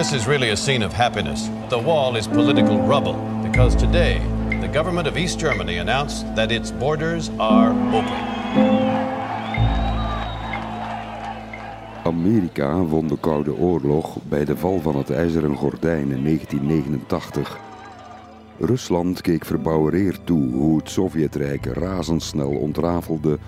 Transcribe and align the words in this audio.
this 0.00 0.12
is 0.14 0.26
really 0.26 0.50
a 0.50 0.56
scene 0.56 0.82
of 0.82 0.94
happiness. 0.94 1.50
The 1.68 1.78
wall 1.78 2.16
is 2.16 2.26
political 2.26 2.78
rubble 2.78 3.18
because 3.42 3.76
today 3.76 4.18
the 4.60 4.68
government 4.68 5.06
of 5.06 5.16
East 5.16 5.38
Germany 5.38 5.76
announced 5.76 6.24
that 6.36 6.50
its 6.50 6.70
borders 6.72 7.30
are 7.38 7.70
open. 7.92 8.20
Amerika 12.04 12.82
won 12.82 13.06
de 13.06 13.18
Koude 13.18 13.54
Oorlog 13.54 14.16
bij 14.22 14.44
de 14.44 14.56
val 14.56 14.80
van 14.80 14.96
het 14.96 15.10
IJzeren 15.10 15.56
Gordijn 15.56 16.10
in 16.10 16.24
1989. 16.24 17.58
Rusland 18.58 19.20
keek 19.20 19.44
verbouwereerd 19.44 20.26
toe 20.26 20.52
hoe 20.52 20.78
het 20.78 20.90
Sovjetrijk 20.90 21.66
razendsnel 21.66 22.50
ontrafelde 22.50 23.38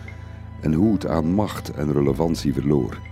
en 0.61 0.73
hoe 0.73 0.93
het 0.93 1.07
aan 1.07 1.35
macht 1.35 1.71
en 1.71 1.93
relevantie 1.93 2.53
verloor. 2.53 3.12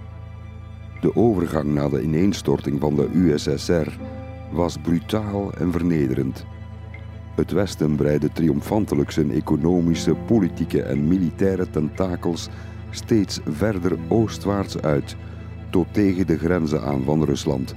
De 1.01 1.17
overgang 1.17 1.75
na 1.75 1.89
de 1.89 2.03
ineenstorting 2.03 2.81
van 2.81 2.95
de 2.95 3.09
USSR 3.13 3.89
was 4.53 4.77
brutaal 4.77 5.53
en 5.53 5.73
vernederend. 5.73 6.47
Het 7.35 7.51
Westen 7.51 7.97
breidde 7.97 8.33
triomfantelijk 8.33 9.11
zijn 9.11 9.31
economische, 9.31 10.15
politieke 10.15 10.83
en 10.83 11.09
militaire 11.09 11.71
tentakels 11.71 12.49
steeds 12.91 13.41
verder 13.49 13.99
oostwaarts 14.09 14.79
uit, 14.79 15.17
tot 15.71 15.87
tegen 15.95 16.27
de 16.27 16.39
grenzen 16.39 16.83
aan 16.83 17.03
van 17.05 17.25
Rusland. 17.25 17.75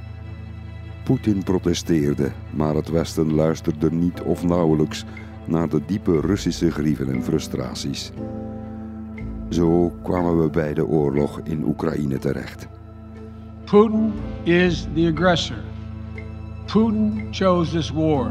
Poetin 1.04 1.44
protesteerde, 1.44 2.32
maar 2.56 2.76
het 2.76 2.90
Westen 2.90 3.34
luisterde 3.34 3.92
niet 3.92 4.22
of 4.22 4.44
nauwelijks 4.44 5.06
naar 5.46 5.70
de 5.70 5.82
diepe 5.86 6.20
Russische 6.20 6.72
grieven 6.72 7.10
en 7.10 7.24
frustraties. 7.24 8.12
Zo 9.50 9.94
kwamen 10.04 10.42
we 10.42 10.50
bij 10.50 10.74
de 10.74 10.88
oorlog 10.88 11.42
in 11.44 11.64
Oekraïne 11.64 12.18
terecht. 12.18 12.68
Putin 13.66 14.12
is 14.46 14.88
the 14.94 15.08
aggressor. 15.08 15.64
Putin 16.68 17.32
chose 17.32 17.72
this 17.72 17.92
war. 17.92 18.28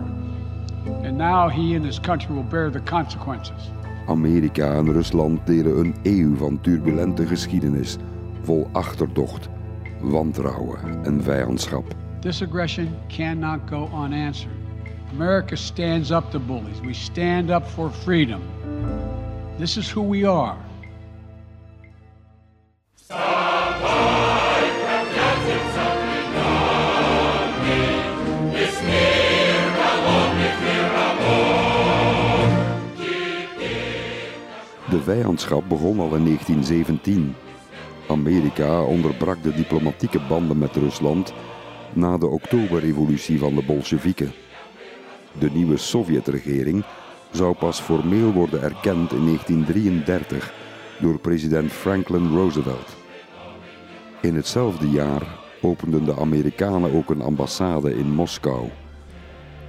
And 1.04 1.16
now 1.16 1.48
he 1.48 1.74
and 1.74 1.84
his 1.84 1.98
country 1.98 2.34
will 2.34 2.42
bear 2.42 2.70
the 2.70 2.80
consequences. 2.80 3.70
Amerika 4.08 4.74
en 4.74 4.92
Rusland 4.92 5.46
delen 5.46 5.78
een 5.78 5.94
eeuw 6.02 6.36
van 6.36 6.60
turbulente 6.60 7.26
geschiedenis, 7.26 7.96
vol 8.42 8.68
achterdocht, 8.72 9.48
wantrouwen 10.00 11.04
en 11.04 11.22
vijandschap. 11.22 11.84
This 12.20 12.42
aggression 12.42 12.88
cannot 13.08 13.60
go 13.68 13.88
unanswered. 13.94 14.56
America 15.12 15.56
stands 15.56 16.10
up 16.10 16.30
to 16.30 16.38
bullies. 16.38 16.80
We 16.80 16.92
stand 16.92 17.50
up 17.50 17.66
for 17.66 17.90
freedom. 17.90 18.40
This 19.58 19.76
is 19.76 19.94
who 19.94 20.02
we 20.02 20.28
are. 20.28 20.56
De 34.92 35.02
vijandschap 35.02 35.68
begon 35.68 36.00
al 36.00 36.14
in 36.14 36.24
1917. 36.24 37.34
Amerika 38.08 38.82
onderbrak 38.82 39.42
de 39.42 39.54
diplomatieke 39.54 40.20
banden 40.28 40.58
met 40.58 40.76
Rusland 40.76 41.32
na 41.92 42.18
de 42.18 42.26
Oktoberrevolutie 42.26 43.38
van 43.38 43.54
de 43.54 43.62
Bolsjewieken. 43.62 44.32
De 45.38 45.50
nieuwe 45.50 45.76
Sovjetregering 45.76 46.84
zou 47.30 47.54
pas 47.54 47.80
formeel 47.80 48.32
worden 48.32 48.62
erkend 48.62 49.12
in 49.12 49.24
1933 49.24 50.54
door 51.00 51.18
president 51.18 51.72
Franklin 51.72 52.28
Roosevelt. 52.34 52.96
In 54.20 54.34
hetzelfde 54.34 54.90
jaar 54.90 55.38
openden 55.62 56.04
de 56.04 56.16
Amerikanen 56.16 56.94
ook 56.94 57.10
een 57.10 57.22
ambassade 57.22 57.94
in 57.94 58.14
Moskou. 58.14 58.68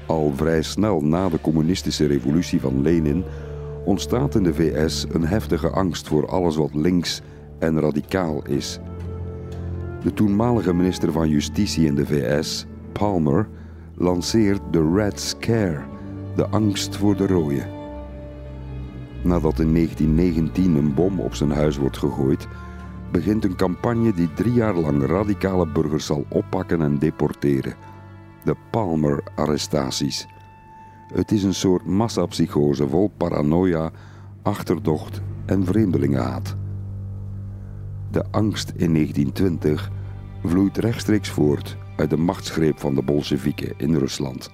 Al 0.06 0.34
vrij 0.36 0.62
snel 0.62 1.02
na 1.02 1.30
de 1.30 1.42
communistische 1.42 2.06
revolutie 2.06 2.62
van 2.62 2.82
Lenin 2.82 3.24
ontstaat 3.86 4.36
in 4.36 4.44
de 4.44 4.54
VS 4.54 5.06
een 5.12 5.26
heftige 5.26 5.70
angst 5.70 6.08
voor 6.08 6.28
alles 6.28 6.56
wat 6.56 6.74
links 6.74 7.22
en 7.60 7.80
radicaal 7.80 8.46
is. 8.46 8.80
De 10.04 10.14
toenmalige 10.14 10.74
minister 10.74 11.12
van 11.12 11.30
Justitie 11.30 11.86
in 11.86 11.96
de 11.96 12.06
VS, 12.06 12.66
Palmer, 12.92 13.48
lanceert 13.96 14.62
de 14.72 14.92
Red 14.96 15.20
Scare, 15.20 15.82
de 16.36 16.48
angst 16.48 16.96
voor 16.96 17.18
de 17.18 17.28
rode. 17.28 17.66
Nadat 19.24 19.60
in 19.60 19.74
1919 19.74 20.76
een 20.76 20.94
bom 20.94 21.20
op 21.20 21.36
zijn 21.36 21.52
huis 21.52 21.78
wordt 21.78 21.98
gegooid, 21.98 22.48
begint 23.12 23.44
een 23.44 23.56
campagne 23.56 24.14
die 24.14 24.34
drie 24.34 24.54
jaar 24.54 24.76
lang 24.76 25.06
radicale 25.06 25.68
burgers 25.68 26.06
zal 26.06 26.26
oppakken 26.30 26.82
en 26.82 27.00
deporteren. 27.00 27.76
De 28.44 28.56
Palmer-arrestaties. 28.72 30.28
Het 31.14 31.32
is 31.32 31.44
een 31.44 31.54
soort 31.54 31.86
massapsychose 31.86 32.88
vol 32.88 33.12
paranoia, 33.18 33.92
achterdocht 34.42 35.22
en 35.46 35.66
vreemdelingenhaat. 35.66 36.56
De 38.12 38.24
angst 38.32 38.70
in 38.70 38.94
1920 38.94 39.92
vloeit 40.44 40.78
rechtstreeks 40.78 41.30
voort 41.30 41.78
uit 41.96 42.10
de 42.10 42.18
machtsgreep 42.18 42.80
van 42.80 42.96
de 42.96 43.04
Bolsjewieken 43.04 43.74
in 43.78 43.96
Rusland. 43.96 44.50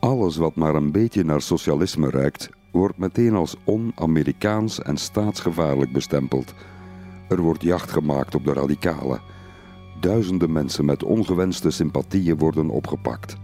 Alles 0.00 0.36
wat 0.36 0.54
maar 0.54 0.74
een 0.74 0.92
beetje 0.92 1.24
naar 1.24 1.40
socialisme 1.40 2.10
ruikt, 2.10 2.50
wordt 2.72 2.98
meteen 2.98 3.34
als 3.34 3.56
on-Amerikaans 3.64 4.82
en 4.82 4.96
staatsgevaarlijk 4.96 5.92
bestempeld. 5.92 6.54
Er 7.28 7.40
wordt 7.40 7.62
jacht 7.62 7.90
gemaakt 7.90 8.34
op 8.34 8.44
de 8.44 8.52
radicalen. 8.52 9.20
Duizenden 10.00 10.52
mensen 10.52 10.84
met 10.84 11.04
ongewenste 11.04 11.70
sympathieën 11.70 12.38
worden 12.38 12.68
opgepakt. 12.68 13.36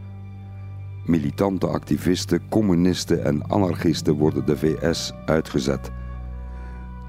Militante 1.06 1.66
activisten, 1.66 2.40
communisten 2.48 3.24
en 3.24 3.50
anarchisten 3.50 4.14
worden 4.14 4.46
de 4.46 4.56
VS 4.56 5.12
uitgezet. 5.26 5.90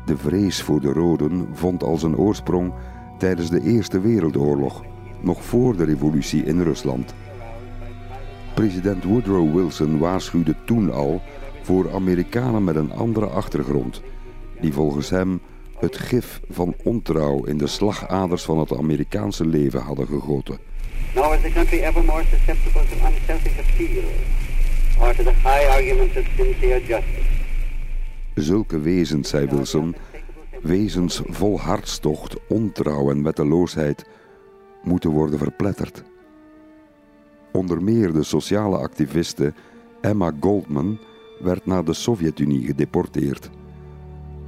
De 0.06 0.18
vrees 0.18 0.62
voor 0.62 0.82
de 0.82 0.92
Roden 0.92 1.48
vond 1.54 1.84
al 1.84 1.98
zijn 1.98 2.18
oorsprong 2.18 2.74
tijdens 3.18 3.50
de 3.50 3.62
Eerste 3.62 4.00
Wereldoorlog, 4.00 4.84
nog 5.22 5.44
voor 5.44 5.76
de 5.76 5.84
revolutie 5.84 6.44
in 6.44 6.62
Rusland. 6.62 7.14
President 8.54 9.04
Woodrow 9.04 9.56
Wilson 9.56 9.98
waarschuwde 9.98 10.56
toen 10.66 10.92
al 10.92 11.22
voor 11.62 11.94
Amerikanen 11.94 12.64
met 12.64 12.76
een 12.76 12.92
andere 12.92 13.26
achtergrond, 13.26 14.02
die 14.62 14.74
volgens 14.74 15.10
hem 15.10 15.40
het 15.80 15.98
gif 15.98 16.42
van 16.50 16.76
ontrouw 16.84 17.44
in 17.44 17.58
de 17.58 17.68
slagaders 17.68 18.44
van 18.44 18.60
het 18.60 18.78
Amerikaanse 18.78 19.46
leven 19.46 19.82
hadden 19.82 20.08
gegoten. 20.08 20.67
Nor 21.18 21.36
is 21.36 21.42
the 21.42 21.52
country 21.52 21.80
ever 21.80 22.04
more 22.04 22.24
susceptible 22.24 22.82
to 22.82 22.96
unselfish 23.08 23.58
or 25.02 25.14
to 25.14 25.24
the 25.24 25.34
high 25.34 25.66
arguments 25.66 26.18
of 26.18 26.26
sincere 26.36 26.80
justice. 26.80 27.26
Zulke 28.36 28.80
wezens, 28.80 29.30
zei 29.30 29.48
Wilson, 29.48 29.96
wezens 30.62 31.22
vol 31.26 31.60
hartstocht, 31.60 32.36
ontrouw 32.48 33.12
en 33.12 33.24
wetteloosheid, 33.24 34.06
moeten 34.84 35.10
worden 35.10 35.40
verpletterd. 35.40 36.04
Onder 37.52 37.84
meer 37.84 38.14
de 38.14 38.24
sociale 38.24 38.78
activiste 38.78 39.54
Emma 40.02 40.32
Goldman 40.40 41.00
werd 41.40 41.66
naar 41.66 41.84
de 41.84 41.94
Sovjet-Unie 41.94 42.66
gedeporteerd. 42.66 43.50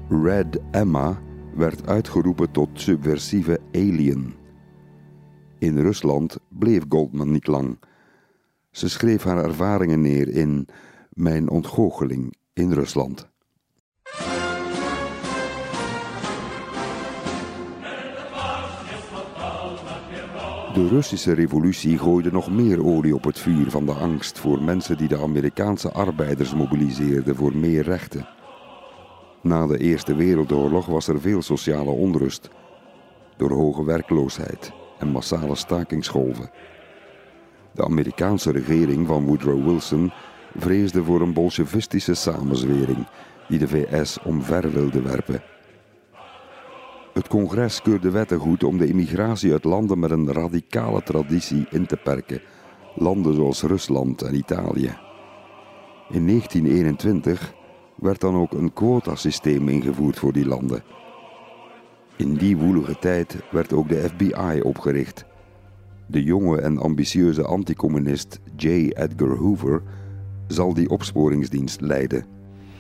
Red 0.10 0.60
Emma 0.72 1.22
werd 1.56 1.88
uitgeroepen 1.88 2.52
tot 2.52 2.70
subversieve 2.74 3.60
alien. 3.74 4.39
In 5.60 5.78
Rusland 5.78 6.38
bleef 6.48 6.84
Goldman 6.90 7.32
niet 7.32 7.48
lang. 7.48 7.80
Ze 8.72 8.90
schreef 8.90 9.24
haar 9.24 9.44
ervaringen 9.44 10.02
neer 10.02 10.30
in 10.30 10.68
Mijn 11.10 11.50
ontgoocheling 11.50 12.36
in 12.54 12.72
Rusland. 12.72 13.28
De 20.74 20.88
Russische 20.88 21.34
revolutie 21.34 21.98
gooide 21.98 22.32
nog 22.32 22.52
meer 22.52 22.86
olie 22.86 23.16
op 23.16 23.24
het 23.24 23.40
vuur 23.40 23.70
van 23.70 23.86
de 23.86 23.94
angst 23.94 24.40
voor 24.40 24.64
mensen 24.64 24.98
die 24.98 25.08
de 25.08 25.22
Amerikaanse 25.22 25.92
arbeiders 25.92 26.54
mobiliseerden 26.54 27.36
voor 27.36 27.56
meer 27.56 27.84
rechten. 27.84 28.28
Na 29.42 29.68
de 29.68 29.78
Eerste 29.78 30.16
Wereldoorlog 30.16 30.86
was 30.86 31.08
er 31.08 31.22
veel 31.22 31.42
sociale 31.42 31.92
onrust 31.92 32.50
door 33.38 33.52
hoge 33.52 33.84
werkloosheid 33.84 34.78
en 35.00 35.08
massale 35.08 35.56
stakingsgolven. 35.56 36.50
De 37.72 37.86
Amerikaanse 37.86 38.52
regering 38.52 39.08
van 39.08 39.26
Woodrow 39.26 39.66
Wilson 39.66 40.12
vreesde 40.58 41.04
voor 41.04 41.22
een 41.22 41.34
bolsjevistische 41.34 42.14
samenzwering 42.14 43.08
die 43.48 43.60
de 43.60 43.68
VS 43.68 44.20
omver 44.24 44.72
wilde 44.72 45.02
werpen. 45.02 45.42
Het 47.14 47.28
congres 47.28 47.82
keurde 47.82 48.12
wetten 48.12 48.40
goed 48.40 48.64
om 48.64 48.78
de 48.78 48.88
immigratie 48.88 49.52
uit 49.52 49.64
landen 49.64 50.00
met 50.00 50.12
een 50.12 50.34
radicale 50.34 51.04
traditie 51.04 51.66
in 51.70 51.86
te 51.86 51.98
perken, 51.98 52.42
landen 52.96 53.36
zoals 53.36 53.62
Rusland 53.62 54.22
en 54.22 54.36
Italië. 54.36 54.98
In 56.10 56.28
1921 56.28 57.54
werd 57.96 58.22
dan 58.22 58.36
ook 58.36 58.54
een 58.54 58.74
quotasysteem 58.74 59.70
ingevoerd 59.70 60.20
voor 60.20 60.34
die 60.34 60.46
landen. 60.46 60.84
In 62.20 62.34
die 62.34 62.58
woelige 62.58 62.96
tijd 63.00 63.38
werd 63.52 63.74
ook 63.74 63.90
de 63.90 64.10
FBI 64.10 64.62
opgericht. 64.62 65.26
De 66.08 66.24
jonge 66.24 66.62
en 66.62 66.78
ambitieuze 66.78 67.44
anticommunist 67.44 68.40
J. 68.56 68.68
Edgar 68.68 69.38
Hoover 69.38 69.82
zal 70.48 70.74
die 70.74 70.90
opsporingsdienst 70.90 71.82
leiden. 71.82 72.26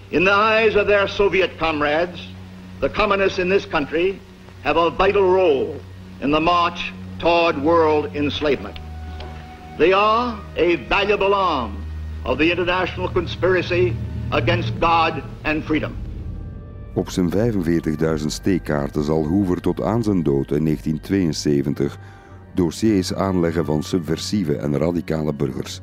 In 0.07 0.24
the 0.24 0.31
eyes 0.31 0.75
of 0.75 0.86
their 0.86 1.07
Soviet 1.07 1.50
comrades, 1.57 2.33
the 2.80 2.89
communists 2.89 3.38
in 3.38 3.50
this 3.50 3.68
country 3.68 4.19
have 4.62 4.80
a 4.80 4.89
vital 4.89 5.33
role 5.33 5.75
in 6.18 6.31
the 6.31 6.39
march 6.39 6.94
toward 7.18 7.63
world 7.63 8.15
enslavement. 8.15 8.80
They 9.77 9.94
are 9.94 10.35
a 10.56 10.77
valuable 10.88 11.33
arm 11.33 11.71
of 12.24 12.38
the 12.38 12.50
international 12.50 13.12
conspiracy 13.12 13.95
against 14.31 14.80
God 14.80 15.24
and 15.44 15.63
freedom. 15.63 16.08
Op 16.94 17.09
zijn 17.09 17.31
45.000 18.19 18.25
steekkaarten 18.25 19.03
zal 19.03 19.27
Hoover 19.27 19.62
tot 19.62 19.81
aan 19.81 20.03
zijn 20.03 20.24
dood 20.24 20.51
in 20.51 20.63
1972 20.63 21.97
dossiers 22.53 23.13
aanleggen 23.13 23.65
van 23.65 23.83
subversieve 23.83 24.56
en 24.56 24.77
radicale 24.77 25.33
burgers. 25.33 25.81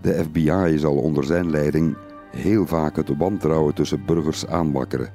De 0.00 0.24
FBI 0.24 0.78
zal 0.78 0.96
onder 0.96 1.24
zijn 1.24 1.50
leiding 1.50 1.96
heel 2.30 2.66
vaak 2.66 2.96
het 2.96 3.16
wantrouwen 3.16 3.74
tussen 3.74 4.04
burgers 4.06 4.46
aanwakkeren, 4.46 5.12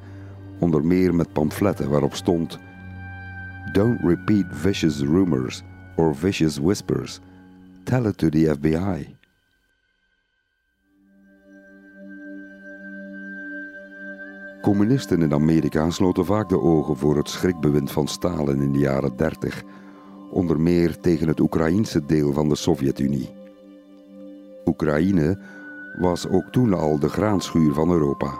onder 0.59 0.85
meer 0.85 1.15
met 1.15 1.33
pamfletten 1.33 1.89
waarop 1.89 2.15
stond: 2.15 2.59
Don't 3.71 3.99
repeat 4.01 4.45
vicious 4.49 4.99
rumors 4.99 5.63
or 5.95 6.15
vicious 6.15 6.57
whispers. 6.57 7.19
Tell 7.83 8.05
it 8.05 8.17
to 8.17 8.29
the 8.29 8.55
FBI. 8.59 9.18
Communisten 14.61 15.21
in 15.21 15.33
Amerika 15.33 15.89
sloten 15.89 16.25
vaak 16.25 16.49
de 16.49 16.59
ogen 16.59 16.97
voor 16.97 17.17
het 17.17 17.29
schrikbewind 17.29 17.91
van 17.91 18.07
Stalin 18.07 18.61
in 18.61 18.71
de 18.71 18.79
jaren 18.79 19.15
30, 19.15 19.63
onder 20.31 20.59
meer 20.59 20.99
tegen 20.99 21.27
het 21.27 21.39
Oekraïense 21.39 22.05
deel 22.05 22.33
van 22.33 22.49
de 22.49 22.55
Sovjet-Unie. 22.55 23.29
Oekraïne 24.65 25.39
was 25.99 26.27
ook 26.27 26.51
toen 26.51 26.73
al 26.73 26.99
de 26.99 27.09
graanschuur 27.09 27.73
van 27.73 27.91
Europa. 27.91 28.39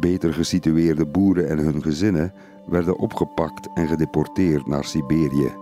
Beter 0.00 0.34
gesitueerde 0.34 1.06
boeren 1.06 1.48
en 1.48 1.58
hun 1.58 1.82
gezinnen 1.82 2.32
werden 2.66 2.98
opgepakt 2.98 3.68
en 3.74 3.88
gedeporteerd 3.88 4.66
naar 4.66 4.84
Siberië. 4.84 5.52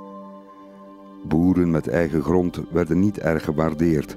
Boeren 1.28 1.70
met 1.70 1.88
eigen 1.88 2.22
grond 2.22 2.60
werden 2.70 3.00
niet 3.00 3.18
erg 3.18 3.44
gewaardeerd. 3.44 4.16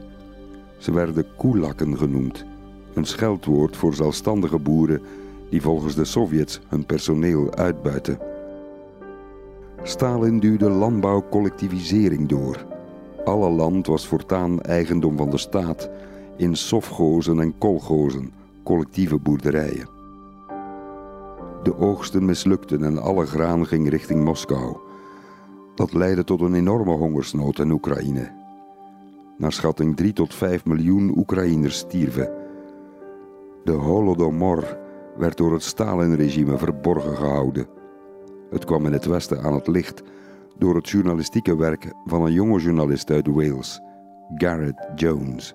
Ze 0.77 0.94
werden 0.94 1.25
koelakken 1.38 1.97
genoemd, 1.97 2.45
een 2.93 3.05
scheldwoord 3.05 3.77
voor 3.77 3.93
zelfstandige 3.93 4.59
boeren 4.59 5.01
die 5.49 5.61
volgens 5.61 5.95
de 5.95 6.05
Sovjets 6.05 6.59
hun 6.67 6.85
personeel 6.85 7.55
uitbuiten. 7.55 8.19
Stalin 9.83 10.39
duwde 10.39 10.69
landbouwcollectivisering 10.69 12.29
door. 12.29 12.65
Alle 13.25 13.49
land 13.49 13.88
was 13.88 14.07
voortaan 14.07 14.61
eigendom 14.61 15.17
van 15.17 15.29
de 15.29 15.38
staat 15.38 15.89
in 16.38 16.55
sofgozen 16.55 17.39
en 17.39 17.57
kolgozen, 17.57 18.31
collectieve 18.63 19.17
boerderijen. 19.17 19.89
De 21.63 21.77
oogsten 21.77 22.25
mislukten 22.25 22.83
en 22.83 22.97
alle 22.97 23.25
graan 23.25 23.67
ging 23.67 23.89
richting 23.89 24.23
Moskou. 24.23 24.77
Dat 25.75 25.93
leidde 25.93 26.23
tot 26.23 26.41
een 26.41 26.55
enorme 26.55 26.91
hongersnood 26.91 27.59
in 27.59 27.71
Oekraïne. 27.71 28.31
Naar 29.38 29.51
schatting 29.53 29.95
3 29.97 30.13
tot 30.13 30.33
5 30.35 30.65
miljoen 30.65 31.17
Oekraïners 31.17 31.77
stierven. 31.77 32.40
De 33.63 33.71
Holodomor 33.71 34.77
werd 35.17 35.37
door 35.37 35.53
het 35.53 35.63
Stalin-regime 35.63 36.57
verborgen 36.57 37.17
gehouden. 37.17 37.67
Het 38.49 38.65
kwam 38.65 38.85
in 38.85 38.93
het 38.93 39.05
Westen 39.05 39.43
aan 39.43 39.53
het 39.53 39.67
licht 39.67 40.03
door 40.57 40.75
het 40.75 40.89
journalistieke 40.89 41.57
werk 41.57 41.93
van 42.05 42.25
een 42.25 42.31
jonge 42.31 42.59
journalist 42.59 43.11
uit 43.11 43.27
Wales, 43.27 43.79
Gareth 44.35 44.87
Jones. 44.95 45.53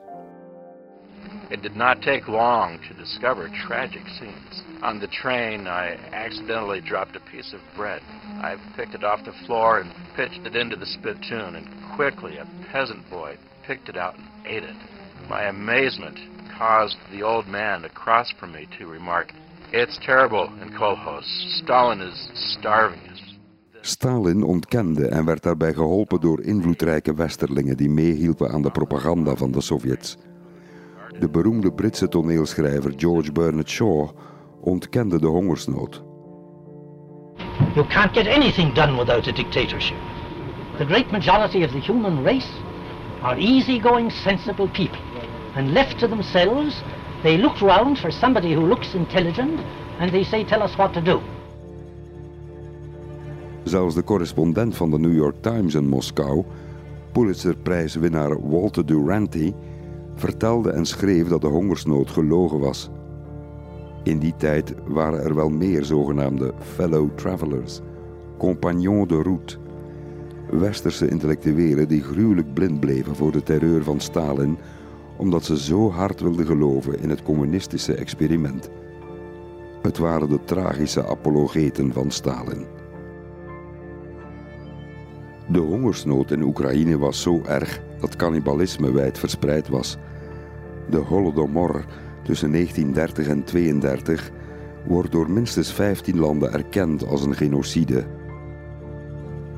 It 1.48 1.62
did 1.62 1.74
not 1.74 2.02
take 2.02 2.30
long 2.30 2.80
to 2.88 2.94
discover 2.94 3.50
tragic 3.66 4.06
scenes. 4.06 4.64
On 4.82 4.98
the 4.98 5.08
train, 5.08 5.66
I 5.66 5.96
accidentally 6.12 6.80
dropped 6.80 7.16
a 7.16 7.20
piece 7.30 7.54
of 7.54 7.60
bread. 7.76 8.00
I 8.42 8.56
picked 8.76 8.94
it 8.94 9.04
off 9.04 9.24
the 9.24 9.44
floor 9.44 9.80
and 9.80 9.90
pitched 10.14 10.46
it 10.46 10.56
into 10.56 10.76
the 10.76 10.86
spittoon, 10.86 11.54
and 11.54 11.66
quickly 11.96 12.38
a 12.38 12.46
peasant 12.72 13.08
boy 13.10 13.36
picked 13.66 13.88
it 13.88 13.96
out 13.96 14.14
and 14.14 14.26
ate 14.44 14.64
it. 14.64 14.76
My 15.28 15.48
amazement 15.48 16.18
caused 16.58 16.96
the 17.10 17.22
old 17.22 17.46
man 17.46 17.84
across 17.84 18.32
from 18.38 18.52
me 18.52 18.66
to 18.78 18.86
remark, 18.86 19.32
It's 19.72 19.98
terrible 19.98 20.48
in 20.62 20.72
Kolkhoz. 20.72 21.24
Stalin 21.62 22.00
is 22.00 22.30
starving 22.32 23.00
us. 23.12 23.38
Stalin 23.80 24.42
ontkende 24.42 25.08
en 25.08 25.24
werd 25.24 25.42
daarbij 25.42 25.74
geholpen 25.74 26.20
door 26.20 26.40
invloedrijke 26.40 27.14
westerlingen 27.14 27.76
die 27.76 27.90
meehielpen 27.90 28.50
aan 28.50 28.62
de 28.62 28.70
propaganda 28.70 29.34
van 29.34 29.50
de 29.50 29.60
Sovjets. 29.60 30.16
De 31.18 31.30
beroemde 31.30 31.72
Britse 31.72 32.08
toneelschrijver 32.08 32.92
George 32.96 33.32
Bernard 33.32 33.68
Shaw 33.68 34.08
ontkende 34.60 35.20
de 35.20 35.26
hongersnood. 35.26 36.02
You 37.74 37.86
can't 37.86 38.12
get 38.12 38.26
anything 38.26 38.74
done 38.74 38.96
without 38.96 39.26
a 39.28 39.32
dictatorship. 39.32 39.98
The 40.78 40.84
great 40.84 41.10
majority 41.10 41.64
of 41.64 41.70
the 41.70 41.80
human 41.92 42.22
race 42.22 42.50
are 43.22 43.38
easygoing, 43.38 44.12
sensible 44.12 44.68
people. 44.68 45.15
And 45.56 45.72
left 45.72 45.98
to 45.98 46.08
themselves, 46.08 46.82
they 47.22 47.38
look 47.38 47.60
round 47.60 47.98
for 47.98 48.12
somebody 48.12 48.54
who 48.54 48.66
looks 48.66 48.94
intelligent 48.94 49.60
and 49.98 50.10
they 50.10 50.24
say, 50.24 50.44
tell 50.44 50.62
us 50.62 50.76
what 50.76 50.92
to 50.92 51.00
do. 51.00 51.20
Zelfs 53.64 53.94
de 53.94 54.04
correspondent 54.04 54.76
van 54.76 54.90
de 54.90 54.98
New 54.98 55.14
York 55.14 55.36
Times 55.40 55.74
in 55.74 55.88
Moskou, 55.88 56.44
Pulitzerprijswinnaar 57.12 58.48
Walter 58.50 58.86
Duranty, 58.86 59.52
vertelde 60.14 60.70
en 60.70 60.86
schreef 60.86 61.28
dat 61.28 61.40
de 61.40 61.46
hongersnood 61.46 62.10
gelogen 62.10 62.58
was. 62.58 62.90
In 64.02 64.18
die 64.18 64.34
tijd 64.36 64.74
waren 64.86 65.24
er 65.24 65.34
wel 65.34 65.48
meer 65.48 65.84
zogenaamde 65.84 66.52
fellow 66.58 67.08
travelers, 67.14 67.80
compagnons 68.38 69.08
de 69.08 69.22
route, 69.22 69.56
westerse 70.50 71.08
intellectuelen 71.08 71.88
die 71.88 72.02
gruwelijk 72.02 72.54
blind 72.54 72.80
bleven 72.80 73.16
voor 73.16 73.32
de 73.32 73.42
terreur 73.42 73.84
van 73.84 74.00
Stalin, 74.00 74.58
omdat 75.16 75.44
ze 75.44 75.58
zo 75.58 75.90
hard 75.90 76.20
wilden 76.20 76.46
geloven 76.46 77.00
in 77.00 77.10
het 77.10 77.22
communistische 77.22 77.94
experiment. 77.94 78.70
Het 79.82 79.98
waren 79.98 80.28
de 80.28 80.44
tragische 80.44 81.06
apologeten 81.06 81.92
van 81.92 82.10
Stalin. 82.10 82.66
De 85.48 85.58
hongersnood 85.58 86.30
in 86.30 86.42
Oekraïne 86.42 86.98
was 86.98 87.22
zo 87.22 87.42
erg 87.44 87.80
dat 88.00 88.16
cannibalisme 88.16 88.92
wijd 88.92 89.18
verspreid 89.18 89.68
was. 89.68 89.96
De 90.90 90.96
Holodomor 90.96 91.84
tussen 92.22 92.52
1930 92.52 93.26
en 93.26 93.44
1932 93.44 94.30
wordt 94.86 95.12
door 95.12 95.30
minstens 95.30 95.72
15 95.72 96.18
landen 96.18 96.52
erkend 96.52 97.06
als 97.06 97.24
een 97.24 97.34
genocide. 97.34 98.04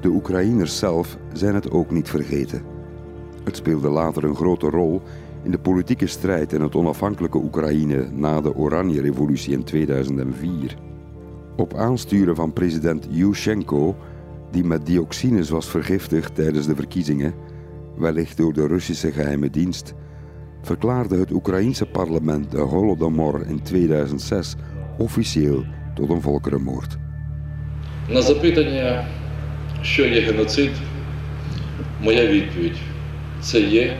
De 0.01 0.09
Oekraïners 0.09 0.79
zelf 0.79 1.19
zijn 1.33 1.55
het 1.55 1.71
ook 1.71 1.91
niet 1.91 2.09
vergeten. 2.09 2.63
Het 3.45 3.57
speelde 3.57 3.89
later 3.89 4.25
een 4.25 4.37
grote 4.37 4.71
rol 4.71 5.03
in 5.48 5.52
de 5.52 5.58
politieke 5.58 6.08
strijd 6.08 6.54
in 6.54 6.62
het 6.62 6.76
onafhankelijke 6.76 7.38
Oekraïne 7.38 8.08
na 8.12 8.42
de 8.42 8.56
Oranje-revolutie 8.56 9.54
in 9.54 9.64
2004. 9.64 10.78
Op 11.56 11.74
aansturen 11.74 12.36
van 12.36 12.54
president 12.54 13.08
Yushchenko, 13.10 13.96
die 14.52 14.64
met 14.64 14.86
dioxines 14.86 15.50
was 15.50 15.70
vergiftigd 15.70 16.36
tijdens 16.36 16.68
de 16.68 16.76
verkiezingen, 16.76 17.34
wellicht 17.98 18.38
door 18.38 18.54
de 18.54 18.68
Russische 18.68 19.12
geheime 19.12 19.50
dienst, 19.50 19.94
verklaarde 20.62 21.18
het 21.18 21.32
Oekraïense 21.32 21.86
parlement 21.86 22.52
de 22.52 22.58
Holodomor 22.60 23.46
in 23.48 23.62
2006 23.62 24.56
officieel 24.98 25.64
tot 25.96 26.10
een 26.10 26.22
volkerenmoord. 26.22 26.98
На 28.10 28.22
запитання, 28.22 29.06
що 29.82 30.06
є 30.06 30.22
геноцид, 30.22 30.72
моя 32.02 32.28
відповідь 32.28 32.78
це 33.42 33.60
є 33.60 33.98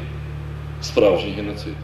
справжній 0.82 1.34
геноцид. 1.34 1.76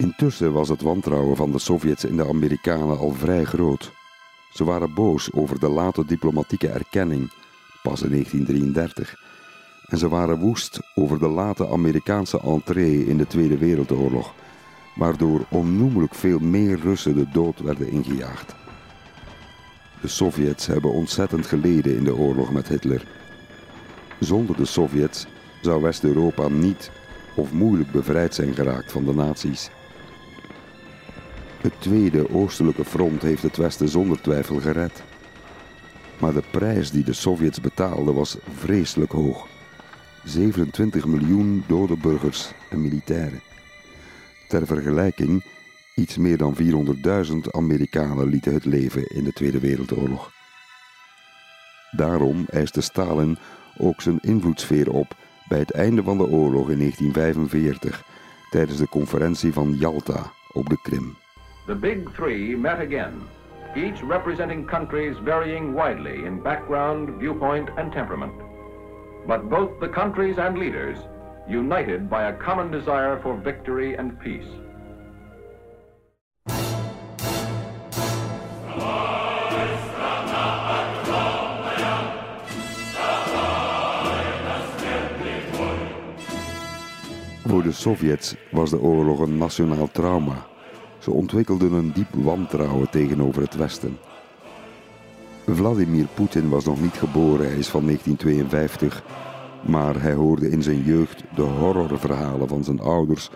Intussen 0.00 0.52
was 0.52 0.68
het 0.68 0.82
wantrouwen 0.82 1.36
van 1.36 1.52
de 1.52 1.58
Sovjets 1.58 2.04
in 2.04 2.16
de 2.16 2.28
Amerikanen 2.28 2.98
al 2.98 3.10
vrij 3.10 3.44
groot. 3.44 3.92
Ze 4.52 4.64
waren 4.64 4.94
boos 4.94 5.32
over 5.32 5.58
de 5.58 5.68
late 5.68 6.04
diplomatieke 6.04 6.68
erkenning, 6.68 7.32
pas 7.82 8.02
in 8.02 8.10
1933. 8.10 9.14
En 9.86 9.98
ze 9.98 10.08
waren 10.08 10.38
woest 10.38 10.80
over 10.94 11.18
de 11.18 11.28
late 11.28 11.68
Amerikaanse 11.68 12.40
entree 12.40 13.06
in 13.06 13.16
de 13.16 13.26
Tweede 13.26 13.58
Wereldoorlog, 13.58 14.34
waardoor 14.96 15.46
onnoemelijk 15.50 16.14
veel 16.14 16.38
meer 16.38 16.78
Russen 16.80 17.14
de 17.14 17.26
dood 17.32 17.60
werden 17.60 17.90
ingejaagd. 17.90 18.54
De 20.01 20.07
Sovjets 20.07 20.67
hebben 20.67 20.91
ontzettend 20.91 21.45
geleden 21.45 21.95
in 21.95 22.03
de 22.03 22.15
oorlog 22.15 22.51
met 22.51 22.67
Hitler. 22.67 23.05
Zonder 24.19 24.57
de 24.57 24.65
Sovjets 24.65 25.25
zou 25.61 25.81
West-Europa 25.81 26.47
niet 26.47 26.91
of 27.35 27.51
moeilijk 27.51 27.91
bevrijd 27.91 28.35
zijn 28.35 28.53
geraakt 28.53 28.91
van 28.91 29.05
de 29.05 29.13
nazi's. 29.13 29.69
Het 31.61 31.73
tweede 31.79 32.29
oostelijke 32.33 32.85
front 32.85 33.21
heeft 33.21 33.41
het 33.41 33.57
Westen 33.57 33.89
zonder 33.89 34.21
twijfel 34.21 34.59
gered. 34.59 35.03
Maar 36.19 36.33
de 36.33 36.43
prijs 36.51 36.91
die 36.91 37.03
de 37.03 37.13
Sovjets 37.13 37.61
betaalden 37.61 38.13
was 38.13 38.37
vreselijk 38.55 39.11
hoog. 39.11 39.47
27 40.23 41.05
miljoen 41.05 41.63
dode 41.67 41.97
burgers 41.97 42.51
en 42.69 42.81
militairen. 42.81 43.41
Ter 44.47 44.65
vergelijking, 44.65 45.43
iets 45.95 46.17
meer 46.17 46.37
dan 46.37 46.55
400.000 46.55 47.35
Amerikanen 47.51 48.27
lieten 48.27 48.53
het 48.53 48.65
leven 48.65 49.07
in 49.07 49.23
de 49.23 49.33
Tweede 49.33 49.59
Wereldoorlog. 49.59 50.31
Daarom 51.91 52.45
eiste 52.49 52.81
Stalin 52.81 53.37
ook 53.77 54.01
zijn 54.01 54.19
invloedssfeer 54.21 54.91
op 54.91 55.15
bij 55.47 55.59
het 55.59 55.71
einde 55.71 56.03
van 56.03 56.17
de 56.17 56.27
oorlog 56.27 56.69
in 56.69 56.77
1945 56.77 58.03
tijdens 58.49 58.77
de 58.77 58.87
conferentie 58.89 59.53
van 59.53 59.73
Yalta 59.73 60.31
op 60.51 60.69
de 60.69 60.81
Krim. 60.81 61.15
The 61.65 61.75
Big 61.75 61.97
Three 62.15 62.57
met 62.57 62.77
again, 62.77 63.13
each 63.73 64.01
representing 64.09 64.67
countries 64.67 65.17
varying 65.25 65.73
widely 65.73 66.25
in 66.25 66.41
background, 66.41 67.09
viewpoint, 67.19 67.69
and 67.75 67.91
temperament. 67.91 68.33
But 69.27 69.49
both 69.49 69.79
the 69.79 69.89
countries 69.89 70.37
and 70.37 70.57
leaders 70.57 70.97
united 71.47 72.09
by 72.09 72.21
a 72.21 72.37
common 72.37 72.71
desire 72.71 73.19
for 73.21 73.41
victory 73.43 73.95
and 73.97 74.19
peace. 74.19 74.64
Voor 87.47 87.63
de 87.63 87.71
Sovjets 87.71 88.35
was 88.51 88.69
de 88.69 88.79
oorlog 88.79 89.19
een 89.19 89.37
nationaal 89.37 89.89
trauma. 89.91 90.45
Ze 90.99 91.11
ontwikkelden 91.11 91.73
een 91.73 91.91
diep 91.93 92.13
wantrouwen 92.13 92.89
tegenover 92.89 93.41
het 93.41 93.55
Westen. 93.55 93.97
Vladimir 95.47 96.05
Poetin 96.13 96.49
was 96.49 96.65
nog 96.65 96.81
niet 96.81 96.93
geboren, 96.93 97.45
hij 97.45 97.57
is 97.57 97.67
van 97.67 97.85
1952, 97.85 99.03
maar 99.67 100.01
hij 100.01 100.13
hoorde 100.13 100.49
in 100.49 100.63
zijn 100.63 100.83
jeugd 100.83 101.23
de 101.35 101.41
horrorverhalen 101.41 102.47
van 102.47 102.63
zijn 102.63 102.79
ouders 102.79 103.29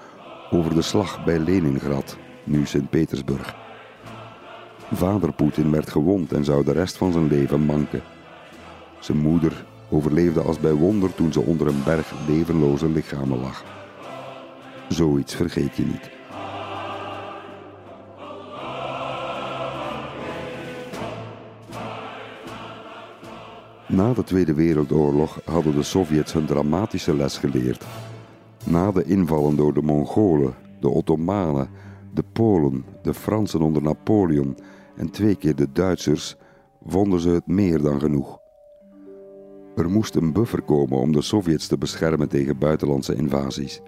over 0.52 0.74
de 0.74 0.82
slag 0.82 1.24
bij 1.24 1.40
Leningrad, 1.40 2.18
nu 2.50 2.66
Sint-Petersburg. 2.66 3.56
Vader 4.92 5.34
Poetin 5.34 5.72
werd 5.72 5.90
gewond 5.90 6.34
en 6.34 6.44
zou 6.44 6.64
de 6.64 6.72
rest 6.72 6.98
van 6.98 7.12
zijn 7.12 7.28
leven 7.28 7.62
manken. 7.62 8.02
Zijn 9.00 9.18
moeder 9.18 9.66
overleefde 9.90 10.42
als 10.42 10.60
bij 10.60 10.74
wonder 10.74 11.16
toen 11.16 11.34
ze 11.34 11.42
onder 11.42 11.68
een 11.68 11.84
berg 11.84 12.14
levenloze 12.28 12.90
lichamen 12.90 13.40
lag. 13.40 13.64
Zoiets 14.88 15.36
vergeet 15.36 15.76
je 15.76 15.86
niet. 15.86 16.10
Na 23.88 24.14
de 24.14 24.24
Tweede 24.24 24.54
Wereldoorlog 24.54 25.40
hadden 25.46 25.76
de 25.76 25.84
Sovjets 25.84 26.34
hun 26.34 26.46
dramatische 26.46 27.16
les 27.16 27.38
geleerd. 27.38 27.86
Na 28.66 28.92
de 28.92 29.04
invallen 29.04 29.56
door 29.56 29.74
de 29.74 29.82
Mongolen, 29.82 30.54
de 30.80 30.90
Ottomanen, 30.90 31.70
de 32.14 32.24
Polen, 32.34 32.86
de 33.02 33.14
Fransen 33.14 33.62
onder 33.62 33.82
Napoleon 33.82 34.58
en 34.96 35.10
twee 35.10 35.36
keer 35.36 35.56
de 35.56 35.72
Duitsers 35.72 36.36
vonden 36.86 37.20
ze 37.20 37.30
het 37.30 37.48
meer 37.48 37.82
dan 37.82 38.00
genoeg. 38.00 38.40
Er 39.76 39.90
moest 39.90 40.16
een 40.16 40.34
buffer 40.34 40.62
komen 40.62 40.98
om 40.98 41.12
de 41.12 41.22
Sovjets 41.22 41.68
te 41.68 41.78
beschermen 41.78 42.30
tegen 42.30 42.58
buitenlandse 42.58 43.16
invasies. 43.16 43.82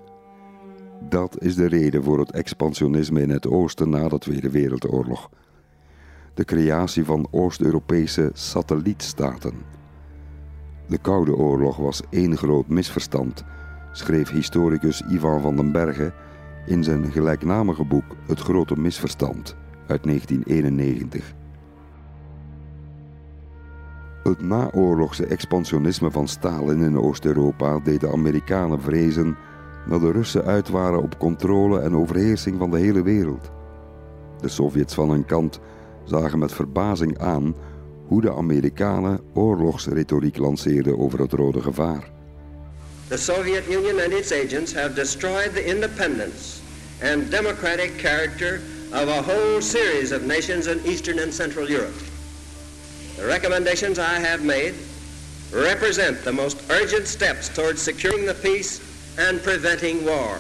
Dat 1.10 1.42
is 1.42 1.56
de 1.56 1.68
reden 1.68 2.04
voor 2.04 2.20
het 2.20 2.32
expansionisme 2.32 3.22
in 3.22 3.30
het 3.30 3.48
oosten 3.48 3.90
na 3.90 4.08
de 4.08 4.18
Tweede 4.18 4.50
Wereldoorlog. 4.50 5.30
De 6.34 6.46
creatie 6.46 7.06
van 7.06 7.28
Oost-Europese 7.32 8.30
satellietstaten. 8.34 9.54
De 10.88 10.98
Koude 10.98 11.36
Oorlog 11.36 11.78
was 11.78 12.02
één 12.10 12.38
groot 12.38 12.68
misverstand, 12.68 13.44
schreef 13.92 14.30
historicus 14.30 15.02
Ivan 15.02 15.42
van 15.42 15.56
den 15.56 15.72
Bergen 15.72 16.14
in 16.66 16.84
zijn 16.84 17.12
gelijknamige 17.12 17.84
boek 17.84 18.16
Het 18.28 18.40
Grote 18.40 18.80
Misverstand 18.80 19.56
uit 19.88 20.04
1991. 20.04 21.34
Het 24.24 24.42
naoorlogse 24.42 25.26
expansionisme 25.26 26.12
van 26.12 26.28
Stalin 26.28 26.82
in 26.82 26.98
Oost-Europa 26.98 27.80
deed 27.80 28.00
de 28.00 28.12
Amerikanen 28.12 28.82
vrezen 28.82 29.38
dat 29.90 30.02
de 30.02 30.12
Russen 30.12 30.44
uit 30.44 30.70
waren 30.70 31.02
op 31.02 31.20
controle 31.20 31.80
en 31.80 31.96
overheersing 31.96 32.58
van 32.58 32.72
de 32.72 32.80
hele 32.80 33.04
wereld. 33.04 33.52
De 34.40 34.48
Sovjets 34.48 34.94
van 34.94 35.10
hun 35.10 35.26
kant 35.26 35.60
zagen 36.04 36.40
met 36.40 36.54
verbazing 36.54 37.18
aan 37.18 37.56
hoe 38.08 38.22
de 38.22 38.34
Amerikanen 38.34 39.20
oorlogsretoriek 39.34 40.38
lanceerden 40.38 41.00
over 41.00 41.20
het 41.20 41.34
rode 41.34 41.62
gevaar. 41.62 42.21
The 43.12 43.18
Soviet 43.18 43.68
Union 43.70 44.00
and 44.00 44.14
its 44.14 44.32
agents 44.32 44.72
have 44.72 44.96
destroyed 44.96 45.52
the 45.52 45.70
independence 45.70 46.62
and 47.02 47.30
democratic 47.30 47.98
character 47.98 48.62
of 48.94 49.10
a 49.10 49.22
whole 49.22 49.60
series 49.60 50.14
of 50.14 50.24
nations 50.24 50.68
in 50.68 50.80
Eastern 50.86 51.20
and 51.20 51.34
Central 51.34 51.70
Europe. 51.70 52.02
The 53.18 53.26
recommendations 53.26 54.00
I 54.00 54.18
have 54.20 54.46
made 54.46 54.76
represent 55.52 56.24
the 56.24 56.32
most 56.32 56.64
urgent 56.70 57.06
steps 57.06 57.50
towards 57.50 57.82
securing 57.82 58.26
the 58.26 58.34
peace 58.34 58.80
and 59.18 59.44
preventing 59.44 60.06
war. 60.06 60.40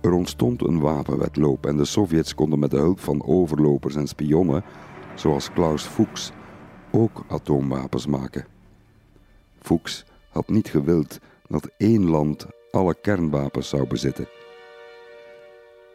Er 0.00 0.12
ontstond 0.12 0.62
een 0.62 0.80
wapenwetloop 0.80 1.66
en 1.66 1.76
de 1.76 1.84
Sovjets 1.84 2.34
konden 2.34 2.58
met 2.58 2.70
de 2.70 2.78
hulp 2.78 3.00
van 3.00 3.26
overlopers 3.26 3.94
en 3.94 4.06
spionnen, 4.06 4.64
zoals 5.14 5.52
Klaus 5.52 5.82
Fuchs, 5.82 6.30
ook 6.90 7.24
atoomwapens 7.28 8.06
maken. 8.06 8.46
Fuchs 9.62 10.04
had 10.28 10.48
niet 10.48 10.68
gewild 10.68 11.18
dat 11.50 11.70
één 11.76 12.08
land 12.08 12.46
alle 12.70 12.94
kernwapens 13.02 13.68
zou 13.68 13.86
bezitten. 13.86 14.28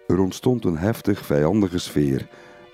Er 0.07 0.19
ontstond 0.19 0.65
een 0.65 0.77
heftig 0.77 1.25
vijandige 1.25 1.77
sfeer, 1.77 2.27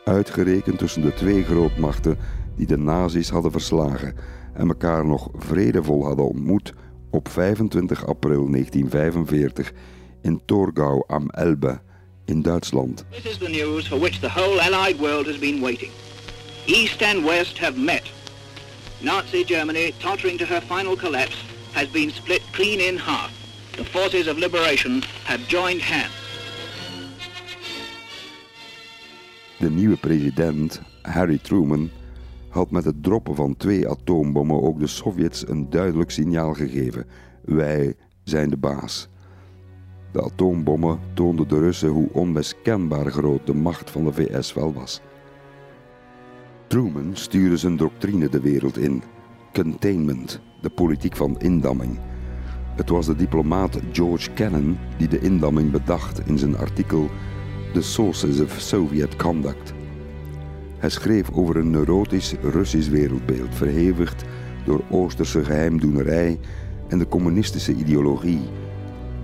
uitgerekend 0.05 0.77
tussen 0.77 1.01
de 1.01 1.13
twee 1.13 1.43
grootmachten 1.43 2.17
die 2.55 2.67
de 2.67 2.77
nazi's 2.77 3.29
hadden 3.29 3.51
verslagen 3.51 4.15
en 4.53 4.67
elkaar 4.67 5.05
nog 5.05 5.29
vredevol 5.33 6.05
hadden 6.05 6.27
ontmoet 6.27 6.73
op 7.09 7.29
25 7.29 8.05
april 8.05 8.51
1945 8.51 9.73
in 10.21 10.41
Torgau 10.45 11.03
am 11.07 11.29
Elbe 11.29 11.81
in 12.25 12.41
Duitsland. 12.41 13.05
This 13.09 13.25
is 13.25 13.37
the 13.37 13.49
news 13.49 13.87
for 13.87 13.99
which 13.99 14.19
the 14.19 14.29
whole 14.29 14.61
Allied 14.61 14.97
world 14.97 15.25
has 15.25 15.39
been 15.39 15.61
waiting. 15.61 15.91
East 16.65 17.01
and 17.01 17.25
West 17.25 17.59
have 17.59 17.79
met. 17.79 18.03
Nazi 18.99 19.43
Germany, 19.43 19.93
tottering 19.97 20.37
to 20.37 20.45
her 20.45 20.61
final 20.61 20.95
collapse, 20.95 21.50
has 21.71 21.91
been 21.91 22.11
split 22.11 22.41
clean 22.51 22.79
in 22.79 22.97
half. 22.97 23.31
The 23.71 23.85
forces 23.85 24.27
of 24.27 24.37
liberation 24.37 25.03
have 25.23 25.47
joined 25.47 25.81
hands. 25.81 26.19
De 29.59 29.69
nieuwe 29.69 29.97
president, 29.97 30.81
Harry 31.01 31.37
Truman, 31.37 31.89
had 32.49 32.71
met 32.71 32.85
het 32.85 33.03
droppen 33.03 33.35
van 33.35 33.57
twee 33.57 33.87
atoombommen 33.87 34.61
ook 34.61 34.79
de 34.79 34.87
Sovjets 34.87 35.47
een 35.47 35.69
duidelijk 35.69 36.11
signaal 36.11 36.53
gegeven. 36.53 37.05
Wij 37.41 37.95
zijn 38.23 38.49
de 38.49 38.57
baas. 38.57 39.07
De 40.11 40.23
atoombommen 40.23 40.99
toonden 41.13 41.47
de 41.47 41.59
Russen 41.59 41.89
hoe 41.89 42.09
onmiskenbaar 42.11 43.11
groot 43.11 43.45
de 43.45 43.53
macht 43.53 43.89
van 43.91 44.03
de 44.05 44.13
VS 44.13 44.53
wel 44.53 44.73
was. 44.73 45.01
Truman 46.67 47.11
stuurde 47.13 47.57
zijn 47.57 47.77
doctrine 47.77 48.29
de 48.29 48.39
wereld 48.39 48.77
in. 48.77 49.03
Containment, 49.53 50.39
de 50.61 50.69
politiek 50.69 51.15
van 51.15 51.39
indamming. 51.39 51.99
Het 52.75 52.89
was 52.89 53.05
de 53.05 53.15
diplomaat 53.15 53.79
George 53.91 54.31
Kennan 54.31 54.77
die 54.97 55.07
de 55.07 55.19
indamming 55.19 55.71
bedacht 55.71 56.27
in 56.27 56.37
zijn 56.37 56.57
artikel 56.57 57.09
The 57.73 57.81
Sources 57.81 58.39
of 58.39 58.55
Soviet 58.59 59.15
Conduct. 59.15 59.73
Hij 60.77 60.89
schreef 60.89 61.31
over 61.31 61.57
een 61.57 61.69
neurotisch 61.69 62.35
Russisch 62.41 62.89
wereldbeeld, 62.89 63.55
verhevigd 63.55 64.23
door 64.65 64.81
Oosterse 64.89 65.43
geheimdoenerij 65.43 66.39
en 66.87 66.97
de 66.97 67.07
communistische 67.07 67.73
ideologie. 67.73 68.41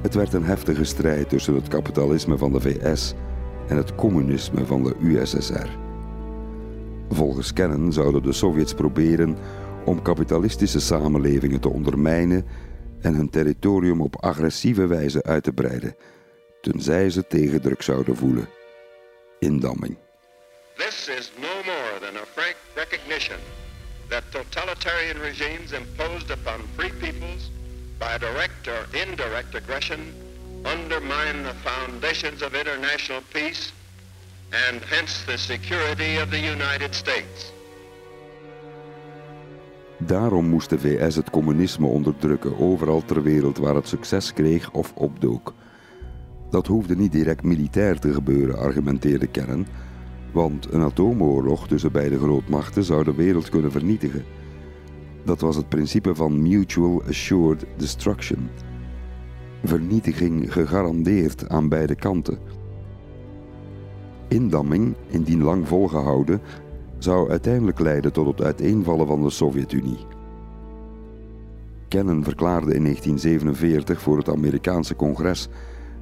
Het 0.02 0.14
werd 0.14 0.34
een 0.34 0.46
heftige 0.46 0.84
strijd 0.84 1.30
tussen 1.30 1.56
het 1.56 1.68
kapitalisme 1.68 2.38
van 2.38 2.52
de 2.52 2.62
VS 2.62 3.14
en 3.68 3.78
het 3.78 3.96
communisme 3.96 4.66
van 4.66 4.84
de 4.84 4.96
USSR. 5.02 5.68
Volgens 7.10 7.54
Kennan 7.54 7.94
zouden 7.94 8.24
de 8.24 8.34
Sovjets 8.34 8.74
proberen 8.74 9.38
om 9.88 10.02
kapitalistische 10.02 10.80
samenlevingen 10.80 11.60
te 11.60 11.70
ondermijnen 11.70 12.46
en 13.02 13.16
hun 13.16 13.30
territorium 13.30 14.02
op 14.02 14.16
agressieve 14.16 14.88
wijze 14.88 15.24
uit 15.24 15.44
te 15.44 15.52
breiden, 15.52 15.96
tenzij 16.62 17.10
ze 17.10 17.28
tegendruk 17.28 17.82
zouden 17.82 18.16
voelen. 18.16 18.50
Indamming. 19.40 19.98
This 20.76 21.10
is 21.18 21.32
no 21.42 21.54
more 21.66 22.00
than 22.00 22.16
a 22.16 22.26
frank 22.34 22.56
recognition 22.76 23.38
that 24.08 24.24
totalitarian 24.30 25.18
regimes 25.22 25.72
imposed 25.72 26.30
upon 26.32 26.60
free 26.76 26.94
peoples 27.00 27.52
by 27.98 28.18
direct 28.20 28.68
or 28.68 28.88
indirect 28.92 29.56
aggression 29.56 30.00
undermine 30.66 31.44
the 31.44 31.56
foundations 31.64 32.42
of 32.42 32.54
international 32.54 33.22
peace 33.32 33.72
and 34.68 34.82
hence 34.84 35.26
the 35.26 35.38
security 35.38 36.22
of 36.22 36.30
the 36.30 36.40
United 36.40 36.94
States. 36.96 37.57
Daarom 39.98 40.46
moest 40.46 40.70
de 40.70 40.80
VS 40.80 41.16
het 41.16 41.30
communisme 41.30 41.88
onderdrukken 41.88 42.60
overal 42.60 43.06
ter 43.06 43.24
wereld 43.24 43.58
waar 43.58 43.76
het 43.76 43.88
succes 43.88 44.34
kreeg 44.34 44.72
of 44.72 44.94
opdook. 44.96 45.54
Dat 46.50 46.68
hoefde 46.68 46.96
niet 46.96 47.12
direct 47.12 47.44
militair 47.44 48.00
te 48.00 48.14
gebeuren, 48.14 48.58
argumenteerde 48.58 49.28
Kennan, 49.28 49.66
want 50.32 50.74
een 50.74 50.82
atoomoorlog 50.82 51.68
tussen 51.68 51.92
beide 51.92 52.18
grootmachten 52.18 52.84
zou 52.84 53.04
de 53.04 53.14
wereld 53.14 53.50
kunnen 53.50 53.72
vernietigen. 53.72 54.24
Dat 55.24 55.42
was 55.42 55.56
het 55.56 55.70
principe 55.70 56.16
van 56.16 56.42
Mutual 56.42 57.04
Assured 57.08 57.66
Destruction. 57.78 58.50
Vernietiging 59.64 60.54
gegarandeerd 60.54 61.50
aan 61.50 61.70
beide 61.70 61.96
kanten. 61.96 62.40
Indamming, 64.28 64.96
indien 65.08 65.44
lang 65.44 65.68
volgehouden, 65.68 66.42
zou 66.98 67.30
uiteindelijk 67.30 67.80
leiden 67.80 68.14
tot 68.14 68.28
het 68.28 68.42
uiteenvallen 68.42 69.08
van 69.08 69.24
de 69.24 69.30
Sovjet-Unie. 69.30 70.06
Kennan 71.88 72.24
verklaarde 72.24 72.74
in 72.74 72.84
1947 72.84 74.02
voor 74.02 74.18
het 74.18 74.30
Amerikaanse 74.30 74.96
congres 74.96 75.48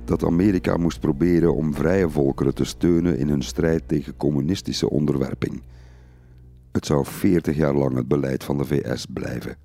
dat 0.05 0.25
Amerika 0.25 0.77
moest 0.77 0.99
proberen 0.99 1.55
om 1.55 1.73
vrije 1.73 2.09
volkeren 2.09 2.53
te 2.53 2.63
steunen 2.63 3.17
in 3.17 3.29
hun 3.29 3.43
strijd 3.43 3.87
tegen 3.87 4.17
communistische 4.17 4.89
onderwerping. 4.89 5.61
Het 6.71 6.85
zou 6.85 7.05
40 7.05 7.55
jaar 7.55 7.75
lang 7.75 7.95
het 7.95 8.07
beleid 8.07 8.43
van 8.43 8.57
de 8.57 8.65
VS 8.65 9.05
blijven. 9.13 9.64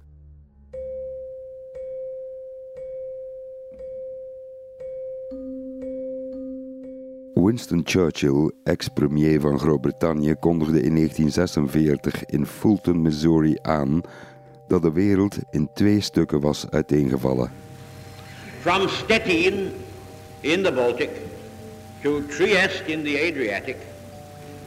Winston 7.44 7.82
Churchill, 7.84 8.50
ex-premier 8.64 9.40
van 9.40 9.58
Groot-Brittannië, 9.58 10.34
kondigde 10.40 10.82
in 10.82 10.94
1946 10.94 12.24
in 12.26 12.46
Fulton, 12.46 13.02
Missouri 13.02 13.56
aan 13.62 14.00
dat 14.68 14.82
de 14.82 14.92
wereld 14.92 15.36
in 15.50 15.68
twee 15.74 16.00
stukken 16.00 16.40
was 16.40 16.66
uiteengevallen. 16.70 17.52
From 18.60 18.88
Stettin 18.88 19.70
in 20.40 20.62
the 20.62 20.72
Baltic 20.72 21.10
to 22.02 22.26
Trieste 22.26 22.82
in 22.86 23.02
the 23.02 23.28
Adriatic, 23.30 23.76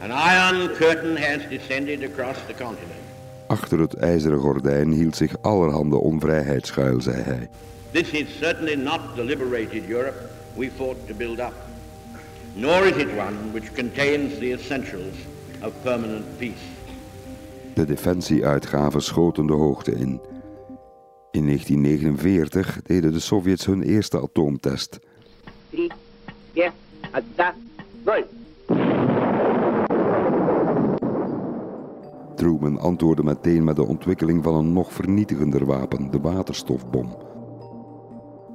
an 0.00 0.10
iron 0.10 0.70
curtain 0.76 1.16
has 1.16 1.48
descended 1.48 2.02
across 2.02 2.36
the 2.46 2.54
continent. 2.64 3.02
Achter 3.46 3.80
het 3.80 3.94
ijzeren 3.94 4.38
gordijn 4.38 4.92
hield 4.92 5.16
zich 5.16 5.36
allerhande 5.40 5.96
onvrijheid 5.96 6.66
schuil, 6.66 7.00
zei 7.00 7.22
hij. 7.22 7.48
This 7.90 8.10
is 8.10 8.38
certainly 8.38 8.74
not 8.74 9.00
the 9.14 9.24
liberated 9.24 9.88
Europe 9.88 10.32
we 10.56 10.70
fought 10.76 11.06
to 11.06 11.14
build 11.14 11.38
up, 11.38 11.54
nor 12.54 12.86
is 12.86 12.96
it 12.96 13.08
one 13.08 13.52
which 13.52 13.72
contains 13.72 14.38
the 14.38 14.52
essentials 14.52 15.14
of 15.62 15.72
permanent 15.82 16.38
peace. 16.38 16.72
De 17.74 17.84
defensieuitgaven 17.84 19.02
schoten 19.02 19.46
de 19.46 19.52
hoogte 19.52 19.90
in. 19.90 20.20
In 21.30 21.46
1949 21.46 22.82
deden 22.82 23.12
de 23.12 23.20
Sovjets 23.20 23.66
hun 23.66 23.82
eerste 23.82 24.20
atoomtest. 24.20 24.98
Truman 32.34 32.78
antwoordde 32.78 33.22
meteen 33.22 33.64
met 33.64 33.76
de 33.76 33.86
ontwikkeling 33.86 34.44
van 34.44 34.54
een 34.54 34.72
nog 34.72 34.92
vernietigender 34.92 35.64
wapen, 35.64 36.10
de 36.10 36.20
waterstofbom. 36.20 37.16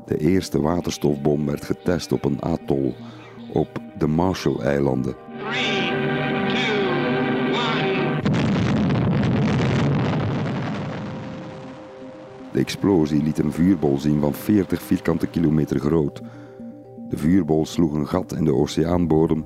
De 0.05 0.17
eerste 0.17 0.61
waterstofbom 0.61 1.45
werd 1.45 1.65
getest 1.65 2.11
op 2.11 2.25
een 2.25 2.41
atol 2.41 2.95
op 3.53 3.81
de 3.97 4.07
Marshall-eilanden. 4.07 5.15
De 12.51 12.59
explosie 12.59 13.23
liet 13.23 13.39
een 13.39 13.51
vuurbol 13.51 13.97
zien 13.97 14.19
van 14.19 14.33
40 14.33 14.81
vierkante 14.81 15.27
kilometer 15.27 15.79
groot. 15.79 16.21
De 17.09 17.17
vuurbol 17.17 17.65
sloeg 17.65 17.93
een 17.93 18.07
gat 18.07 18.33
in 18.33 18.43
de 18.43 18.53
oceaanbodem 18.53 19.45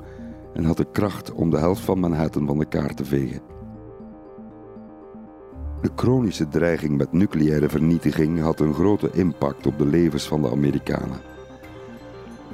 en 0.53 0.63
had 0.63 0.77
de 0.77 0.87
kracht 0.91 1.33
om 1.33 1.49
de 1.49 1.57
helft 1.57 1.81
van 1.81 1.99
Manhattan 1.99 2.45
van 2.45 2.59
de 2.59 2.65
kaart 2.65 2.97
te 2.97 3.05
vegen. 3.05 3.41
De 5.81 5.89
chronische 5.95 6.47
dreiging 6.47 6.97
met 6.97 7.11
nucleaire 7.11 7.69
vernietiging 7.69 8.39
had 8.39 8.59
een 8.59 8.73
grote 8.73 9.09
impact 9.13 9.65
op 9.65 9.77
de 9.77 9.85
levens 9.85 10.27
van 10.27 10.41
de 10.41 10.51
Amerikanen. 10.51 11.32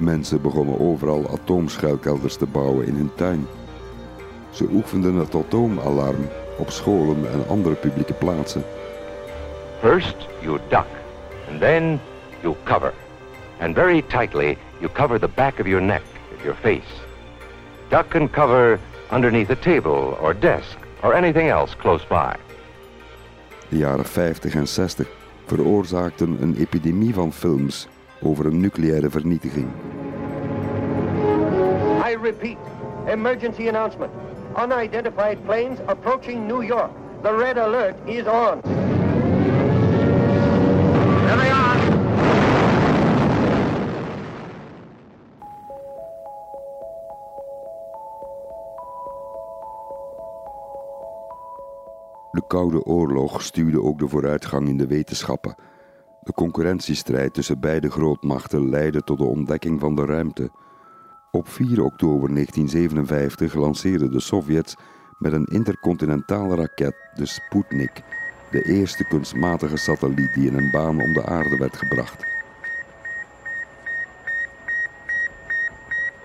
Mensen 0.00 0.42
begonnen 0.42 0.80
overal 0.80 1.30
atoomschuilkelders 1.30 2.36
te 2.36 2.46
bouwen 2.46 2.86
in 2.86 2.94
hun 2.94 3.10
tuin. 3.14 3.46
Ze 4.50 4.66
oefenden 4.72 5.14
het 5.14 5.34
atoomalarm 5.34 6.28
op 6.58 6.70
scholen 6.70 7.32
en 7.32 7.48
andere 7.48 7.74
publieke 7.74 8.12
plaatsen. 8.12 8.64
First, 9.80 10.16
you 10.40 10.58
duck, 10.68 10.86
and 11.50 11.60
then 11.60 12.00
you 12.40 12.54
cover. 12.64 12.92
And 13.58 13.74
very 13.74 14.02
tightly, 14.02 14.56
you 14.78 14.92
cover 14.92 15.18
the 15.18 15.28
back 15.34 15.58
of 15.58 15.66
your 15.66 15.82
neck, 15.82 16.02
your 16.42 16.56
face. 16.60 16.92
Duck 17.88 18.14
and 18.14 18.30
cover 18.30 18.78
underneath 19.12 19.50
a 19.50 19.56
table 19.56 20.16
or 20.20 20.38
desk 20.40 20.78
or 21.02 21.14
anything 21.14 21.50
else 21.50 21.76
close 21.76 22.06
by. 22.06 22.34
De 23.68 23.76
jaren 23.76 24.04
50 24.04 24.54
en 24.54 24.68
60 24.68 25.08
veroorzaakten 25.46 26.36
een 26.40 26.56
epidemie 26.58 27.14
van 27.14 27.32
films 27.32 27.88
over 28.22 28.46
een 28.46 28.60
nucleaire 28.60 29.10
vernietiging. 29.10 29.68
I 32.06 32.16
repeat, 32.22 32.58
emergency 33.06 33.68
announcement. 33.68 34.12
Unidentified 34.56 35.44
planes 35.44 35.78
approaching 35.86 36.46
New 36.46 36.62
York. 36.62 36.90
The 37.22 37.36
red 37.36 37.58
alert 37.58 37.94
is 38.04 38.26
on. 38.26 38.60
There 41.26 41.36
they 41.36 41.50
are. 41.50 41.78
De 52.30 52.42
Koude 52.46 52.84
Oorlog 52.84 53.42
stuwde 53.42 53.82
ook 53.82 53.98
de 53.98 54.08
vooruitgang 54.08 54.68
in 54.68 54.76
de 54.76 54.86
wetenschappen. 54.86 55.54
De 56.20 56.32
concurrentiestrijd 56.32 57.34
tussen 57.34 57.60
beide 57.60 57.90
grootmachten 57.90 58.68
leidde 58.68 59.02
tot 59.02 59.18
de 59.18 59.24
ontdekking 59.24 59.80
van 59.80 59.94
de 59.94 60.04
ruimte. 60.04 60.50
Op 61.30 61.48
4 61.48 61.82
oktober 61.82 62.34
1957 62.34 63.54
lanceerden 63.54 64.10
de 64.10 64.20
Sovjets 64.20 64.76
met 65.18 65.32
een 65.32 65.44
intercontinentale 65.44 66.56
raket 66.56 66.94
de 67.14 67.26
Sputnik, 67.26 68.02
de 68.50 68.62
eerste 68.62 69.04
kunstmatige 69.04 69.76
satelliet 69.76 70.34
die 70.34 70.46
in 70.46 70.56
een 70.56 70.70
baan 70.70 71.02
om 71.02 71.12
de 71.12 71.26
aarde 71.26 71.56
werd 71.56 71.76
gebracht. 71.76 72.28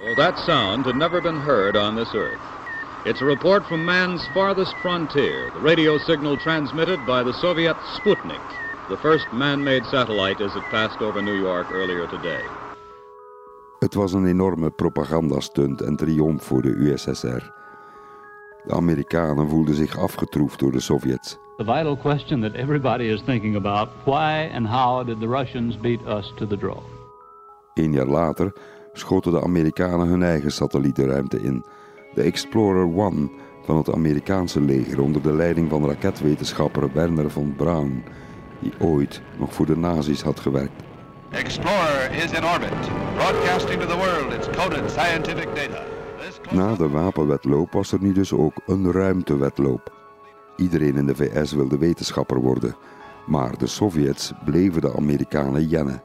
Well, 0.03 0.15
that 0.15 0.39
sound 0.39 0.85
had 0.85 0.95
never 0.95 1.21
been 1.21 1.41
heard 1.41 1.75
on 1.75 1.95
this 1.95 2.13
earth. 2.13 2.39
It's 3.05 3.21
a 3.21 3.25
report 3.25 3.65
from 3.65 3.85
man's 3.85 4.27
farthest 4.33 4.73
frontier, 4.81 5.51
the 5.53 5.61
radio 5.61 5.97
signal 5.97 6.37
transmitted 6.37 7.05
by 7.05 7.23
the 7.23 7.33
Soviet 7.33 7.75
Sputnik, 7.95 8.41
the 8.87 8.97
first 8.97 9.31
man-made 9.31 9.85
satellite 9.85 10.43
as 10.43 10.55
it 10.55 10.63
passed 10.69 11.01
over 11.01 11.23
New 11.23 11.39
York 11.39 11.71
earlier 11.71 12.07
today. 12.07 12.43
Het 13.79 13.93
was 13.93 14.13
een 14.13 14.25
enorme 14.25 14.69
propagandastunt 14.69 15.81
en 15.81 15.95
triomf 15.95 16.43
voor 16.43 16.61
de 16.61 16.69
USSR. 16.69 17.51
De 18.63 18.73
Amerikanen 18.73 19.49
voelden 19.49 19.75
zich 19.75 19.97
afgetroefd 19.97 20.59
door 20.59 20.71
de 20.71 20.79
Sovjets. 20.79 21.37
The 21.57 21.63
vital 21.63 21.97
question 21.97 22.41
that 22.41 22.53
everybody 22.53 23.03
is 23.03 23.21
thinking 23.21 23.55
about, 23.55 23.89
why 24.03 24.51
and 24.53 24.67
how 24.67 25.05
did 25.05 25.19
the 25.19 25.27
Russians 25.27 25.79
beat 25.79 25.99
us 26.07 26.33
to 26.35 26.47
the 26.47 26.57
draw? 26.57 26.77
Een 27.73 27.91
jaar 27.91 28.07
later 28.07 28.53
schoten 28.93 29.31
de 29.31 29.41
Amerikanen 29.41 30.07
hun 30.07 30.23
eigen 30.23 30.51
satelliet 30.51 30.95
de 30.95 31.05
ruimte 31.05 31.41
in. 31.41 31.65
De 32.13 32.21
Explorer 32.21 33.11
1 33.11 33.31
van 33.65 33.77
het 33.77 33.93
Amerikaanse 33.93 34.61
leger 34.61 35.01
onder 35.01 35.21
de 35.21 35.33
leiding 35.33 35.69
van 35.69 35.85
raketwetenschapper 35.85 36.93
Werner 36.93 37.31
von 37.31 37.55
Braun, 37.55 38.03
die 38.58 38.72
ooit 38.78 39.20
nog 39.38 39.54
voor 39.54 39.66
de 39.66 39.76
nazi's 39.76 40.22
had 40.22 40.40
gewerkt. 40.40 40.82
Explorer 41.30 42.10
is 42.24 42.32
in 42.32 42.44
orbit, 42.44 42.88
broadcasting 43.14 43.80
to 43.80 43.86
the 43.86 43.96
world 43.96 44.32
its 44.32 44.48
coded 44.56 44.90
scientific 44.90 45.48
data. 45.54 45.82
Na 46.50 46.74
de 46.74 46.88
wapenwetloop 46.88 47.72
was 47.72 47.92
er 47.92 47.98
nu 48.00 48.12
dus 48.12 48.32
ook 48.32 48.54
een 48.66 48.92
ruimtewetloop. 48.92 49.92
Iedereen 50.56 50.96
in 50.96 51.06
de 51.06 51.14
VS 51.14 51.52
wilde 51.52 51.78
wetenschapper 51.78 52.40
worden, 52.40 52.76
maar 53.26 53.58
de 53.58 53.66
Sovjets 53.66 54.32
bleven 54.44 54.80
de 54.80 54.96
Amerikanen 54.96 55.66
jennen. 55.66 56.02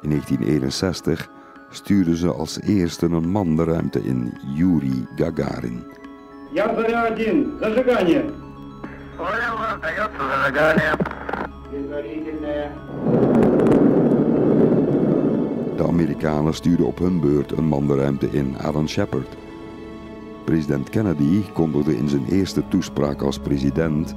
In 0.00 0.08
1961 0.08 1.28
stuurden 1.70 2.16
ze 2.16 2.32
als 2.32 2.60
eerste 2.60 3.06
een 3.06 3.28
man 3.28 3.56
de 3.56 3.64
ruimte 3.64 4.04
in, 4.04 4.38
Yuri 4.54 5.06
Gagarin. 5.16 5.84
Я 6.52 6.74
заря 6.74 7.04
один. 7.04 7.58
Зажигание. 7.60 8.30
Понял, 9.16 9.56
остается 9.72 10.22
зажигание. 10.30 10.92
de 15.75 15.83
Amerikanen 15.87 16.53
stuurden 16.53 16.85
op 16.85 16.99
hun 16.99 17.19
beurt 17.19 17.51
een 17.51 17.67
man 17.67 17.87
de 17.87 17.95
ruimte 17.95 18.29
in, 18.31 18.57
Alan 18.57 18.89
Shepard. 18.89 19.37
President 20.45 20.89
Kennedy 20.89 21.41
kondigde 21.53 21.97
in 21.97 22.09
zijn 22.09 22.25
eerste 22.29 22.67
toespraak 22.67 23.21
als 23.21 23.39
president 23.39 24.15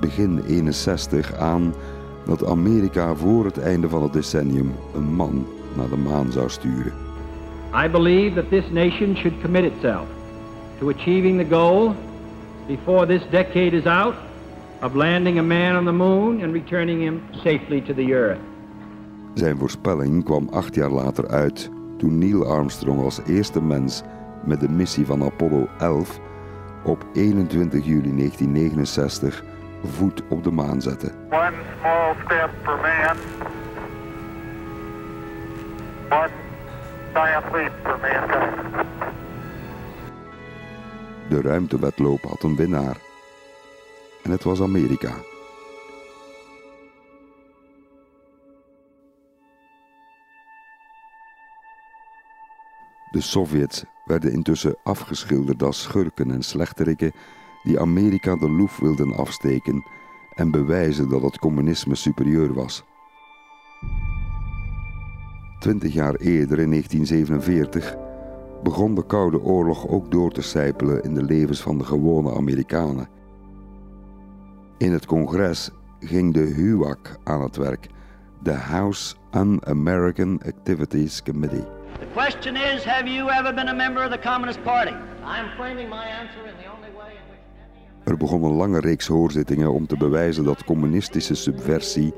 begin 0.00 0.42
61 0.46 1.34
aan 1.34 1.74
dat 2.26 2.46
Amerika 2.46 3.14
voor 3.14 3.44
het 3.44 3.58
einde 3.58 3.88
van 3.88 4.02
het 4.02 4.12
decennium 4.12 4.74
een 4.94 5.14
man 5.14 5.46
naar 5.76 5.88
de 5.88 5.96
maan 5.96 6.32
zou 6.32 6.50
sturen. 6.50 6.92
I 7.84 7.88
believe 7.88 8.34
that 8.34 8.48
this 8.50 8.70
nation 8.70 9.16
should 9.16 9.40
commit 9.42 9.64
itself 9.64 10.06
to 10.78 10.90
achieving 10.90 11.38
the 11.38 11.56
goal 11.56 11.94
before 12.66 13.06
this 13.06 13.22
decade 13.30 13.76
is 13.76 13.84
out 13.86 14.14
of 14.82 14.94
landing 14.94 15.38
a 15.38 15.42
man 15.42 15.76
on 15.76 15.84
the 15.84 15.92
moon 15.92 16.42
and 16.42 16.52
returning 16.52 17.00
him 17.00 17.22
safely 17.32 17.80
to 17.80 17.94
the 17.94 18.12
earth. 18.12 18.40
Zijn 19.34 19.58
voorspelling 19.58 20.24
kwam 20.24 20.48
acht 20.48 20.74
jaar 20.74 20.90
later 20.90 21.28
uit 21.28 21.70
toen 21.98 22.18
Neil 22.18 22.46
Armstrong 22.46 23.02
als 23.02 23.20
eerste 23.26 23.62
mens 23.62 24.02
met 24.44 24.60
de 24.60 24.68
missie 24.68 25.06
van 25.06 25.24
Apollo 25.24 25.68
11 25.78 26.20
op 26.84 27.06
21 27.12 27.84
juli 27.84 28.16
1969 28.16 29.44
voet 29.84 30.22
op 30.28 30.44
de 30.44 30.50
maan 30.50 30.82
zette. 30.82 31.12
One 31.30 31.52
small 31.78 32.14
step 32.24 32.50
for 32.62 32.76
man. 32.76 33.16
One 36.10 36.30
giant 37.12 37.52
leap 37.52 37.72
for 37.82 37.98
mankind. 38.00 38.86
De 41.28 41.40
ruimtewedloop 41.40 42.22
had 42.22 42.42
een 42.42 42.56
winnaar. 42.56 43.01
En 44.22 44.30
het 44.30 44.42
was 44.42 44.60
Amerika. 44.60 45.14
De 53.10 53.20
Sovjets 53.20 53.84
werden 54.04 54.32
intussen 54.32 54.76
afgeschilderd 54.82 55.62
als 55.62 55.82
schurken 55.82 56.30
en 56.30 56.42
slechterikken 56.42 57.12
die 57.62 57.80
Amerika 57.80 58.36
de 58.36 58.50
loef 58.50 58.78
wilden 58.78 59.16
afsteken 59.16 59.84
en 60.34 60.50
bewijzen 60.50 61.08
dat 61.08 61.22
het 61.22 61.38
communisme 61.38 61.94
superieur 61.94 62.54
was. 62.54 62.84
Twintig 65.58 65.92
jaar 65.92 66.14
eerder, 66.14 66.58
in 66.58 66.70
1947, 66.70 67.96
begon 68.62 68.94
de 68.94 69.06
Koude 69.06 69.40
Oorlog 69.40 69.88
ook 69.88 70.10
door 70.10 70.30
te 70.30 70.42
sijpelen 70.42 71.02
in 71.02 71.14
de 71.14 71.22
levens 71.22 71.60
van 71.60 71.78
de 71.78 71.84
gewone 71.84 72.34
Amerikanen. 72.34 73.08
In 74.82 74.92
het 74.92 75.06
congres 75.06 75.70
ging 76.00 76.34
de 76.34 76.40
HUAC 76.40 77.16
aan 77.24 77.42
het 77.42 77.56
werk, 77.56 77.86
de 78.42 78.52
House 78.52 79.14
Un-American 79.32 80.40
Activities 80.46 81.22
Committee. 81.22 81.64
The 81.98 82.06
question 82.12 82.56
is, 82.56 82.84
have 82.84 83.08
you 83.08 83.30
ever 83.30 83.54
been 83.54 83.68
a 83.68 83.74
member 83.74 84.04
of 84.04 84.10
the 84.10 84.18
Communist 84.18 84.62
Party? 84.62 84.90
I'm 84.90 85.48
framing 85.56 85.88
my 85.88 86.04
answer 86.20 86.46
in 86.46 86.54
the 86.62 86.70
only 86.74 86.90
way 86.96 87.10
in 87.10 87.22
which 87.28 88.04
Er 88.04 88.16
begon 88.16 88.42
een 88.42 88.52
lange 88.52 88.80
reeks 88.80 89.06
hoorzittingen 89.06 89.72
om 89.72 89.86
te 89.86 89.96
bewijzen 89.96 90.44
dat 90.44 90.64
communistische 90.64 91.34
subversie 91.34 92.14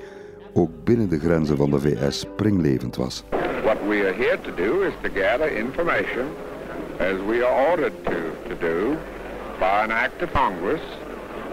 ook 0.53 0.71
binnen 0.85 1.09
de 1.09 1.19
grenzen 1.19 1.57
van 1.57 1.71
de 1.71 1.81
VS 1.81 2.19
springlevend 2.19 2.97
was. 2.97 3.25
What 3.63 3.79
we 3.89 3.97
are 4.07 4.15
here 4.15 4.39
to 4.41 4.55
do 4.55 4.81
is 4.81 4.93
to 5.03 5.21
gather 5.21 5.57
information 5.57 6.27
as 6.99 7.17
we 7.27 7.47
are 7.47 7.71
ordered 7.71 8.05
to, 8.05 8.49
to 8.49 8.57
do 8.61 8.97
by 9.59 9.83
an 9.83 9.91
act 9.91 10.23
of 10.23 10.33
Congress 10.33 10.83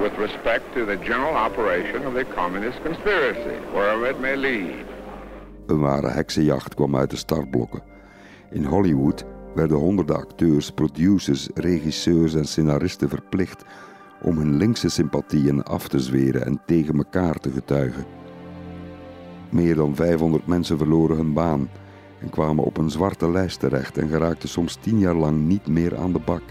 with 0.02 0.18
respect 0.18 0.74
to 0.74 0.86
the 0.86 0.98
general 1.04 1.36
operation 1.36 2.06
of 2.06 2.14
the 2.14 2.26
communist 2.36 2.82
conspiracy, 2.84 3.58
wherever 3.74 4.10
it 4.10 4.20
may 4.20 4.36
lead. 4.36 4.86
Een 5.68 5.80
ware 5.80 6.08
heksenjacht 6.08 6.74
kwam 6.74 6.96
uit 6.96 7.10
de 7.10 7.16
startblokken. 7.16 7.82
In 8.52 8.66
Hollywood 8.66 9.26
werden 9.56 9.78
honderden 9.78 10.16
acteurs, 10.16 10.72
producers, 10.72 11.50
regisseurs 11.54 12.34
en 12.34 12.46
scenaristen 12.46 13.10
verplicht 13.10 13.64
om 14.22 14.38
hun 14.38 14.58
linkse 14.58 14.90
sympathieën 14.90 15.64
af 15.64 15.88
te 15.88 16.00
zweren 16.00 16.46
en 16.46 16.62
tegen 16.66 16.98
elkaar 16.98 17.36
te 17.36 17.52
getuigen. 17.52 18.06
Meer 19.50 19.76
dan 19.76 19.96
500 19.96 20.48
mensen 20.48 20.78
verloren 20.78 21.18
hun 21.18 21.34
baan 21.34 21.70
en 22.20 22.30
kwamen 22.30 22.64
op 22.64 22.78
een 22.78 22.90
zwarte 22.90 23.32
lijst 23.32 23.60
terecht 23.60 23.98
en 23.98 24.08
geraakten 24.08 24.50
soms 24.50 24.76
tien 24.76 25.00
jaar 25.00 25.16
lang 25.16 25.40
niet 25.40 25.68
meer 25.68 25.98
aan 25.98 26.14
de 26.14 26.20
bak. 26.20 26.42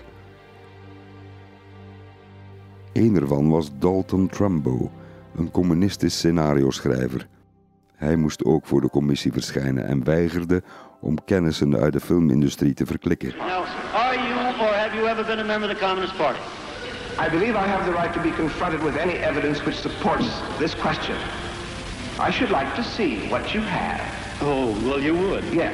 Een 2.92 3.16
ervan 3.16 3.50
was 3.50 3.70
Dalton 3.79 4.29
Trumbo, 4.29 4.90
een 5.37 5.50
communistisch 5.50 6.16
scenario-schrijver. 6.16 7.26
Hij 7.96 8.16
moest 8.16 8.44
ook 8.44 8.66
voor 8.66 8.81
de 8.81 8.90
commissie 8.90 9.33
verschijnen 9.33 9.87
en 9.87 10.05
weigerde 10.05 10.62
om 11.00 11.24
kennissen 11.24 11.76
uit 11.76 11.92
de 11.92 12.00
filmindustrie 12.00 12.74
te 12.74 12.87
verklikken. 12.87 13.29
Now, 13.38 13.64
are 13.94 14.16
you 14.16 14.35
or 14.61 14.74
have 14.74 14.96
you 14.96 15.09
ever 15.09 15.24
been 15.24 15.38
a 15.38 15.44
member 15.44 15.70
of 15.70 15.76
the 15.76 15.85
Communist 15.85 16.16
Party? 16.16 16.38
I 17.26 17.31
believe 17.31 17.53
I 17.53 17.68
have 17.68 17.85
the 17.85 17.96
right 17.96 18.12
to 18.12 18.20
be 18.20 18.35
confronted 18.37 18.83
with 18.83 18.96
any 18.96 19.12
evidence 19.12 19.64
which 19.64 19.76
supports 19.76 20.29
this 20.59 20.74
question. 20.76 21.16
I 22.29 22.33
should 22.33 22.50
like 22.50 22.74
to 22.74 22.83
see 22.83 23.29
what 23.29 23.53
you 23.53 23.64
have. 23.66 24.00
Oh, 24.42 24.85
well, 24.85 25.03
you 25.03 25.14
would. 25.16 25.44
Yes. 25.53 25.72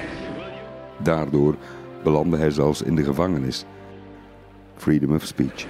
Daardoor 0.98 1.55
belandde 2.02 2.37
hij 2.37 2.50
zelfs 2.50 2.83
in 2.83 2.94
de 2.94 3.05
gevangenis. 3.05 3.64
Freedom 4.76 5.14
of 5.14 5.24
speech. 5.24 5.66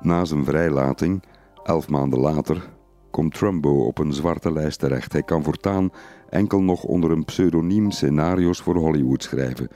Na 0.00 0.24
zijn 0.24 0.44
vrijlating, 0.44 1.22
elf 1.64 1.88
maanden 1.88 2.18
later, 2.20 2.70
komt 3.10 3.34
Trumbo 3.34 3.86
op 3.86 3.98
een 3.98 4.12
zwarte 4.12 4.52
lijst 4.52 4.78
terecht. 4.78 5.12
Hij 5.12 5.22
kan 5.22 5.42
voortaan 5.42 5.90
enkel 6.28 6.62
nog 6.62 6.84
onder 6.84 7.10
een 7.10 7.24
pseudoniem 7.24 7.90
scenario's 7.90 8.60
voor 8.60 8.76
Hollywood 8.76 9.22
schrijven. 9.22 9.68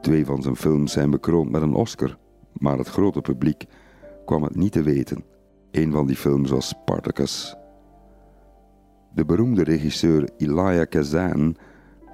Twee 0.00 0.26
van 0.26 0.42
zijn 0.42 0.56
films 0.56 0.92
zijn 0.92 1.10
bekroond 1.10 1.50
met 1.50 1.62
een 1.62 1.74
Oscar, 1.74 2.16
maar 2.52 2.78
het 2.78 2.88
grote 2.88 3.20
publiek 3.20 3.64
kwam 4.24 4.42
het 4.42 4.56
niet 4.56 4.72
te 4.72 4.82
weten. 4.82 5.24
Een 5.70 5.92
van 5.92 6.06
die 6.06 6.16
films 6.16 6.50
was 6.50 6.68
Spartacus. 6.68 7.56
De 9.14 9.24
beroemde 9.24 9.64
regisseur 9.64 10.28
Elia 10.36 10.84
Kazan 10.84 11.56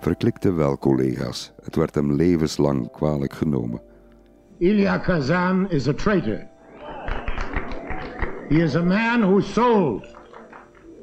verklikte 0.00 0.52
wel 0.52 0.78
collega's. 0.78 1.52
Het 1.62 1.76
werd 1.76 1.94
hem 1.94 2.12
levenslang 2.12 2.90
kwalijk 2.90 3.32
genomen. 3.32 3.92
Ilya 4.60 5.00
Kazan 5.00 5.66
is 5.70 5.88
a 5.88 5.92
traitor. 5.92 6.48
He 8.48 8.60
is 8.60 8.74
a 8.76 8.82
man 8.82 9.22
who 9.22 9.40
sold 9.40 10.06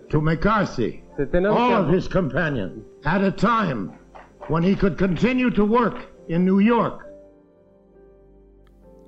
to 0.10 0.22
McCarthy 0.22 1.04
all 1.34 1.74
of 1.74 1.90
his 1.90 2.08
companions 2.08 2.84
at 3.04 3.22
a 3.22 3.32
time 3.32 3.92
when 4.48 4.64
he 4.64 4.76
could 4.76 4.98
continue 4.98 5.50
to 5.52 5.66
work 5.66 5.96
in 6.28 6.46
New 6.46 6.60
York. 6.60 7.06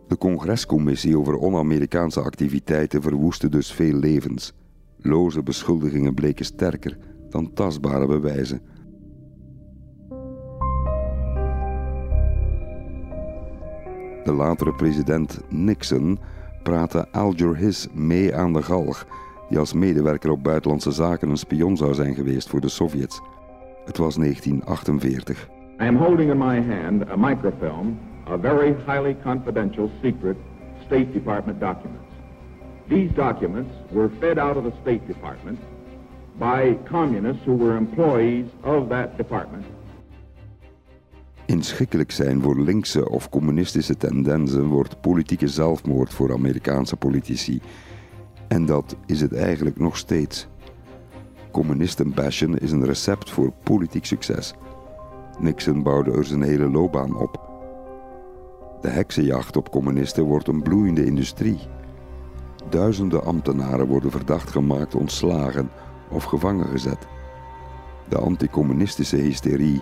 De 0.07 0.17
congrescommissie 0.17 1.17
over 1.17 1.35
on-Amerikaanse 1.35 2.21
activiteiten 2.21 3.01
verwoestte 3.01 3.49
dus 3.49 3.71
veel 3.71 3.93
levens. 3.93 4.53
Loze 4.97 5.43
beschuldigingen 5.43 6.13
bleken 6.13 6.45
sterker 6.45 6.97
dan 7.29 7.53
tastbare 7.53 8.07
bewijzen. 8.07 8.61
Latere 14.33 14.73
president 14.73 15.39
Nixon 15.49 16.19
praatte 16.63 17.05
Alger 17.11 17.55
Hiss 17.55 17.87
mee 17.93 18.35
aan 18.35 18.53
de 18.53 18.61
galg, 18.61 19.05
die 19.49 19.59
als 19.59 19.73
medewerker 19.73 20.31
op 20.31 20.43
buitenlandse 20.43 20.91
zaken 20.91 21.29
een 21.29 21.37
spion 21.37 21.77
zou 21.77 21.93
zijn 21.93 22.15
geweest 22.15 22.49
voor 22.49 22.61
de 22.61 22.69
Sovjets. 22.69 23.21
Het 23.85 23.97
was 23.97 24.15
1948. 24.15 25.47
I 25.81 25.87
am 25.87 25.95
holding 25.95 26.31
in 26.31 26.37
my 26.37 26.61
hand 26.61 27.09
a 27.09 27.15
microfilm 27.15 27.97
of 28.33 28.41
very 28.41 28.75
highly 28.85 29.17
confidential 29.23 29.89
secret 30.01 30.37
State 30.85 31.11
Department 31.11 31.59
documents. 31.59 32.07
These 32.87 33.13
documents 33.13 33.71
were 33.91 34.09
fed 34.19 34.37
out 34.37 34.57
of 34.57 34.63
the 34.63 34.73
State 34.81 35.07
Department 35.07 35.59
by 36.39 36.77
communists 36.89 37.45
who 37.45 37.55
were 37.55 37.77
employees 37.77 38.45
of 38.63 38.89
that 38.89 39.17
department. 39.17 39.65
Inschikkelijk 41.45 42.11
zijn 42.11 42.41
voor 42.41 42.59
linkse 42.59 43.09
of 43.09 43.29
communistische 43.29 43.97
tendensen 43.97 44.65
wordt 44.65 45.01
politieke 45.01 45.47
zelfmoord 45.47 46.13
voor 46.13 46.33
Amerikaanse 46.33 46.95
politici. 46.95 47.61
En 48.47 48.65
dat 48.65 48.95
is 49.05 49.21
het 49.21 49.33
eigenlijk 49.33 49.79
nog 49.79 49.97
steeds. 49.97 50.47
Communisten 51.51 52.13
bashen 52.13 52.57
is 52.57 52.71
een 52.71 52.85
recept 52.85 53.29
voor 53.29 53.51
politiek 53.63 54.05
succes. 54.05 54.53
Nixon 55.39 55.83
bouwde 55.83 56.11
er 56.11 56.25
zijn 56.25 56.41
hele 56.41 56.69
loopbaan 56.69 57.15
op. 57.15 57.51
De 58.81 58.89
heksenjacht 58.89 59.57
op 59.57 59.71
communisten 59.71 60.23
wordt 60.23 60.47
een 60.47 60.61
bloeiende 60.61 61.05
industrie. 61.05 61.59
Duizenden 62.69 63.25
ambtenaren 63.25 63.87
worden 63.87 64.11
verdacht 64.11 64.49
gemaakt, 64.49 64.95
ontslagen 64.95 65.69
of 66.09 66.23
gevangen 66.23 66.67
gezet. 66.67 67.07
De 68.09 68.17
anticommunistische 68.17 69.17
hysterie 69.17 69.81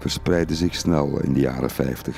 verspreidde 0.00 0.54
zich 0.54 0.74
snel 0.74 1.20
in 1.20 1.32
de 1.32 1.40
jaren 1.40 1.70
50. 1.70 2.12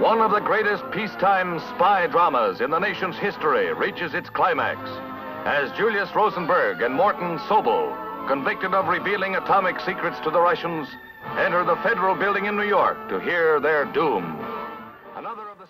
One 0.00 0.20
of 0.20 0.32
the 0.32 0.40
greatest 0.44 0.90
peacetime 0.90 1.60
spy 1.60 2.06
dramas 2.10 2.60
in 2.60 2.70
the 2.70 2.78
nation's 2.78 3.16
history 3.18 3.72
reaches 3.72 4.14
its 4.14 4.30
climax 4.30 4.78
as 5.44 5.72
Julius 5.72 6.14
Rosenberg 6.14 6.82
and 6.82 6.94
Morton 6.94 7.38
Sobel, 7.48 7.96
convicted 8.28 8.74
of 8.74 8.88
revealing 8.88 9.36
atomic 9.36 9.80
secrets 9.80 10.18
to 10.20 10.30
the 10.30 10.40
Russians, 10.40 10.86
enter 11.38 11.64
the 11.64 11.76
federal 11.76 12.14
building 12.14 12.44
in 12.44 12.56
New 12.56 12.68
York 12.68 13.08
to 13.08 13.18
hear 13.20 13.58
their 13.58 13.86
doom. 13.86 14.36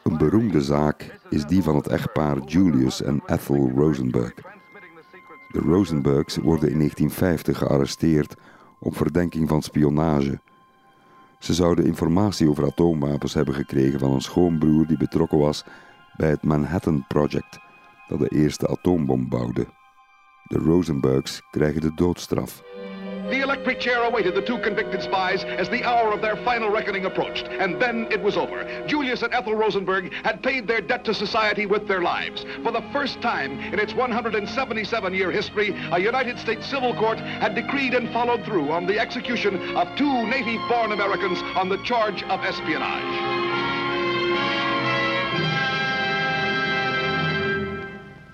Een 0.02 0.18
beroemde 0.18 0.62
zaak 0.62 1.18
is 1.28 1.44
die 1.44 1.62
van 1.62 1.76
het 1.76 1.86
echtpaar 1.86 2.38
Julius 2.38 3.02
en 3.02 3.22
Ethel 3.26 3.70
Rosenberg. 3.74 4.34
De 5.48 5.58
Rosenbergs 5.58 6.36
worden 6.36 6.70
in 6.70 6.76
1950 6.76 7.58
gearresteerd 7.58 8.34
op 8.78 8.96
verdenking 8.96 9.48
van 9.48 9.62
spionage. 9.62 10.40
Ze 11.38 11.54
zouden 11.54 11.84
informatie 11.84 12.48
over 12.48 12.64
atoomwapens 12.64 13.34
hebben 13.34 13.54
gekregen 13.54 13.98
van 13.98 14.12
een 14.12 14.20
schoonbroer 14.20 14.86
die 14.86 14.96
betrokken 14.96 15.38
was 15.38 15.64
bij 16.16 16.30
het 16.30 16.42
Manhattan 16.42 17.04
Project, 17.08 17.58
dat 18.08 18.18
de 18.18 18.28
eerste 18.28 18.68
atoombom 18.68 19.28
bouwde. 19.28 19.66
De 20.44 20.58
Rosenbergs 20.58 21.42
krijgen 21.50 21.80
de 21.80 21.94
doodstraf. 21.94 22.62
The 23.30 23.42
electric 23.42 23.78
chair 23.78 24.02
awaited 24.02 24.34
the 24.34 24.42
two 24.42 24.58
convicted 24.58 25.02
spies 25.02 25.44
as 25.44 25.68
the 25.68 25.84
hour 25.84 26.12
of 26.12 26.20
their 26.20 26.34
final 26.44 26.68
reckoning 26.68 27.04
approached. 27.04 27.46
And 27.46 27.80
then 27.80 28.08
it 28.10 28.20
was 28.20 28.36
over. 28.36 28.64
Julius 28.88 29.22
and 29.22 29.32
Ethel 29.32 29.54
Rosenberg 29.54 30.12
had 30.24 30.42
paid 30.42 30.66
their 30.66 30.80
debt 30.80 31.04
to 31.04 31.14
society 31.14 31.64
with 31.64 31.86
their 31.86 32.02
lives. 32.02 32.44
For 32.64 32.72
the 32.72 32.82
first 32.92 33.22
time 33.22 33.60
in 33.72 33.78
its 33.78 33.92
177-year 33.92 35.30
history, 35.30 35.70
a 35.92 36.00
United 36.00 36.40
States 36.40 36.66
civil 36.66 36.92
court 36.92 37.18
had 37.18 37.54
decreed 37.54 37.94
and 37.94 38.12
followed 38.12 38.44
through 38.44 38.72
on 38.72 38.86
the 38.86 38.98
execution 38.98 39.76
of 39.76 39.86
two 39.96 40.26
native-born 40.26 40.90
Americans 40.90 41.38
on 41.54 41.68
the 41.68 41.78
charge 41.84 42.24
of 42.24 42.40
espionage. 42.44 43.38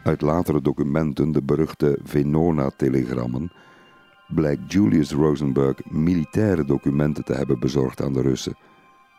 Uit 0.07 0.23
latere 0.23 0.63
documenten, 0.63 1.33
de 1.33 1.43
beruchte 1.43 1.99
Venona-telegrammen, 2.03 3.51
blijkt 4.29 4.73
Julius 4.73 5.13
Rosenberg 5.13 5.77
militaire 5.91 6.65
documenten 6.65 7.25
te 7.25 7.33
hebben 7.33 7.59
bezorgd 7.59 8.03
aan 8.03 8.13
de 8.13 8.21
Russen, 8.21 8.57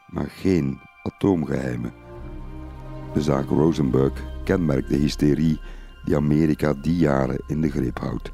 maar 0.08 0.30
geen 0.30 0.80
atoomgeheimen. 1.04 1.94
De 3.14 3.22
zaak 3.22 3.50
Rosenberg 3.50 4.24
kenmerkt 4.44 4.90
de 4.90 4.98
hysterie 4.98 5.60
die 6.06 6.16
Amerika 6.16 6.74
die 6.74 6.96
jaren 6.96 7.44
in 7.48 7.62
de 7.62 7.70
greep 7.70 8.00
houdt. 8.00 8.32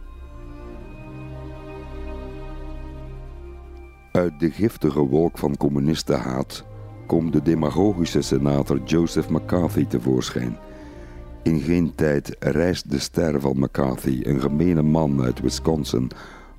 Uit 4.12 4.40
de 4.40 4.52
giftige 4.52 5.00
wolk 5.00 5.38
van 5.38 5.58
communistenhaat 5.58 6.66
komt 7.08 7.34
de 7.34 7.42
demagogische 7.42 8.22
senator 8.22 8.84
Joseph 8.84 9.30
McCarthy 9.30 9.86
tevoorschijn. 9.86 10.58
In 11.44 11.60
geen 11.60 11.96
tijd 11.96 12.36
reist 12.40 12.90
de 12.90 13.00
ster 13.00 13.42
van 13.42 13.60
McCarthy, 13.60 14.20
een 14.24 14.40
gemene 14.40 14.82
man 14.82 15.22
uit 15.22 15.40
Wisconsin, 15.40 16.12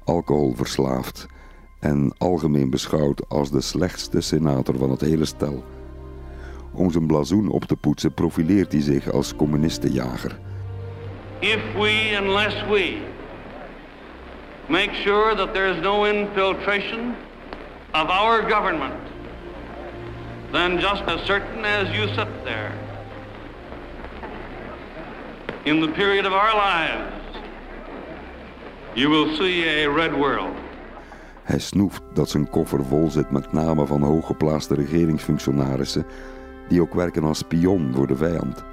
alcoholverslaafd 0.04 1.26
en 1.80 2.12
algemeen 2.18 2.70
beschouwd 2.70 3.28
als 3.28 3.50
de 3.50 3.60
slechtste 3.60 4.20
senator 4.20 4.78
van 4.78 4.90
het 4.90 5.00
hele 5.00 5.24
stel. 5.24 5.64
Om 6.72 6.90
zijn 6.90 7.06
blazoen 7.06 7.48
op 7.48 7.64
te 7.64 7.76
poetsen 7.76 8.14
profileert 8.14 8.72
hij 8.72 8.80
zich 8.82 9.12
als 9.12 9.36
communistenjager. 9.36 10.38
If 11.38 11.60
we, 11.74 12.18
unless 12.22 12.64
we, 12.68 12.96
make 14.66 14.90
sure 14.94 15.34
that 15.34 15.52
there 15.52 15.70
is 15.70 15.80
no 15.82 16.04
infiltration 16.04 17.14
of 17.92 18.08
our 18.08 18.50
government, 18.50 19.00
then 20.50 20.78
just 20.78 21.02
as 21.06 21.24
certain 21.24 21.64
as 21.64 21.96
you 21.96 22.08
sit 22.08 22.28
there, 22.44 22.70
in 25.62 25.80
the 25.80 25.88
period 25.88 26.26
of 26.26 26.32
our 26.32 26.54
lives, 26.54 27.13
You 28.94 29.08
will 29.08 29.34
see 29.34 29.84
a 29.84 29.94
red 29.94 30.16
world. 30.16 30.54
Hij 31.42 31.58
snoeft 31.58 32.02
dat 32.12 32.28
zijn 32.28 32.50
koffer 32.50 32.84
vol 32.84 33.10
zit 33.10 33.30
met 33.30 33.52
namen 33.52 33.86
van 33.86 34.02
hooggeplaaste 34.02 34.74
regeringsfunctionarissen 34.74 36.06
die 36.68 36.80
ook 36.80 36.94
werken 36.94 37.24
als 37.24 37.38
spion 37.38 37.94
voor 37.94 38.06
de 38.06 38.16
vijand. 38.16 38.64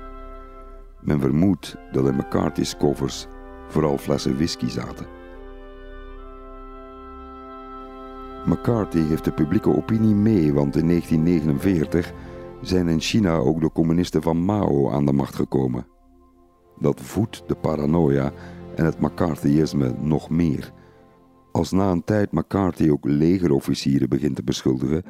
Men 1.00 1.20
vermoedt 1.20 1.76
dat 1.92 2.08
in 2.08 2.16
McCarthy's 2.16 2.78
koffers 2.78 3.28
vooral 3.68 3.98
flessen 3.98 4.36
whisky 4.36 4.70
zaten. 4.70 5.06
McCarthy 8.46 9.02
heeft 9.08 9.26
de 9.26 9.32
publieke 9.32 9.76
opinie 9.76 10.16
mee, 10.16 10.54
want 10.54 10.76
in 10.76 10.88
1949 10.88 12.14
zijn 12.62 12.88
in 12.88 13.00
China 13.00 13.36
ook 13.36 13.62
de 13.62 13.72
communisten 13.72 14.22
van 14.22 14.46
Mao 14.46 14.92
aan 14.92 15.06
de 15.06 15.14
macht 15.14 15.36
gekomen. 15.36 15.88
Dat 16.80 17.02
voedt 17.02 17.44
de 17.48 17.56
paranoia 17.56 18.32
en 18.76 18.86
het 18.86 19.00
McCarthyisme 19.00 19.94
nog 20.00 20.30
meer. 20.30 20.72
Als 21.52 21.72
na 21.72 21.92
een 21.92 22.04
tijd 22.04 22.32
McCarthy 22.32 22.90
ook 22.90 23.06
legerofficieren 23.06 24.10
begint 24.10 24.36
te 24.36 24.44
beschuldigen, 24.44 25.04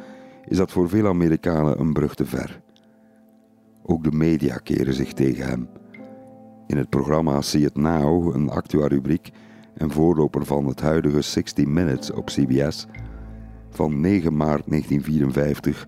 is 0.45 0.57
dat 0.57 0.71
voor 0.71 0.89
veel 0.89 1.07
Amerikanen 1.07 1.79
een 1.79 1.93
brug 1.93 2.15
te 2.15 2.25
ver. 2.25 2.61
Ook 3.83 4.03
de 4.03 4.11
media 4.11 4.57
keren 4.57 4.93
zich 4.93 5.13
tegen 5.13 5.45
hem. 5.45 5.69
In 6.67 6.77
het 6.77 6.89
programma 6.89 7.41
See 7.41 7.61
It 7.61 7.75
Now, 7.75 8.35
een 8.35 8.49
actua-rubriek 8.49 9.31
en 9.73 9.91
voorloper 9.91 10.45
van 10.45 10.65
het 10.65 10.81
huidige 10.81 11.21
60 11.21 11.65
Minutes 11.65 12.11
op 12.11 12.25
CBS, 12.25 12.87
van 13.69 13.99
9 13.99 14.37
maart 14.37 14.63
1954, 14.67 15.87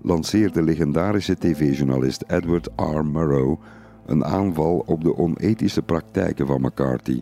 lanceert 0.00 0.54
de 0.54 0.62
legendarische 0.62 1.38
tv-journalist 1.38 2.24
Edward 2.26 2.68
R. 2.76 3.04
Murrow 3.04 3.60
een 4.06 4.24
aanval 4.24 4.82
op 4.86 5.04
de 5.04 5.16
onethische 5.16 5.82
praktijken 5.82 6.46
van 6.46 6.60
McCarthy, 6.60 7.20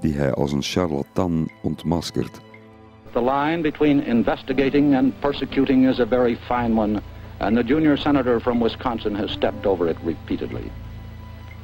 die 0.00 0.14
hij 0.14 0.32
als 0.32 0.52
een 0.52 0.62
charlatan 0.62 1.48
ontmaskert. 1.62 2.40
The 3.12 3.22
line 3.22 3.62
between 3.62 4.06
investigating 4.06 4.96
and 4.96 5.20
persecuting 5.20 5.88
is 5.88 6.00
a 6.00 6.06
very 6.06 6.36
fine 6.36 6.80
one, 6.80 7.00
and 7.38 7.56
the 7.56 7.64
junior 7.64 7.98
senator 7.98 8.40
from 8.40 8.62
Wisconsin 8.62 9.14
has 9.14 9.30
stepped 9.30 9.66
over 9.66 9.88
it 9.88 9.96
repeatedly. 10.04 10.70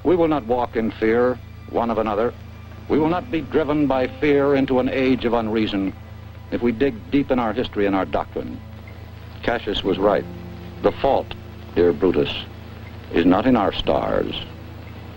We 0.02 0.16
will 0.16 0.28
not 0.28 0.46
walk 0.46 0.76
in 0.76 0.92
fear 0.92 1.38
one 1.70 1.92
of 1.92 1.98
another. 1.98 2.32
We 2.88 2.98
will 2.98 3.08
not 3.08 3.30
be 3.30 3.40
driven 3.40 3.86
by 3.86 4.08
fear 4.20 4.54
into 4.54 4.78
an 4.78 4.88
age 4.88 5.24
of 5.24 5.32
unreason 5.32 5.92
if 6.50 6.62
we 6.62 6.72
dig 6.72 6.94
deep 7.10 7.30
in 7.30 7.38
our 7.38 7.52
history 7.54 7.86
and 7.86 7.94
our 7.94 8.06
doctrine. 8.06 8.58
Cassius 9.42 9.82
was 9.82 9.98
right. 9.98 10.24
The 10.82 10.92
fault, 10.92 11.34
dear 11.74 11.92
Brutus, 11.92 12.44
is 13.14 13.24
not 13.24 13.46
in 13.46 13.56
our 13.56 13.72
stars, 13.72 14.46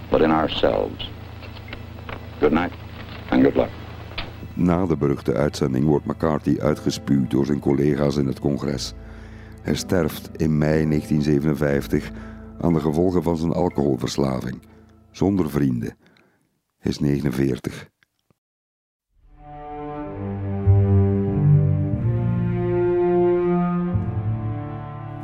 but 0.09 0.21
in 0.21 0.31
ourselves. 0.31 1.09
Good 2.39 2.51
night 2.51 2.71
and 3.29 3.43
good 3.43 3.55
luck. 3.55 3.69
Na 4.53 4.85
de 4.85 4.97
beruchte 4.97 5.33
uitzending 5.33 5.85
wordt 5.85 6.05
McCarthy 6.05 6.57
uitgespuwd 6.59 7.31
door 7.31 7.45
zijn 7.45 7.59
collega's 7.59 8.15
in 8.15 8.27
het 8.27 8.39
congres. 8.39 8.93
Hij 9.61 9.75
sterft 9.75 10.29
in 10.35 10.57
mei 10.57 10.87
1957 10.87 12.11
aan 12.61 12.73
de 12.73 12.79
gevolgen 12.79 13.23
van 13.23 13.37
zijn 13.37 13.53
alcoholverslaving, 13.53 14.61
zonder 15.11 15.49
vrienden. 15.49 15.95
Hij 16.77 16.91
is 16.91 16.99
49. 16.99 17.89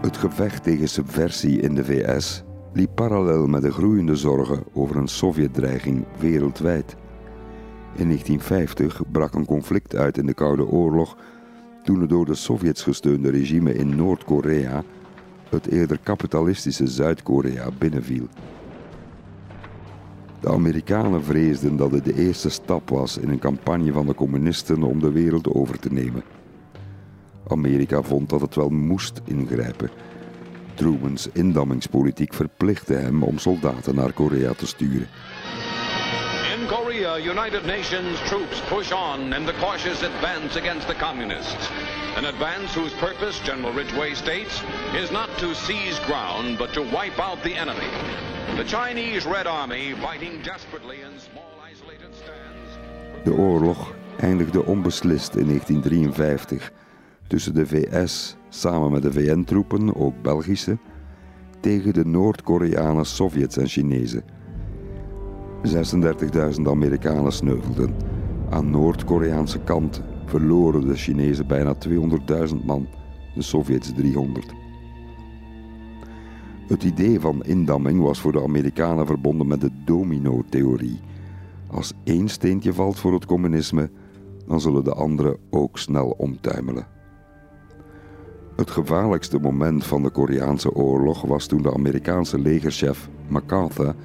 Het 0.01 0.17
gevecht 0.17 0.63
tegen 0.63 0.89
subversie 0.89 1.59
in 1.61 1.75
de 1.75 1.85
VS 1.85 2.43
liep 2.73 2.89
parallel 2.95 3.47
met 3.47 3.61
de 3.61 3.71
groeiende 3.71 4.15
zorgen 4.15 4.63
over 4.73 4.95
een 4.95 5.07
Sovjetdreiging 5.07 6.05
wereldwijd. 6.19 6.95
In 7.95 8.05
1950 8.05 9.01
brak 9.11 9.33
een 9.33 9.45
conflict 9.45 9.95
uit 9.95 10.17
in 10.17 10.25
de 10.25 10.33
Koude 10.33 10.67
Oorlog 10.67 11.17
toen 11.83 12.01
het 12.01 12.09
door 12.09 12.25
de 12.25 12.35
Sovjets 12.35 12.83
gesteunde 12.83 13.29
regime 13.29 13.73
in 13.73 13.95
Noord-Korea 13.95 14.83
het 15.49 15.67
eerder 15.67 15.99
kapitalistische 16.03 16.87
Zuid-Korea 16.87 17.69
binnenviel. 17.77 18.27
De 20.39 20.49
Amerikanen 20.49 21.23
vreesden 21.23 21.75
dat 21.75 21.91
het 21.91 22.05
de 22.05 22.15
eerste 22.15 22.49
stap 22.49 22.89
was 22.89 23.17
in 23.17 23.29
een 23.29 23.39
campagne 23.39 23.91
van 23.91 24.05
de 24.05 24.15
communisten 24.15 24.83
om 24.83 24.99
de 24.99 25.11
wereld 25.11 25.53
over 25.53 25.79
te 25.79 25.93
nemen. 25.93 26.23
Amerika 27.47 28.01
vond 28.01 28.29
dat 28.29 28.41
het 28.41 28.55
wel 28.55 28.69
moest 28.69 29.21
ingrijpen 29.25 29.89
Trumans 30.75 31.27
indammingspolitiek 31.33 32.33
verplichtte 32.33 32.93
hem 32.93 33.23
om 33.23 33.37
soldaten 33.37 33.95
naar 33.95 34.13
Korea 34.13 34.53
te 34.53 34.67
sturen. 34.67 35.07
In 36.59 36.67
Korea, 36.67 37.17
United 37.17 37.65
Nations 37.65 38.19
troops 38.29 38.61
push 38.69 38.91
on 38.91 39.33
in 39.33 39.45
the 39.45 39.53
cautious 39.59 40.03
advance 40.03 40.59
against 40.59 40.87
the 40.87 40.95
communists. 40.95 41.69
An 42.15 42.25
advance 42.25 42.79
whose 42.79 42.95
purpose, 42.95 43.43
General 43.43 43.73
Ridgway 43.73 44.13
states, 44.13 44.63
is 45.03 45.09
not 45.09 45.29
to 45.37 45.53
seize 45.53 45.99
ground, 46.05 46.57
but 46.57 46.73
to 46.73 46.81
wipe 46.81 47.19
out 47.19 47.41
the 47.43 47.55
enemy. 47.55 47.89
The 48.55 48.63
Chinese 48.63 49.29
Red 49.29 49.47
Army 49.47 49.95
fighting 50.01 50.41
desperately 50.43 50.97
in 51.01 51.19
small 51.19 51.53
isolated 51.71 52.13
stands. 52.13 52.69
De 53.23 53.31
oorlog 53.31 53.93
eindigde 54.19 54.65
onbeslist 54.65 55.35
in 55.35 55.47
1953 55.47 56.71
tussen 57.27 57.53
de 57.53 57.65
VS 57.65 58.35
samen 58.53 58.91
met 58.91 59.01
de 59.01 59.11
VN-troepen, 59.11 59.95
ook 59.95 60.21
Belgische, 60.21 60.77
tegen 61.59 61.93
de 61.93 62.05
Noord-Koreanen, 62.05 63.05
Sovjets 63.05 63.57
en 63.57 63.67
Chinezen. 63.67 64.23
36.000 66.57 66.61
Amerikanen 66.63 67.31
sneuvelden. 67.31 67.95
Aan 68.49 68.69
Noord-Koreaanse 68.69 69.59
kant 69.59 70.01
verloren 70.25 70.87
de 70.87 70.95
Chinezen 70.95 71.47
bijna 71.47 71.75
200.000 71.89 72.55
man, 72.65 72.87
de 73.35 73.41
Sovjets 73.41 73.93
300. 73.93 74.53
Het 76.67 76.83
idee 76.83 77.19
van 77.19 77.43
indamming 77.43 78.01
was 78.01 78.19
voor 78.19 78.31
de 78.31 78.43
Amerikanen 78.43 79.05
verbonden 79.05 79.47
met 79.47 79.61
de 79.61 79.71
domino-theorie. 79.85 80.99
Als 81.67 81.93
één 82.03 82.27
steentje 82.27 82.73
valt 82.73 82.99
voor 82.99 83.13
het 83.13 83.25
communisme, 83.25 83.89
dan 84.47 84.61
zullen 84.61 84.83
de 84.83 84.93
anderen 84.93 85.37
ook 85.49 85.77
snel 85.77 86.09
omtuimelen. 86.17 86.92
Het 88.55 88.71
gevaarlijkste 88.71 89.39
moment 89.39 89.85
van 89.85 90.03
de 90.03 90.09
Koreaanse 90.09 90.71
oorlog 90.71 91.21
was 91.21 91.45
toen 91.45 91.61
de 91.61 91.73
Amerikaanse 91.73 92.39
legerchef 92.39 93.09
MacArthur 93.27 93.95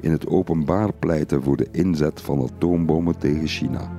in 0.00 0.10
het 0.10 0.26
openbaar 0.26 0.92
pleitte 0.92 1.40
voor 1.40 1.56
de 1.56 1.68
inzet 1.72 2.20
van 2.20 2.42
atoombommen 2.42 3.18
tegen 3.18 3.46
China. 3.46 3.92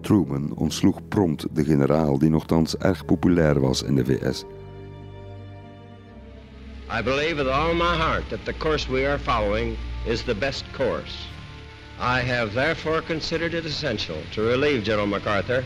Truman 0.00 0.52
ontsloeg 0.54 1.08
prompt 1.08 1.46
de 1.52 1.64
generaal 1.64 2.18
die 2.18 2.30
nogthans 2.30 2.76
erg 2.76 3.04
populair 3.04 3.60
was 3.60 3.82
in 3.82 3.94
de 3.94 4.04
VS. 4.04 4.44
I 6.98 7.02
believe 7.02 7.36
with 7.36 7.46
all 7.46 7.74
my 7.74 7.96
heart 7.96 8.28
that 8.28 8.44
the 8.44 8.54
course 8.56 8.92
we 8.92 9.08
are 9.08 9.18
following 9.18 9.76
is 10.06 10.22
the 10.22 10.34
best 10.34 10.64
course. 10.76 11.28
I 12.00 12.20
have 12.20 12.52
therefore 12.52 13.02
considered 13.02 13.54
it 13.54 13.64
essential 13.64 14.16
to 14.30 14.42
relieve 14.42 14.82
General 14.82 15.06
MacArthur 15.06 15.64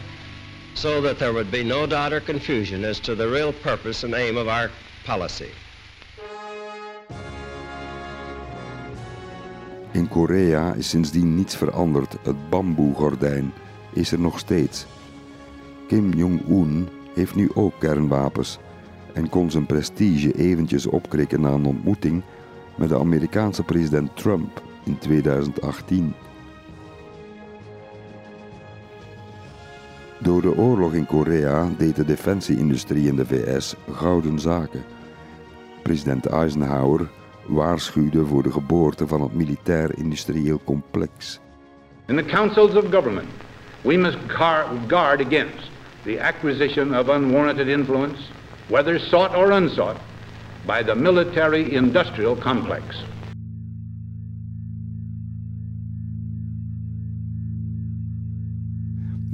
so 0.75 1.01
that 1.01 1.19
there 1.19 1.33
would 1.33 1.51
be 1.51 1.65
no 1.65 1.87
doubt 1.87 2.13
or 2.13 2.21
confusion 2.21 2.85
as 2.85 3.01
to 3.01 3.15
the 3.15 3.29
real 3.29 3.53
purpose 3.53 4.05
and 4.05 4.15
aim 4.15 4.37
of 4.37 4.49
our 4.49 4.71
policy. 5.05 5.51
In 9.93 10.09
Korea 10.09 10.75
is 10.77 10.89
sindsdien 10.89 11.35
niets 11.35 11.57
veranderd. 11.57 12.17
Het 12.23 12.51
bamboegordijn 12.51 13.53
is 13.93 14.13
er 14.13 14.21
nog 14.21 14.39
steeds. 14.39 14.87
Kim 15.89 16.13
Jong-un 16.13 16.89
heeft 17.15 17.35
nu 17.35 17.51
ook 17.55 17.73
kernwapens 17.79 18.59
en 19.13 19.29
kon 19.29 19.51
zijn 19.51 19.67
prestige 19.67 20.33
eventjes 20.33 20.87
opkrikken 20.87 21.41
na 21.41 21.51
een 21.51 21.65
ontmoeting 21.65 22.23
met 22.77 22.89
de 22.89 22.99
Amerikaanse 22.99 23.63
president 23.63 24.17
Trump 24.17 24.63
in 24.85 24.99
2018. 24.99 26.15
Door 30.25 30.43
de 30.43 30.57
oorlog 30.57 30.93
in 30.95 31.07
Korea 31.07 31.69
deed 31.79 31.97
de 31.97 32.05
defensieindustrie 32.05 33.07
in 33.07 33.17
de 33.17 33.27
VS 33.27 33.75
gouden 33.93 34.39
zaken. 34.39 34.85
President 35.83 36.27
Eisenhower 36.27 37.09
waarschuwde 37.47 38.27
voor 38.27 38.43
de 38.43 38.53
geboorte 38.53 39.07
van 39.07 39.23
het 39.23 39.35
militair-industrieel 39.35 40.61
complex. 40.65 41.41
In 42.07 42.17
the 42.17 42.25
councils 42.25 42.75
of 42.75 42.85
government, 42.91 43.29
we 43.83 43.97
must 43.97 44.19
guard 44.87 45.21
against 45.27 45.71
the 46.03 46.23
acquisition 46.23 46.99
of 46.99 47.09
unwarranted 47.09 47.69
influence, 47.69 48.21
whether 48.67 49.01
sought 49.01 49.37
or 49.37 49.51
unsought, 49.51 49.97
by 50.67 50.83
the 50.83 50.95
military-industrial 50.95 52.37
complex. 52.37 53.05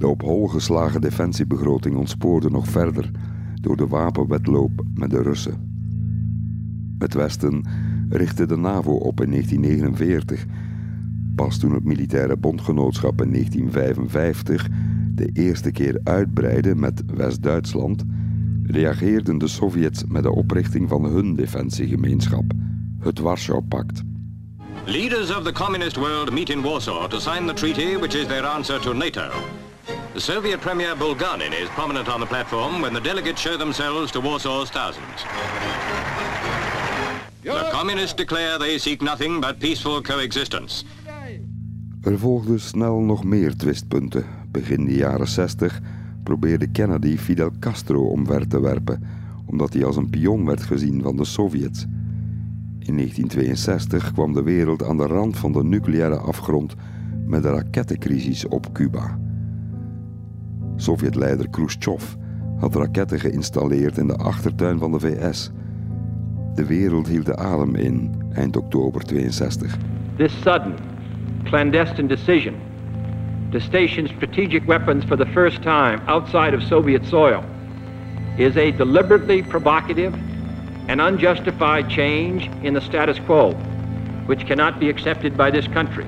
De 0.00 0.06
op 0.06 0.22
hol 0.22 0.48
geslagen 0.48 1.00
defensiebegroting 1.00 1.96
ontspoorde 1.96 2.50
nog 2.50 2.68
verder 2.68 3.10
door 3.60 3.76
de 3.76 3.86
wapenwetloop 3.86 4.84
met 4.94 5.10
de 5.10 5.22
Russen. 5.22 5.68
Het 6.98 7.14
Westen 7.14 7.64
richtte 8.08 8.46
de 8.46 8.56
NAVO 8.56 8.92
op 8.92 9.20
in 9.20 9.30
1949. 9.30 10.46
Pas 11.34 11.58
toen 11.58 11.74
het 11.74 11.84
militaire 11.84 12.36
bondgenootschap 12.36 13.22
in 13.22 13.30
1955 13.30 14.68
de 15.14 15.30
eerste 15.32 15.70
keer 15.70 16.00
uitbreidde 16.04 16.74
met 16.74 17.02
West-Duitsland, 17.14 18.04
reageerden 18.62 19.38
de 19.38 19.48
Sovjets 19.48 20.04
met 20.08 20.22
de 20.22 20.32
oprichting 20.32 20.88
van 20.88 21.04
hun 21.04 21.34
defensiegemeenschap, 21.34 22.52
het 22.98 23.18
Warschau-pact. 23.18 24.02
Leaders 24.84 25.36
of 25.36 25.42
the 25.42 25.52
communist 25.52 25.96
world 25.96 26.32
meet 26.32 26.50
in 26.50 26.62
Warsaw 26.62 27.10
to 27.10 27.18
sign 27.18 27.46
the 27.46 27.54
treaty 27.54 27.96
which 27.98 28.14
is 28.14 28.26
their 28.26 28.44
answer 28.46 28.80
to 28.80 28.92
NATO. 28.92 29.28
The 30.12 30.20
Soviet 30.20 30.61
Premier 30.61 30.96
Bulgarin 30.96 31.53
is 31.53 31.68
prominent 31.68 32.09
on 32.09 32.20
the 32.20 32.26
platform 32.26 32.81
when 32.81 32.92
the 32.92 33.00
delegates 33.00 33.40
show 33.40 33.57
themselves 33.57 34.11
to 34.12 34.20
Warsaw's 34.20 34.70
thousands. 34.70 35.24
The 37.42 37.68
communists 37.70 38.14
declare 38.16 38.59
they 38.59 38.79
seek 38.79 39.03
nothing 39.03 39.40
but 39.40 39.59
peaceful 39.59 40.03
coexistence. 40.03 40.85
Er 42.03 42.18
volgden 42.18 42.61
snel 42.61 43.00
nog 43.00 43.24
meer 43.24 43.57
twistpunten. 43.57 44.24
Begin 44.50 44.85
de 44.85 44.94
jaren 44.94 45.29
60 45.29 45.81
probeerde 46.22 46.66
Kennedy 46.66 47.16
Fidel 47.16 47.50
Castro 47.59 48.09
omver 48.09 48.48
te 48.48 48.61
werpen, 48.61 49.03
omdat 49.46 49.72
hij 49.72 49.85
als 49.85 49.96
een 49.96 50.11
pion 50.11 50.46
werd 50.46 50.62
gezien 50.62 51.03
van 51.03 51.16
de 51.16 51.24
Sovjets. 51.24 51.83
In 52.79 52.96
1962 52.96 54.12
kwam 54.12 54.33
de 54.33 54.42
wereld 54.42 54.85
aan 54.85 54.96
de 54.96 55.07
rand 55.07 55.37
van 55.37 55.53
de 55.53 55.64
nucleaire 55.64 56.16
afgrond 56.16 56.74
met 57.26 57.42
de 57.42 57.50
rakettencrisis 57.50 58.46
op 58.48 58.72
Cuba. 58.72 59.18
Sovjetleider 60.80 61.50
Khrushchev 61.50 62.16
had 62.60 62.74
raketten 62.74 63.20
geïnstalleerd 63.20 63.98
in 63.98 64.06
de 64.06 64.16
achtertuin 64.16 64.78
van 64.78 64.92
de 64.92 65.00
VS. 65.00 65.50
De 66.54 66.66
wereld 66.66 67.08
hield 67.08 67.26
de 67.26 67.36
adem 67.36 67.74
in 67.74 68.22
eind 68.32 68.56
oktober 68.56 69.02
62. 69.06 69.76
This 70.16 70.40
sudden, 70.42 70.74
clandestine 71.44 72.08
decision 72.08 72.54
to 73.50 73.58
station 73.58 74.08
strategic 74.08 74.66
weapons 74.66 75.04
for 75.04 75.16
the 75.16 75.26
first 75.26 75.62
time 75.62 76.00
outside 76.06 76.54
of 76.54 76.62
Soviet 76.62 77.06
soil 77.06 77.44
is 78.38 78.56
a 78.56 78.70
deliberately 78.70 79.42
provocative 79.42 80.14
and 80.88 81.00
unjustified 81.00 81.88
change 81.88 82.50
in 82.62 82.74
the 82.74 82.80
status 82.80 83.18
quo, 83.26 83.52
which 84.26 84.46
cannot 84.46 84.78
be 84.78 84.88
accepted 84.88 85.36
by 85.36 85.50
this 85.50 85.68
country. 85.68 86.06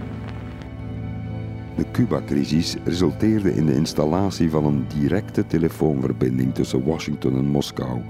De 1.77 1.85
Cuba-crisis 1.93 2.77
resulteerde 2.85 3.55
in 3.55 3.67
de 3.67 3.75
installatie 3.75 4.51
van 4.51 4.65
een 4.65 4.87
directe 4.99 5.47
telefoonverbinding 5.47 6.55
tussen 6.55 6.85
Washington 6.85 7.37
en 7.37 7.47
Moskou, 7.47 8.01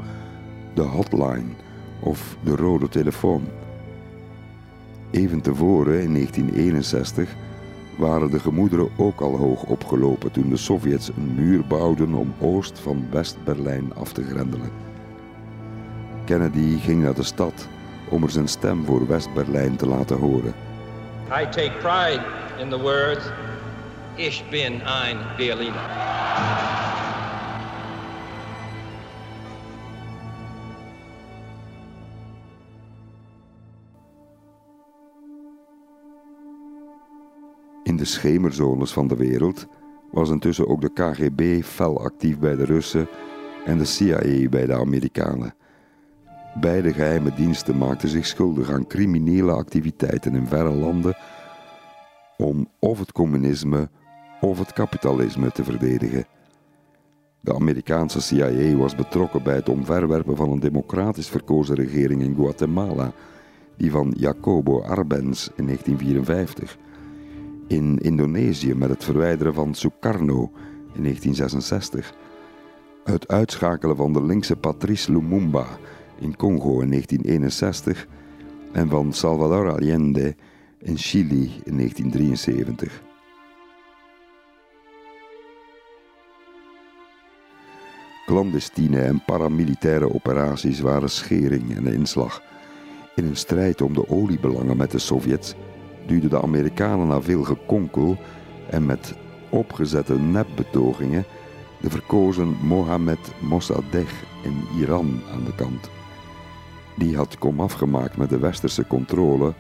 de 0.75 0.83
hotline 0.83 1.49
of 2.01 2.37
de 2.45 2.57
rode 2.57 2.89
telefoon. 2.89 3.43
Even 5.11 5.41
tevoren, 5.41 6.03
in 6.03 6.13
1961, 6.13 7.35
waren 7.99 8.31
de 8.31 8.41
gemoederen 8.41 8.89
ook 8.97 9.21
al 9.21 9.37
hoog 9.37 9.65
opgelopen 9.65 10.31
toen 10.33 10.49
de 10.49 10.57
Sovjets 10.57 11.09
een 11.09 11.35
muur 11.35 11.67
bouwden 11.67 12.15
om 12.15 12.35
oost 12.41 12.79
van 12.79 13.07
West-Berlijn 13.11 13.95
af 13.95 14.13
te 14.13 14.23
grendelen. 14.23 14.71
Kennedy 16.25 16.79
ging 16.79 17.03
naar 17.03 17.15
de 17.15 17.23
stad 17.23 17.69
om 18.09 18.23
er 18.23 18.31
zijn 18.31 18.49
stem 18.49 18.85
voor 18.85 19.07
West-Berlijn 19.07 19.77
te 19.77 19.87
laten 19.87 20.17
horen. 20.17 20.55
I 21.41 21.45
take 21.51 21.73
pride 21.81 22.23
in 22.59 22.69
the 22.69 22.81
words 22.81 23.25
Ich 24.17 24.45
bin 24.51 24.83
ein 24.83 25.17
Berliner. 25.39 25.73
In 37.85 37.97
de 37.97 38.05
schemerzones 38.05 38.93
van 38.93 39.09
de 39.09 39.17
wereld 39.17 39.67
was 40.11 40.31
intussen 40.31 40.69
ook 40.69 40.81
de 40.81 40.93
KGB 40.93 41.65
fel 41.65 42.01
actief 42.01 42.39
bij 42.39 42.57
de 42.57 42.65
Russen 42.65 43.09
en 43.65 43.79
de 43.79 43.85
CIA 43.85 44.49
bij 44.49 44.67
de 44.67 44.75
Amerikanen. 44.75 45.55
Beide 46.61 46.93
geheime 46.93 47.35
diensten 47.35 47.79
maakten 47.79 48.09
zich 48.09 48.27
schuldig 48.27 48.71
aan 48.71 48.87
criminele 48.87 49.53
activiteiten 49.53 50.35
in 50.35 50.47
verre 50.47 50.73
landen 50.73 51.17
om 52.37 52.69
of 52.79 52.99
het 52.99 53.13
communisme 53.13 53.89
of 54.43 54.59
het 54.59 54.73
kapitalisme 54.73 55.51
te 55.51 55.65
verdedigen. 55.65 56.25
De 57.41 57.55
Amerikaanse 57.55 58.21
CIA 58.21 58.77
was 58.77 58.95
betrokken 58.95 59.43
bij 59.43 59.55
het 59.55 59.69
omverwerpen 59.69 60.37
van 60.37 60.51
een 60.51 60.61
democratisch 60.61 61.29
verkozen 61.29 61.75
regering 61.75 62.23
in 62.23 62.35
Guatemala, 62.35 63.13
die 63.77 63.91
van 63.91 64.15
Jacobo 64.17 64.83
Arbenz 64.83 65.49
in 65.57 65.65
1954. 65.65 66.79
In 67.69 67.99
Indonesië 67.99 68.75
met 68.75 68.89
het 68.89 69.05
verwijderen 69.05 69.55
van 69.55 69.75
Sukarno 69.75 70.51
in 70.95 71.03
1966. 71.03 72.15
Het 73.05 73.29
uitschakelen 73.29 73.97
van 73.97 74.13
de 74.13 74.25
linkse 74.25 74.57
Patrice 74.57 75.13
Lumumba 75.13 75.67
in 76.19 76.37
Congo 76.37 76.81
in 76.81 76.89
1961 76.89 78.07
en 78.73 78.89
van 78.89 79.13
Salvador 79.13 79.71
Allende 79.71 80.35
in 80.79 80.97
Chili 80.97 81.51
in 81.65 81.77
1973. 81.77 83.03
Clandestine 88.27 89.01
en 89.01 89.25
paramilitaire 89.25 90.15
operaties 90.15 90.81
waren 90.81 91.11
schering 91.11 91.77
en 91.77 91.87
inslag 91.87 92.43
in 93.15 93.25
een 93.25 93.37
strijd 93.37 93.83
om 93.83 93.95
de 93.95 94.09
oliebelangen 94.09 94.77
met 94.77 94.91
de 94.91 94.99
Sovjets 94.99 95.55
duwden 96.07 96.31
de 96.31 96.43
Amerikanen 96.43 97.07
na 97.07 97.21
veel 97.21 97.43
gekonkel 97.43 98.17
en 98.71 98.87
met 98.87 99.15
opgezette 99.51 100.19
nepbetogingen 100.19 101.25
de 101.81 101.91
verkozen 101.91 102.57
Mohammed 102.63 103.33
Mossadegh 103.41 104.15
in 104.43 104.65
Iran 104.79 105.21
aan 105.33 105.45
de 105.45 105.55
kant. 105.55 105.91
Die 106.97 107.17
had 107.17 107.39
komaf 107.39 107.73
gemaakt 107.73 108.17
met 108.17 108.29
de 108.29 108.39
westerse 108.39 108.87
controle 108.87 109.53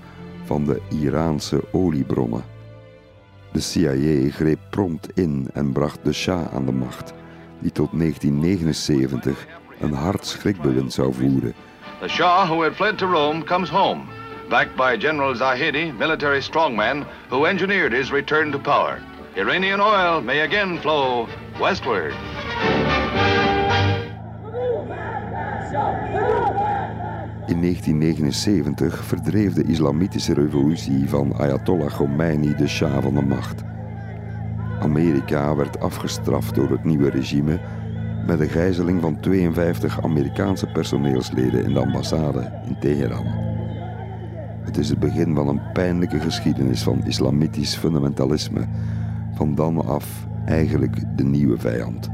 van 0.44 0.64
de 0.64 0.80
Iraanse 1.00 1.64
oliebronnen. 1.72 2.44
De 3.52 3.60
CIA 3.60 4.30
greep 4.30 4.58
prompt 4.70 5.08
in 5.14 5.48
en 5.52 5.72
bracht 5.72 6.04
de 6.04 6.12
Shah 6.12 6.54
aan 6.54 6.66
de 6.66 6.72
macht, 6.72 7.12
die 7.62 7.72
tot 7.72 7.90
1979 7.92 9.46
een 9.80 9.92
hard 9.92 10.26
schrikbewind 10.26 10.92
zou 10.92 11.14
voeren. 11.14 11.54
The 12.00 12.08
Shah, 12.08 12.48
who 12.48 12.62
had 12.62 12.74
fled 12.74 12.98
to 12.98 13.06
Rome, 13.06 13.44
comes 13.44 13.68
home, 13.68 14.02
backed 14.48 14.76
by 14.76 14.96
General 14.96 15.34
Zahedi, 15.34 15.92
military 15.98 16.40
strongman, 16.42 17.04
who 17.28 17.46
engineered 17.46 17.92
his 17.92 18.10
return 18.10 18.50
to 18.50 18.58
power. 18.58 18.98
Iranian 19.36 19.80
oil 19.80 20.20
may 20.20 20.40
again 20.40 20.78
flow 20.78 21.28
westward. 21.60 22.14
In 27.46 27.60
1979 27.60 29.04
verdreef 29.04 29.52
de 29.52 29.64
islamitische 29.64 30.34
revolutie 30.34 31.08
van 31.08 31.34
Ayatollah 31.38 31.94
Khomeini 31.94 32.54
de 32.54 32.68
Shah 32.68 33.02
van 33.02 33.14
de 33.14 33.22
macht. 33.22 33.71
Amerika 34.82 35.54
werd 35.56 35.80
afgestraft 35.80 36.54
door 36.54 36.70
het 36.70 36.84
nieuwe 36.84 37.10
regime 37.10 37.60
met 38.26 38.38
de 38.38 38.48
gijzeling 38.48 39.00
van 39.00 39.20
52 39.20 40.02
Amerikaanse 40.02 40.66
personeelsleden 40.66 41.64
in 41.64 41.72
de 41.72 41.80
ambassade 41.80 42.52
in 42.66 42.78
Teheran. 42.80 43.26
Het 44.64 44.78
is 44.78 44.88
het 44.88 44.98
begin 44.98 45.34
van 45.34 45.48
een 45.48 45.60
pijnlijke 45.72 46.20
geschiedenis 46.20 46.82
van 46.82 47.06
islamitisch 47.06 47.76
fundamentalisme, 47.76 48.66
van 49.34 49.54
dan 49.54 49.86
af 49.86 50.26
eigenlijk 50.44 51.16
de 51.16 51.24
nieuwe 51.24 51.58
vijand. 51.58 52.08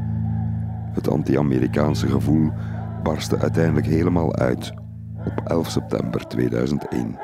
Het 0.93 1.09
anti-Amerikaanse 1.09 2.07
gevoel 2.07 2.51
barstte 3.03 3.39
uiteindelijk 3.39 3.87
helemaal 3.87 4.37
uit 4.37 4.73
op 5.25 5.41
11 5.45 5.71
september 5.71 6.27
2001. 6.29 7.19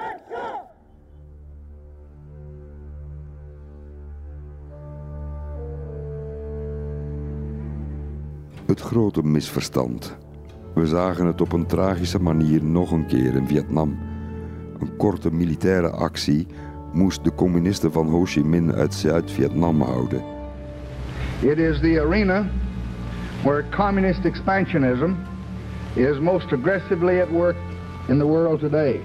Het 8.74 8.82
grote 8.82 9.22
misverstand. 9.22 10.16
We 10.74 10.86
zagen 10.86 11.26
het 11.26 11.40
op 11.40 11.52
een 11.52 11.66
tragische 11.66 12.18
manier 12.18 12.64
nog 12.64 12.90
een 12.90 13.06
keer 13.06 13.34
in 13.34 13.46
Vietnam. 13.46 13.98
Een 14.78 14.96
korte 14.96 15.32
militaire 15.32 15.90
actie 15.90 16.46
moest 16.92 17.24
de 17.24 17.34
communisten 17.34 17.92
van 17.92 18.08
Ho 18.08 18.24
Chi 18.24 18.44
Minh 18.44 18.72
uit 18.72 18.94
Zuid-Vietnam 18.94 19.80
houden. 19.80 20.22
It 21.40 21.58
is 21.58 21.80
the 21.80 22.02
arena 22.06 22.50
where 23.42 23.64
communist 23.76 24.24
expansionism 24.24 25.10
is 25.92 26.18
most 26.18 26.52
aggressively 26.52 27.20
at 27.20 27.30
work 27.30 27.56
in 28.08 28.18
the 28.18 28.26
world 28.26 28.60
today. 28.60 29.00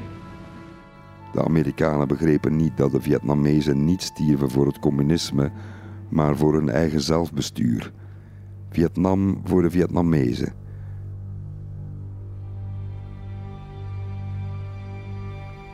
De 1.34 1.44
Amerikanen 1.44 2.08
begrepen 2.08 2.56
niet 2.56 2.78
dat 2.78 2.92
de 2.92 3.02
Vietnamezen 3.02 3.86
niet 3.86 4.02
stierven 4.02 4.50
voor 4.50 4.66
het 4.66 4.80
communisme, 4.80 5.52
maar 6.10 6.36
voor 6.36 6.54
hun 6.54 6.70
eigen 6.70 7.02
zelfbestuur. 7.02 7.92
Vietnam 8.70 9.42
voor 9.44 9.62
de 9.62 9.70
Vietnamezen. 9.70 10.54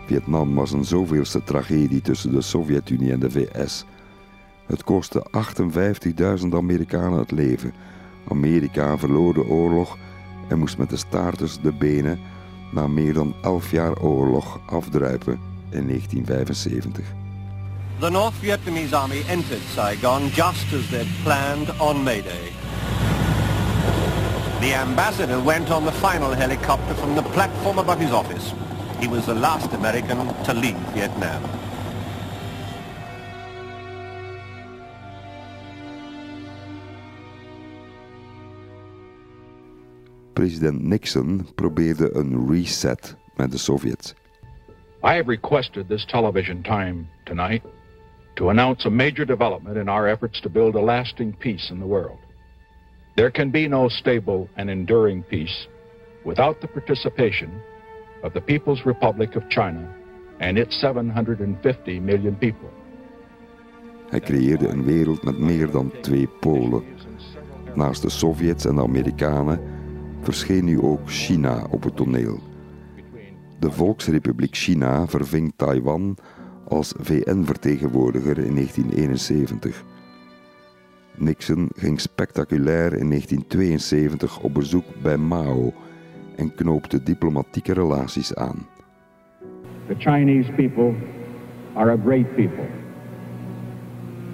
Vietnam 0.05 0.55
was 0.55 0.71
een 0.71 0.85
zoveelste 0.85 1.43
tragedie 1.43 2.01
tussen 2.01 2.31
de 2.31 2.41
Sovjet-Unie 2.41 3.11
en 3.11 3.19
de 3.19 3.31
VS. 3.31 3.85
Het 4.67 4.83
kostte 4.83 5.25
58.000 6.41 6.47
Amerikanen 6.49 7.19
het 7.19 7.31
leven. 7.31 7.73
Amerika 8.27 8.97
verloor 8.97 9.33
de 9.33 9.45
oorlog 9.45 9.97
en 10.47 10.59
moest 10.59 10.77
met 10.77 10.89
de 10.89 10.97
staarters 10.97 11.61
de 11.61 11.73
benen 11.73 12.19
na 12.71 12.87
meer 12.87 13.13
dan 13.13 13.35
11 13.41 13.71
jaar 13.71 14.01
oorlog 14.01 14.59
afdruipen 14.65 15.39
in 15.69 15.87
1975. 15.87 17.24
The 18.01 18.09
North 18.09 18.33
Vietnamese 18.41 18.91
army 18.91 19.23
entered 19.29 19.61
Saigon 19.73 20.29
just 20.31 20.73
as 20.73 20.89
they'd 20.91 21.07
planned 21.23 21.69
on 21.79 22.03
May 22.03 22.21
Day. 22.21 22.51
The 24.59 24.73
ambassador 24.73 25.39
went 25.39 25.71
on 25.71 25.85
the 25.85 25.93
final 25.93 26.33
helicopter 26.33 26.93
from 26.95 27.15
the 27.15 27.21
platform 27.21 27.79
above 27.79 28.01
his 28.01 28.11
office. 28.11 28.53
He 28.99 29.07
was 29.07 29.25
the 29.25 29.33
last 29.33 29.71
American 29.71 30.17
to 30.43 30.53
leave 30.53 30.75
Vietnam. 30.93 31.41
President 40.33 40.83
Nixon 40.83 41.47
probeerde 41.55 42.15
een 42.15 42.47
reset 42.49 43.15
met 43.35 43.51
de 43.51 43.57
Sovjets. 43.57 44.13
I 45.01 45.15
have 45.15 45.27
requested 45.27 45.87
this 45.87 46.05
television 46.05 46.61
time 46.61 47.07
tonight 47.23 47.63
to 48.36 48.49
announce 48.49 48.86
a 48.86 48.89
major 48.89 49.25
development 49.25 49.77
in 49.77 49.89
our 49.89 50.07
efforts 50.07 50.41
to 50.41 50.49
build 50.49 50.75
a 50.75 50.81
lasting 50.81 51.33
peace 51.33 51.69
in 51.71 51.79
the 51.79 51.86
world. 51.86 52.19
There 53.15 53.31
can 53.31 53.51
be 53.51 53.67
no 53.67 53.88
stable 53.88 54.49
and 54.57 54.69
enduring 54.69 55.23
peace 55.23 55.67
without 56.25 56.59
the 56.59 56.67
participation 56.67 57.61
of 58.23 58.33
the 58.33 58.41
People's 58.41 58.86
Republic 58.86 59.36
of 59.36 59.43
China 59.49 59.88
and 60.39 60.57
its 60.57 60.79
750 60.79 61.99
million 61.99 62.36
people. 62.38 62.69
Hij 64.09 64.19
creëerde 64.19 64.67
een 64.67 64.83
wereld 64.83 65.23
met 65.23 65.39
meer 65.39 65.71
dan 65.71 65.91
twee 66.01 66.27
polen. 66.27 66.83
Naast 67.75 68.01
de 68.01 68.09
Sovjets 68.09 68.65
en 68.65 68.75
de 68.75 68.81
Amerikanen 68.81 69.59
verscheen 70.21 70.65
nu 70.65 70.81
ook 70.81 71.09
China 71.11 71.67
op 71.69 71.83
het 71.83 71.95
toneel. 71.95 72.39
De 73.59 73.71
Volksrepubliek 73.71 74.55
China 74.55 75.07
verving 75.07 75.53
Taiwan 75.55 76.17
als 76.68 76.93
VN-vertegenwoordiger 76.97 78.38
in 78.38 78.53
1971. 78.53 79.84
Nixon 81.18 81.70
ging 81.76 81.99
spectaculair 81.99 82.93
in 82.93 83.09
1972 83.09 84.39
op 84.39 84.53
bezoek 84.53 84.86
bij 85.01 85.18
Mao 85.18 85.74
en 86.36 86.55
knoopte 86.55 87.03
diplomatieke 87.03 87.74
relaties 87.74 88.36
aan. 88.36 88.68
The 89.88 89.95
Chinese 89.97 90.51
people 90.51 90.93
are 91.74 91.91
a 91.91 91.97
great 91.97 92.36
people. 92.36 92.68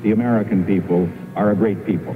The 0.02 0.12
American 0.12 0.64
people 0.66 1.08
are 1.34 1.52
a 1.52 1.56
great 1.56 1.84
people. 1.84 2.16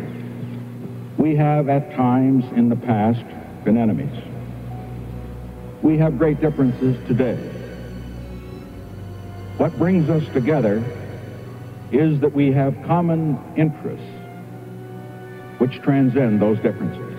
We 1.16 1.38
have 1.38 1.72
at 1.72 1.92
times 1.96 2.46
in 2.56 2.70
the 2.70 2.76
past 2.76 3.24
been 3.64 3.78
enemies. 3.78 4.24
We 5.80 5.98
have 5.98 6.18
great 6.18 6.40
differences 6.40 6.96
today. 7.08 7.55
What 9.58 9.78
brings 9.78 10.10
us 10.10 10.24
together 10.34 10.82
is 11.90 12.20
that 12.20 12.34
we 12.34 12.52
have 12.52 12.74
common 12.86 13.38
interests 13.56 14.08
which 15.58 15.82
transcend 15.82 16.40
those 16.40 16.62
differences. 16.62 17.14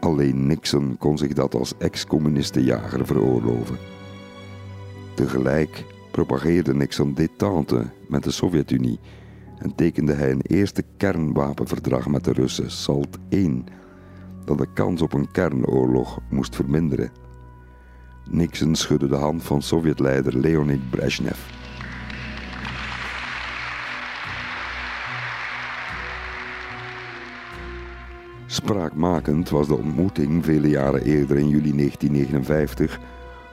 Alleen 0.00 0.46
Nixon 0.46 0.96
kon 0.98 1.18
zich 1.18 1.32
dat 1.32 1.54
als 1.54 1.74
ex-communistenjager 1.78 3.06
veroorloven. 3.06 3.76
Tegelijk 5.14 5.84
propageerde 6.10 6.74
Nixon 6.74 7.14
détente 7.14 7.82
met 8.08 8.24
de 8.24 8.30
Sovjet-Unie 8.30 8.98
en 9.58 9.74
tekende 9.74 10.12
hij 10.12 10.30
een 10.30 10.42
eerste 10.42 10.82
kernwapenverdrag 10.96 12.08
met 12.08 12.24
de 12.24 12.32
Russen, 12.32 12.70
SALT 12.70 13.18
I, 13.28 13.64
dat 14.44 14.58
de 14.58 14.72
kans 14.74 15.02
op 15.02 15.12
een 15.12 15.30
kernoorlog 15.30 16.20
moest 16.30 16.56
verminderen. 16.56 17.10
Nixon 18.30 18.74
schudde 18.74 19.08
de 19.08 19.16
hand 19.16 19.42
van 19.42 19.62
Sovjetleider 19.62 20.38
Leonid 20.38 20.90
Brezhnev. 20.90 21.38
Spraakmakend 28.54 29.50
was 29.50 29.66
de 29.66 29.74
ontmoeting 29.74 30.44
vele 30.44 30.68
jaren 30.68 31.02
eerder 31.02 31.36
in 31.36 31.48
juli 31.48 31.76
1959 31.76 32.98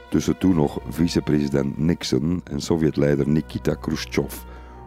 tussen 0.10 0.38
toen 0.38 0.56
nog 0.56 0.80
vicepresident 0.89 1.78
Nixon 1.78 2.41
en 2.43 2.62
Sovjetleider 2.62 3.28
Nikita 3.28 3.74
Khrushchev 3.74 4.36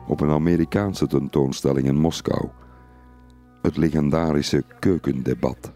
op 0.08 0.20
een 0.20 0.30
Amerikaanse 0.30 1.06
tentoonstelling 1.06 1.86
in 1.86 1.96
Moskou. 1.96 2.48
Het 3.62 3.76
legendarische 3.76 4.62
keukendebat. 4.78 5.72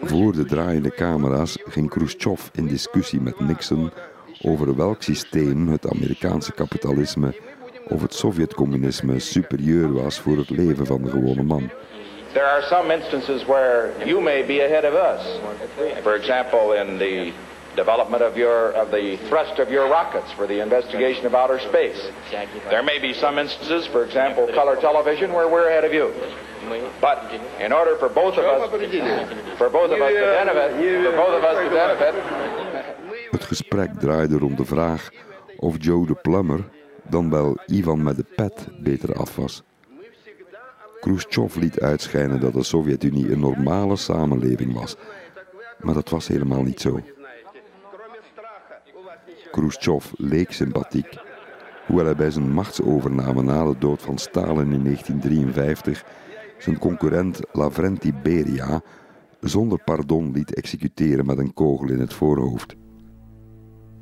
Voor 0.00 0.32
de 0.32 0.44
draaiende 0.44 0.90
camera's 0.90 1.58
ging 1.64 1.90
Khrushchev 1.90 2.48
in 2.52 2.66
discussie 2.66 3.20
met 3.20 3.40
Nixon 3.40 3.90
over 4.42 4.76
welk 4.76 5.02
systeem 5.02 5.68
het 5.68 5.90
Amerikaanse 5.90 6.52
kapitalisme 6.52 7.34
of 7.92 8.02
het 8.02 8.14
Sovjetcommunisme 8.14 9.18
superieur 9.18 9.92
was 9.92 10.18
voor 10.18 10.36
het 10.36 10.50
leven 10.50 10.86
van 10.86 11.02
de 11.02 11.10
gewone 11.10 11.42
man. 11.42 11.70
There 12.32 12.46
are 12.46 12.62
some 12.62 12.94
instances 12.94 13.44
where 13.44 13.92
you 14.04 14.20
may 14.20 14.46
be 14.46 14.64
ahead 14.64 14.84
of 14.84 14.94
us. 14.94 15.40
For 16.02 16.14
example, 16.14 16.72
in 16.72 16.98
the 16.98 17.32
development 17.74 18.22
of 18.22 18.36
your 18.36 18.72
of 18.82 18.90
the 18.90 19.18
thrust 19.28 19.58
of 19.58 19.68
your 19.68 19.88
rockets 19.88 20.32
for 20.32 20.46
the 20.46 20.60
investigation 20.62 21.26
of 21.26 21.34
outer 21.34 21.60
space. 21.60 22.10
There 22.68 22.82
may 22.82 22.98
be 22.98 23.12
some 23.14 23.40
instances, 23.40 23.86
for 23.86 24.04
example, 24.04 24.46
color 24.54 24.76
television, 24.80 25.32
where 25.32 25.48
we're 25.48 25.68
ahead 25.68 25.84
of 25.84 25.92
you. 25.92 26.10
But 27.00 27.18
in 27.58 27.72
order 27.72 27.96
for 27.98 28.08
both 28.08 28.38
of 28.38 28.44
us, 28.44 28.70
for 29.56 29.68
both 29.70 29.90
of 29.92 30.00
us 30.00 30.12
to 30.12 30.26
benefit, 30.40 30.70
for 31.04 31.16
both 31.16 31.34
of 31.38 31.44
us 31.44 31.56
to 31.64 31.70
benefit. 31.70 32.14
Het 33.30 33.44
gesprek 33.44 33.90
draaide 33.98 34.38
rond 34.38 34.56
de 34.56 34.64
vraag 34.64 35.10
of 35.56 35.74
Joe 35.78 36.06
de 36.06 36.14
Plummer 36.14 36.60
dan 37.12 37.30
wel 37.30 37.58
Ivan 37.66 38.02
met 38.02 38.16
de 38.16 38.24
pet 38.36 38.68
beter 38.80 39.14
af 39.14 39.36
was. 39.36 39.62
Khrushchev 41.00 41.56
liet 41.56 41.80
uitschijnen 41.80 42.40
dat 42.40 42.52
de 42.52 42.62
Sovjet-Unie 42.62 43.32
een 43.32 43.40
normale 43.40 43.96
samenleving 43.96 44.72
was, 44.72 44.96
maar 45.80 45.94
dat 45.94 46.08
was 46.08 46.28
helemaal 46.28 46.62
niet 46.62 46.80
zo. 46.80 47.00
Khrushchev 49.50 50.12
leek 50.16 50.52
sympathiek, 50.52 51.18
hoewel 51.86 52.04
hij 52.04 52.16
bij 52.16 52.30
zijn 52.30 52.52
machtsovername 52.52 53.42
na 53.42 53.64
de 53.64 53.78
dood 53.78 54.02
van 54.02 54.18
Stalin 54.18 54.72
in 54.72 54.82
1953 54.82 56.04
zijn 56.58 56.78
concurrent 56.78 57.40
Lavrenti 57.52 58.12
Beria 58.22 58.82
zonder 59.40 59.82
pardon 59.84 60.32
liet 60.32 60.54
executeren 60.54 61.26
met 61.26 61.38
een 61.38 61.54
kogel 61.54 61.88
in 61.88 62.00
het 62.00 62.14
voorhoofd. 62.14 62.74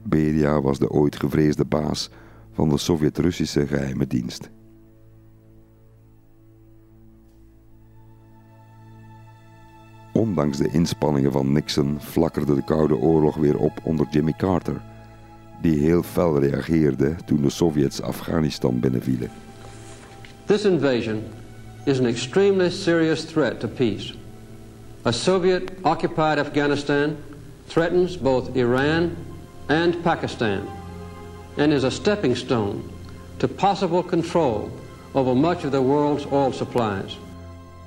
Beria 0.02 0.60
was 0.60 0.78
de 0.78 0.90
ooit 0.90 1.16
gevreesde 1.16 1.64
baas 1.64 2.10
van 2.60 2.68
de 2.68 2.78
Sovjet-Russische 2.78 3.66
geheime 3.66 4.06
dienst. 4.06 4.50
Ondanks 10.12 10.58
de 10.58 10.68
inspanningen 10.72 11.32
van 11.32 11.52
Nixon 11.52 12.00
flakkerde 12.00 12.54
de 12.54 12.64
Koude 12.64 12.96
Oorlog 12.96 13.36
weer 13.36 13.58
op 13.58 13.72
onder 13.82 14.06
Jimmy 14.10 14.34
Carter, 14.36 14.80
die 15.62 15.78
heel 15.78 16.02
fel 16.02 16.38
reageerde 16.38 17.14
toen 17.26 17.42
de 17.42 17.50
Sovjets 17.50 18.02
Afghanistan 18.02 18.80
binnenvielen. 18.80 19.30
This 20.44 20.64
invasion 20.64 21.22
is 21.84 21.98
an 21.98 22.06
extremely 22.06 22.70
serious 22.70 23.24
threat 23.24 23.60
to 23.60 23.68
peace. 23.68 24.14
A 25.06 25.10
Soviet 25.10 25.70
occupied 25.82 26.38
Afghanistan 26.38 27.16
threatens 27.66 28.18
both 28.18 28.56
Iran 28.56 29.10
and 29.66 30.02
Pakistan 30.02 30.60
and 31.56 31.72
is 31.72 31.84
a 31.84 31.90
stepping 31.90 32.36
stone 32.36 32.82
to 33.36 33.48
possible 33.48 34.02
control 34.02 34.70
over 35.12 35.36
much 35.36 35.64
of 35.64 35.70
the 35.70 35.82
world's 35.82 36.26
oil 36.32 36.52
supplies. 36.52 37.18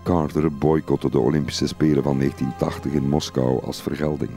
Carter 0.03 0.51
boycotte 0.51 1.09
de 1.09 1.19
Olympische 1.19 1.67
Spelen 1.67 2.03
van 2.03 2.17
1980 2.17 2.91
in 2.91 3.09
Moskou 3.09 3.63
als 3.63 3.81
vergelding. 3.81 4.31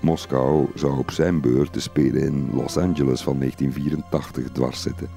Moskou 0.00 0.66
zou 0.74 0.98
op 0.98 1.10
zijn 1.10 1.40
beurt 1.40 1.74
de 1.74 1.80
Spelen 1.80 2.22
in 2.22 2.50
Los 2.54 2.76
Angeles 2.76 3.22
van 3.22 3.38
1984 3.38 4.52
dwars 4.52 4.82
zitten. 4.82 5.08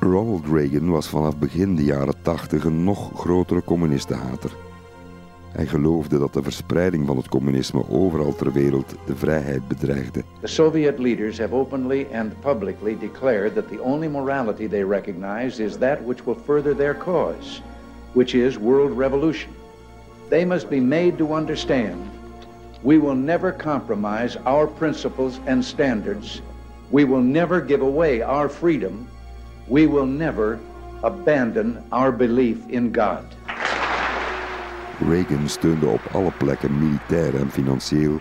Ronald 0.00 0.46
Reagan 0.52 0.90
was 0.90 1.08
vanaf 1.08 1.36
begin 1.36 1.76
de 1.76 1.84
jaren 1.84 2.22
80 2.22 2.64
een 2.64 2.84
nog 2.84 3.10
grotere 3.20 3.64
communistenhater. 3.64 4.50
Hij 5.52 5.66
geloofde 5.66 6.18
dat 6.18 6.32
de 6.32 6.42
verspreiding 6.42 7.06
van 7.06 7.16
het 7.16 7.28
communisme 7.28 7.84
overal 7.88 8.34
ter 8.34 8.52
wereld 8.52 8.94
de 9.06 9.16
vrijheid 9.16 9.68
bedreigde. 9.68 10.22
The 10.40 10.46
Soviet 10.46 10.98
leaders 10.98 11.38
have 11.38 11.54
openly 11.54 12.06
and 12.14 12.40
publicly 12.40 12.96
declared 13.00 13.54
that 13.54 13.68
the 13.68 13.82
only 13.82 14.08
morality 14.08 14.68
they 14.68 14.84
recognize 14.84 15.62
is 15.64 15.76
that 15.76 15.98
which 16.04 16.24
will 16.24 16.38
further 16.44 16.76
their 16.76 16.96
cause, 16.96 17.62
which 18.12 18.34
is 18.34 18.58
world 18.58 18.98
revolution. 18.98 19.50
They 20.28 20.44
must 20.44 20.68
be 20.68 20.80
made 20.80 21.16
to 21.16 21.34
understand 21.34 22.10
we 22.82 22.96
will 22.98 23.14
never 23.14 23.52
compromise 23.52 24.36
our 24.46 24.66
principles 24.66 25.38
and 25.46 25.62
standards. 25.62 26.40
We 26.90 27.04
will 27.04 27.20
never 27.20 27.60
give 27.60 27.82
away 27.82 28.22
our 28.22 28.48
freedom. 28.48 29.06
We 29.68 29.86
will 29.86 30.06
never 30.06 30.58
abandon 31.02 31.84
our 31.92 32.10
belief 32.10 32.66
in 32.70 32.90
God. 32.90 33.26
Reagan 35.08 35.48
steunde 35.48 35.86
op 35.86 36.00
alle 36.12 36.32
plekken 36.38 36.78
militair 36.78 37.36
en 37.36 37.50
financieel 37.50 38.20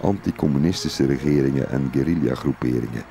anticommunistische 0.00 1.06
regeringen 1.06 1.70
en 1.70 1.88
guerrilla-groeperingen. 1.92 3.04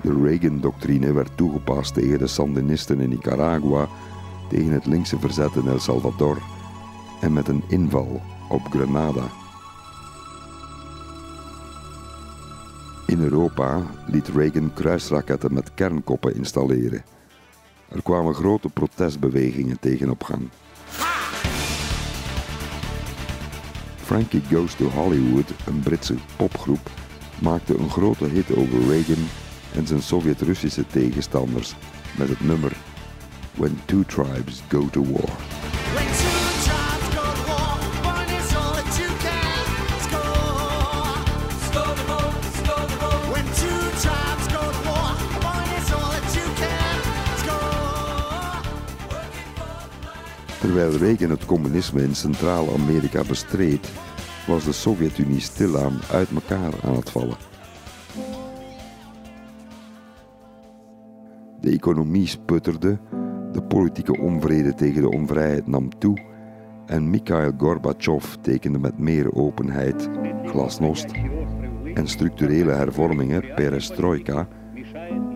De 0.00 0.20
Reagan-doctrine 0.22 1.12
werd 1.12 1.36
toegepast 1.36 1.94
tegen 1.94 2.18
de 2.18 2.26
Sandinisten 2.26 3.00
in 3.00 3.08
Nicaragua, 3.08 3.88
tegen 4.48 4.72
het 4.72 4.86
linkse 4.86 5.18
verzet 5.18 5.54
in 5.54 5.68
El 5.68 5.78
Salvador 5.78 6.38
en 7.20 7.32
met 7.32 7.48
een 7.48 7.62
inval 7.68 8.22
op 8.48 8.60
Grenada. 8.70 9.26
In 13.06 13.20
Europa 13.20 13.82
liet 14.06 14.28
Reagan 14.28 14.72
kruisraketten 14.74 15.54
met 15.54 15.74
kernkoppen 15.74 16.34
installeren. 16.34 17.02
Er 17.88 18.02
kwamen 18.02 18.34
grote 18.34 18.68
protestbewegingen 18.68 19.80
tegen 19.80 20.10
op 20.10 20.22
gang. 20.22 20.48
Frankie 24.04 24.42
Goes 24.50 24.74
to 24.74 24.84
Hollywood, 24.84 25.50
een 25.66 25.80
Britse 25.80 26.14
popgroep, 26.36 26.90
maakte 27.38 27.78
een 27.78 27.90
grote 27.90 28.24
hit 28.24 28.56
over 28.56 28.86
Reagan 28.88 29.28
en 29.74 29.86
zijn 29.86 30.02
Sovjet-Russische 30.02 30.86
tegenstanders 30.86 31.74
met 32.18 32.28
het 32.28 32.40
nummer 32.40 32.72
When 33.54 33.80
Two 33.84 34.02
Tribes 34.02 34.62
Go 34.68 34.88
to 34.90 35.04
War. 35.04 35.30
Terwijl 50.74 50.98
Reagan 50.98 51.30
het 51.30 51.44
communisme 51.44 52.02
in 52.02 52.14
Centraal-Amerika 52.14 53.24
bestreed, 53.24 53.92
was 54.46 54.64
de 54.64 54.72
Sovjet-Unie 54.72 55.40
stilaan 55.40 55.98
uit 56.10 56.28
elkaar 56.30 56.72
aan 56.82 56.94
het 56.94 57.10
vallen. 57.10 57.36
De 61.60 61.70
economie 61.70 62.26
sputterde, 62.26 62.98
de 63.52 63.62
politieke 63.62 64.18
onvrede 64.18 64.74
tegen 64.74 65.02
de 65.02 65.10
onvrijheid 65.10 65.66
nam 65.66 65.98
toe 65.98 66.18
en 66.86 67.10
Mikhail 67.10 67.52
Gorbachev 67.58 68.34
tekende 68.40 68.78
met 68.78 68.98
meer 68.98 69.34
openheid, 69.34 70.08
glasnost 70.44 71.06
en 71.94 72.08
structurele 72.08 72.72
hervormingen, 72.72 73.54
perestroika, 73.54 74.48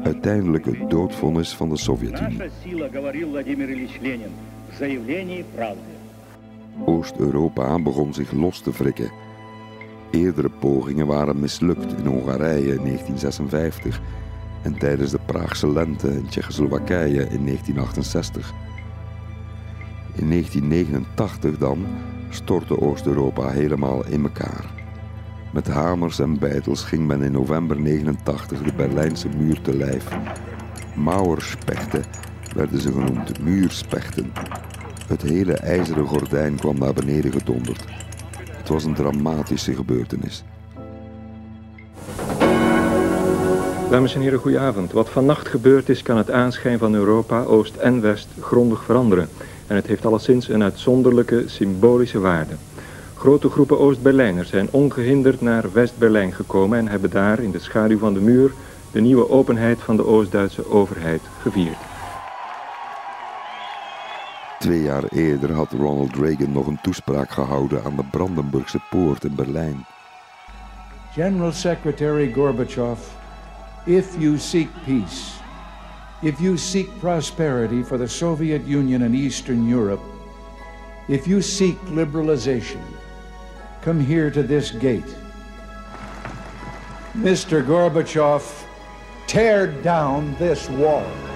uiteindelijk 0.03 0.65
het 0.65 0.91
doodvonnis 0.91 1.57
van 1.57 1.69
de 1.69 1.77
Sovjet-Unie. 1.77 2.51
Oost-Europa 6.85 7.79
begon 7.83 8.15
zich 8.15 8.33
los 8.33 8.61
te 8.61 8.71
wrikken. 8.71 9.11
Eerdere 10.11 10.49
pogingen 10.49 11.07
waren 11.07 11.41
mislukt 11.41 11.99
in 11.99 12.07
Hongarije 12.07 12.75
in 12.75 12.85
1956 12.85 14.01
en 14.63 14.79
tijdens 14.79 15.11
de 15.11 15.19
Praagse 15.27 15.73
lente 15.73 16.09
in 16.09 16.29
Tsjechoslowakije 16.29 17.29
in 17.29 17.45
1968. 17.45 18.53
In 20.15 20.29
1989 20.29 21.59
dan 21.59 21.87
stortte 22.31 22.81
Oost-Europa 22.81 23.49
helemaal 23.49 24.07
in 24.07 24.23
elkaar. 24.23 24.65
Met 25.53 25.69
hamers 25.69 26.19
en 26.19 26.39
beitels 26.39 26.83
ging 26.83 27.07
men 27.07 27.23
in 27.23 27.33
november 27.33 27.81
89 27.81 28.63
de 28.63 28.73
Berlijnse 28.73 29.29
muur 29.29 29.61
te 29.61 29.77
lijf. 29.77 30.09
Mauerspechten 30.95 32.05
werden 32.59 32.81
ze 32.81 32.93
genoemd, 32.93 33.41
muurspechten. 33.41 34.33
Het 35.07 35.23
hele 35.23 35.53
ijzeren 35.53 36.07
gordijn 36.07 36.57
kwam 36.57 36.79
naar 36.79 36.93
beneden 36.93 37.33
gedonderd. 37.33 37.85
Het 38.51 38.69
was 38.69 38.85
een 38.85 38.95
dramatische 38.95 39.75
gebeurtenis. 39.75 40.45
Dames 43.91 44.15
en 44.15 44.21
heren, 44.21 44.39
goedenavond. 44.39 44.93
Wat 44.93 45.09
vannacht 45.09 45.49
gebeurd 45.49 45.89
is, 45.89 46.03
kan 46.03 46.17
het 46.17 46.31
aanschijn 46.31 46.79
van 46.79 46.95
Europa, 46.95 47.43
Oost 47.43 47.77
en 47.77 48.01
West, 48.01 48.29
grondig 48.41 48.85
veranderen. 48.85 49.29
En 49.67 49.77
het 49.77 49.87
heeft 49.87 50.07
alleszins 50.07 50.49
een 50.49 50.63
uitzonderlijke 50.63 51.43
symbolische 51.47 52.19
waarde. 52.19 52.55
Grote 53.15 53.51
groepen 53.51 53.79
Oost-Berlijners 53.79 54.49
zijn 54.49 54.69
ongehinderd 54.71 55.41
naar 55.41 55.65
West-Berlijn 55.73 56.33
gekomen 56.33 56.79
en 56.79 56.89
hebben 56.89 57.11
daar 57.11 57.41
in 57.41 57.51
de 57.51 57.59
schaduw 57.59 57.99
van 57.99 58.15
de 58.15 58.21
muur 58.21 58.53
de 58.93 59.01
nieuwe 59.01 59.31
openheid 59.31 59.79
van 59.81 59.97
de 59.97 60.07
Oost-Duitse 60.07 60.71
overheid 60.71 61.23
gevierd. 61.43 61.88
Twee 64.59 64.83
jaar 64.83 65.05
eerder 65.05 65.53
had 65.53 65.73
Ronald 65.73 66.17
Reagan 66.17 66.53
nog 66.53 66.67
een 66.67 66.81
toespraak 66.83 67.31
gehouden 67.31 67.85
aan 67.85 67.97
de 67.97 68.05
Brandenburgse 68.11 68.81
poort 68.91 69.25
in 69.25 69.35
Berlijn. 69.35 69.87
General 71.13 71.53
Secretary 71.53 72.33
Gorbachev, 72.33 72.99
if 73.87 74.17
you 74.19 74.39
seek 74.39 74.69
peace, 74.85 75.39
if 76.23 76.41
you 76.41 76.57
seek 76.57 76.99
prosperity 76.99 77.83
for 77.83 77.99
the 77.99 78.07
Soviet 78.07 78.63
Union 78.67 79.03
and 79.03 79.15
Eastern 79.15 79.69
Europe, 79.69 80.03
if 81.09 81.27
you 81.27 81.41
seek 81.41 81.77
liberalization, 81.91 82.83
come 83.85 84.05
here 84.05 84.31
to 84.31 84.43
this 84.43 84.71
gate. 84.71 85.17
Mr. 87.17 87.63
Gorbachev, 87.63 88.43
tear 89.27 89.67
down 89.83 90.35
this 90.39 90.69
wall. 90.69 91.28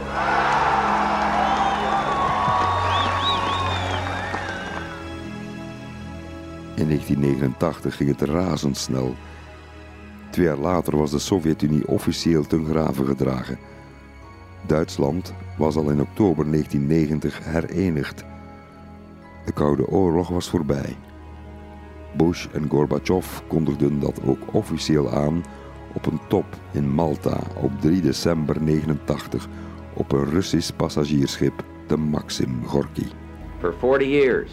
In 6.83 6.89
1989 6.89 7.97
ging 7.97 8.09
het 8.09 8.21
razendsnel. 8.21 9.15
Twee 10.31 10.47
jaar 10.47 10.57
later 10.57 10.97
was 10.97 11.11
de 11.11 11.19
Sovjet-Unie 11.19 11.89
officieel 11.89 12.47
ten 12.47 12.67
graven 12.67 13.07
gedragen. 13.07 13.59
Duitsland 14.67 15.35
was 15.59 15.77
al 15.77 15.91
in 15.91 16.01
oktober 16.01 16.51
1990 16.51 17.45
herenigd. 17.45 18.25
De 19.45 19.53
Koude 19.53 19.87
Oorlog 19.87 20.29
was 20.29 20.49
voorbij. 20.49 20.97
Bush 22.17 22.47
en 22.53 22.69
Gorbachev 22.69 23.41
kondigden 23.47 24.01
dat 24.01 24.21
ook 24.25 24.55
officieel 24.55 25.13
aan 25.13 25.45
op 25.93 26.07
een 26.07 26.21
top 26.29 26.47
in 26.73 26.91
Malta 26.91 27.39
op 27.61 27.81
3 27.81 28.01
december 28.01 28.65
1989 28.65 29.49
op 29.95 30.13
een 30.13 30.31
Russisch 30.31 30.73
passagiersschip, 30.77 31.65
de 31.87 31.97
Maxim 31.97 32.65
Gorky. 32.67 33.07
For 33.59 33.75
40 33.79 34.09
years, 34.09 34.51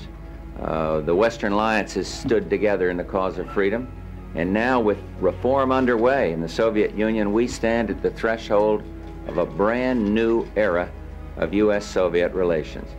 uh, 0.64 1.00
the 1.06 1.16
Western 1.16 1.54
alliances 1.54 2.08
stood 2.08 2.50
together 2.50 2.90
in 2.90 2.98
the 2.98 3.04
cause 3.04 3.42
of 3.42 3.50
freedom. 3.52 3.88
And 4.36 4.54
now, 4.54 4.80
with 4.80 4.98
reform 5.22 5.72
underway 5.72 6.32
in 6.32 6.42
the 6.42 6.48
Soviet 6.48 6.92
Union, 6.96 7.34
we 7.34 7.48
stand 7.48 7.90
at 7.90 8.02
the 8.02 8.12
threshold 8.12 8.84
of 9.28 9.38
a 9.38 9.46
brand 9.46 10.14
new 10.14 10.46
era 10.56 10.90
of 11.38 11.54
U.S. 11.54 11.86
Soviet 11.86 12.34
relations. 12.34 12.90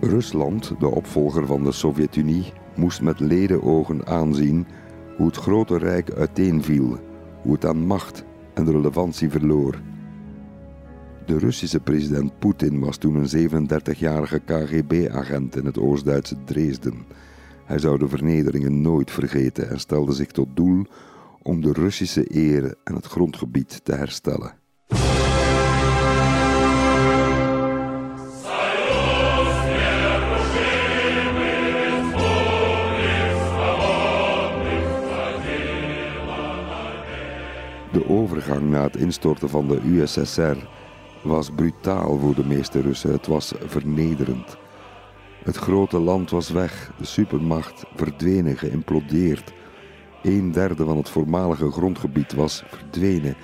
Rusland, 0.00 0.74
de 0.78 0.88
opvolger 0.88 1.46
van 1.46 1.64
de 1.64 1.72
Sovjet-Unie, 1.72 2.52
moest 2.74 3.02
met 3.02 3.20
ledenogen 3.20 4.06
aanzien 4.06 4.66
hoe 5.16 5.26
het 5.26 5.36
grote 5.36 5.78
rijk 5.78 6.12
uiteenviel, 6.12 6.98
hoe 7.42 7.52
het 7.52 7.64
aan 7.64 7.86
macht 7.86 8.24
en 8.54 8.70
relevantie 8.70 9.30
verloor. 9.30 9.74
De 11.28 11.38
Russische 11.38 11.80
president 11.80 12.38
Poetin 12.38 12.80
was 12.80 12.96
toen 12.96 13.14
een 13.14 13.50
37-jarige 13.50 14.38
KGB-agent 14.38 15.56
in 15.56 15.64
het 15.64 15.78
Oost-Duitse 15.78 16.36
Dresden. 16.44 17.04
Hij 17.64 17.78
zou 17.78 17.98
de 17.98 18.08
vernederingen 18.08 18.80
nooit 18.80 19.10
vergeten 19.10 19.70
en 19.70 19.80
stelde 19.80 20.12
zich 20.12 20.26
tot 20.26 20.48
doel 20.54 20.84
om 21.42 21.60
de 21.60 21.72
Russische 21.72 22.36
eer 22.36 22.74
en 22.84 22.94
het 22.94 23.06
grondgebied 23.06 23.80
te 23.84 23.92
herstellen. 23.92 24.52
De 37.92 38.08
overgang 38.08 38.70
na 38.70 38.82
het 38.82 38.96
instorten 38.96 39.48
van 39.48 39.68
de 39.68 39.80
USSR 39.84 40.56
was 41.22 41.50
brutaal 41.50 42.18
voor 42.18 42.34
de 42.34 42.46
meeste 42.46 42.80
Russen. 42.80 43.12
Het 43.12 43.26
was 43.26 43.52
vernederend. 43.66 44.56
Het 45.44 45.56
grote 45.56 45.98
land 45.98 46.30
was 46.30 46.50
weg, 46.50 46.90
de 46.98 47.04
supermacht 47.04 47.84
verdwenen, 47.94 48.56
geïmplodeerd. 48.56 49.52
Een 50.22 50.52
derde 50.52 50.84
van 50.84 50.96
het 50.96 51.08
voormalige 51.08 51.70
grondgebied 51.70 52.32
was 52.32 52.62
verdwenen 52.66 53.36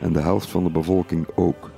en 0.00 0.12
de 0.12 0.20
helft 0.20 0.48
van 0.48 0.64
de 0.64 0.70
bevolking 0.70 1.26
ook. 1.34 1.70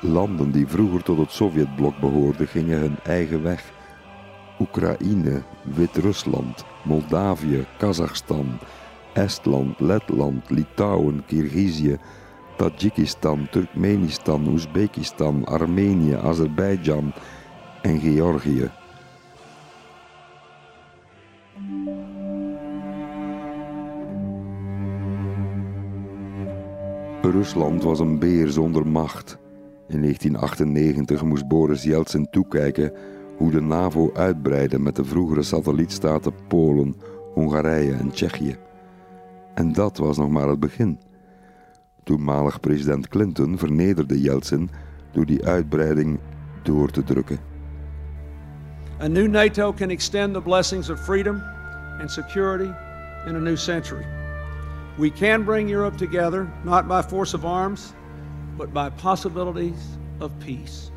Landen 0.00 0.50
die 0.50 0.66
vroeger 0.66 1.02
tot 1.02 1.18
het 1.18 1.30
Sovjetblok 1.30 1.98
behoorden 1.98 2.46
gingen 2.46 2.78
hun 2.78 2.96
eigen 3.02 3.42
weg. 3.42 3.72
Oekraïne, 4.60 5.42
Wit-Rusland, 5.62 6.64
Moldavië, 6.84 7.66
Kazachstan, 7.78 8.58
Estland, 9.12 9.80
Letland, 9.80 10.50
Litouwen, 10.50 11.22
Kirgizië, 11.26 11.98
Tajikistan, 12.56 13.48
Turkmenistan, 13.50 14.48
Oezbekistan, 14.48 15.44
Armenië, 15.44 16.14
Azerbeidzjan 16.14 17.12
en 17.82 18.00
Georgië. 18.00 18.70
Rusland 27.42 27.82
was 27.82 28.00
een 28.00 28.18
beer 28.18 28.48
zonder 28.48 28.86
macht. 28.86 29.38
In 29.88 30.00
1998 30.00 31.24
moest 31.24 31.48
Boris 31.48 31.82
Yeltsin 31.82 32.30
toekijken 32.30 32.92
hoe 33.36 33.50
de 33.50 33.60
NAVO 33.60 34.10
uitbreidde 34.14 34.78
met 34.78 34.96
de 34.96 35.04
vroegere 35.04 35.42
satellietstaten 35.42 36.32
Polen, 36.48 36.94
Hongarije 37.34 37.92
en 37.92 38.10
Tsjechië. 38.10 38.56
En 39.54 39.72
dat 39.72 39.96
was 39.96 40.16
nog 40.16 40.28
maar 40.28 40.48
het 40.48 40.60
begin. 40.60 40.98
Toenmalig 42.04 42.60
president 42.60 43.08
Clinton 43.08 43.58
vernederde 43.58 44.20
Yeltsin 44.20 44.70
door 45.12 45.26
die 45.26 45.46
uitbreiding 45.46 46.18
door 46.62 46.90
te 46.90 47.04
drukken. 47.04 47.38
A 49.00 49.08
new 49.08 49.28
NATO 49.28 49.72
can 49.72 49.90
extend 49.90 50.34
the 50.34 50.40
blessings 50.40 50.90
of 50.90 51.00
freedom 51.00 51.42
and 52.00 52.10
security 52.10 52.70
in 53.26 53.34
a 53.34 53.40
new 53.40 53.56
century. 53.56 54.04
We 54.98 55.10
can 55.10 55.44
bring 55.44 55.68
Europe 55.68 55.96
together, 55.96 56.46
not 56.64 56.86
by 56.88 57.02
force 57.02 57.36
of 57.36 57.44
arms, 57.44 57.92
but 58.56 58.72
by 58.72 58.90
possibilities 59.02 59.98
of 60.18 60.30
peace. 60.38 60.90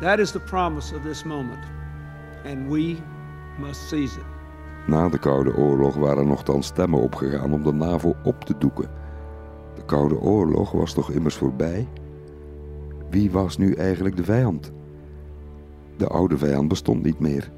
That 0.00 0.18
is 0.18 0.32
the 0.32 0.40
promise 0.40 0.96
of 0.96 1.02
this 1.02 1.24
moment, 1.24 1.64
and 2.44 2.68
we 2.68 3.00
must 3.58 3.88
seize 3.88 4.16
it. 4.16 4.24
Na 4.86 5.08
de 5.08 5.18
Koude 5.18 5.56
Oorlog 5.56 5.94
waren 5.94 6.26
nogthans 6.26 6.66
stemmen 6.66 7.00
opgegaan 7.00 7.52
om 7.52 7.62
de 7.62 7.72
NAVO 7.72 8.16
op 8.22 8.44
te 8.44 8.54
doeken. 8.58 9.01
De 9.92 9.98
Koude 9.98 10.20
Oorlog 10.20 10.70
was 10.70 10.92
toch 10.92 11.10
immers 11.10 11.34
voorbij? 11.34 11.88
Wie 13.10 13.30
was 13.30 13.58
nu 13.58 13.72
eigenlijk 13.72 14.16
de 14.16 14.24
vijand? 14.24 14.72
De 15.96 16.06
oude 16.06 16.38
vijand 16.38 16.68
bestond 16.68 17.02
niet 17.02 17.18
meer. 17.18 17.52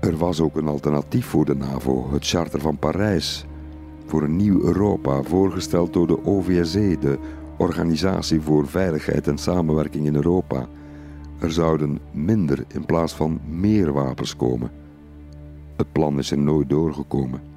Er 0.00 0.16
was 0.16 0.40
ook 0.40 0.56
een 0.56 0.68
alternatief 0.68 1.26
voor 1.26 1.44
de 1.44 1.54
NAVO, 1.54 2.10
het 2.12 2.26
Charter 2.26 2.60
van 2.60 2.78
Parijs. 2.78 3.46
Voor 4.06 4.22
een 4.22 4.36
nieuw 4.36 4.62
Europa, 4.62 5.22
voorgesteld 5.22 5.92
door 5.92 6.06
de 6.06 6.24
OVSE, 6.24 6.96
de 7.00 7.18
Organisatie 7.58 8.40
voor 8.40 8.68
Veiligheid 8.68 9.26
en 9.26 9.38
Samenwerking 9.38 10.06
in 10.06 10.14
Europa. 10.14 10.66
Er 11.38 11.52
zouden 11.52 11.98
minder 12.12 12.64
in 12.68 12.86
plaats 12.86 13.14
van 13.14 13.40
meer 13.48 13.92
wapens 13.92 14.36
komen. 14.36 14.70
Het 15.76 15.92
plan 15.92 16.18
is 16.18 16.30
er 16.30 16.38
nooit 16.38 16.68
doorgekomen. 16.68 17.49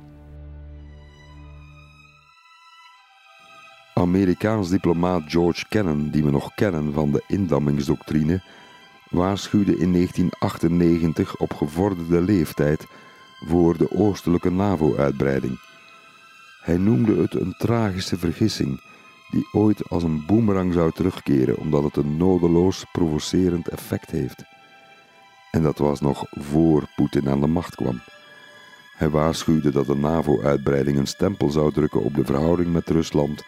Amerikaans 4.03 4.69
diplomaat 4.69 5.21
George 5.25 5.65
Kennan, 5.69 6.09
die 6.09 6.23
we 6.23 6.31
nog 6.31 6.53
kennen 6.55 6.93
van 6.93 7.11
de 7.11 7.23
indammingsdoctrine, 7.27 8.41
waarschuwde 9.09 9.77
in 9.77 9.93
1998 9.93 11.37
op 11.37 11.53
gevorderde 11.53 12.21
leeftijd 12.21 12.85
voor 13.45 13.77
de 13.77 13.91
oostelijke 13.91 14.51
NAVO-uitbreiding. 14.51 15.59
Hij 16.61 16.77
noemde 16.77 17.21
het 17.21 17.33
een 17.33 17.55
tragische 17.57 18.17
vergissing 18.17 18.81
die 19.31 19.47
ooit 19.51 19.89
als 19.89 20.03
een 20.03 20.25
boemerang 20.25 20.73
zou 20.73 20.91
terugkeren 20.91 21.57
omdat 21.57 21.83
het 21.83 21.95
een 21.95 22.17
nodeloos 22.17 22.85
provocerend 22.91 23.67
effect 23.67 24.11
heeft. 24.11 24.43
En 25.51 25.63
dat 25.63 25.77
was 25.77 25.99
nog 25.99 26.25
voor 26.29 26.83
Poetin 26.95 27.29
aan 27.29 27.41
de 27.41 27.47
macht 27.47 27.75
kwam. 27.75 28.01
Hij 28.97 29.09
waarschuwde 29.09 29.71
dat 29.71 29.85
de 29.85 29.95
NAVO-uitbreiding 29.95 30.97
een 30.97 31.07
stempel 31.07 31.49
zou 31.49 31.71
drukken 31.71 32.03
op 32.03 32.15
de 32.15 32.25
verhouding 32.25 32.73
met 32.73 32.89
Rusland 32.89 33.43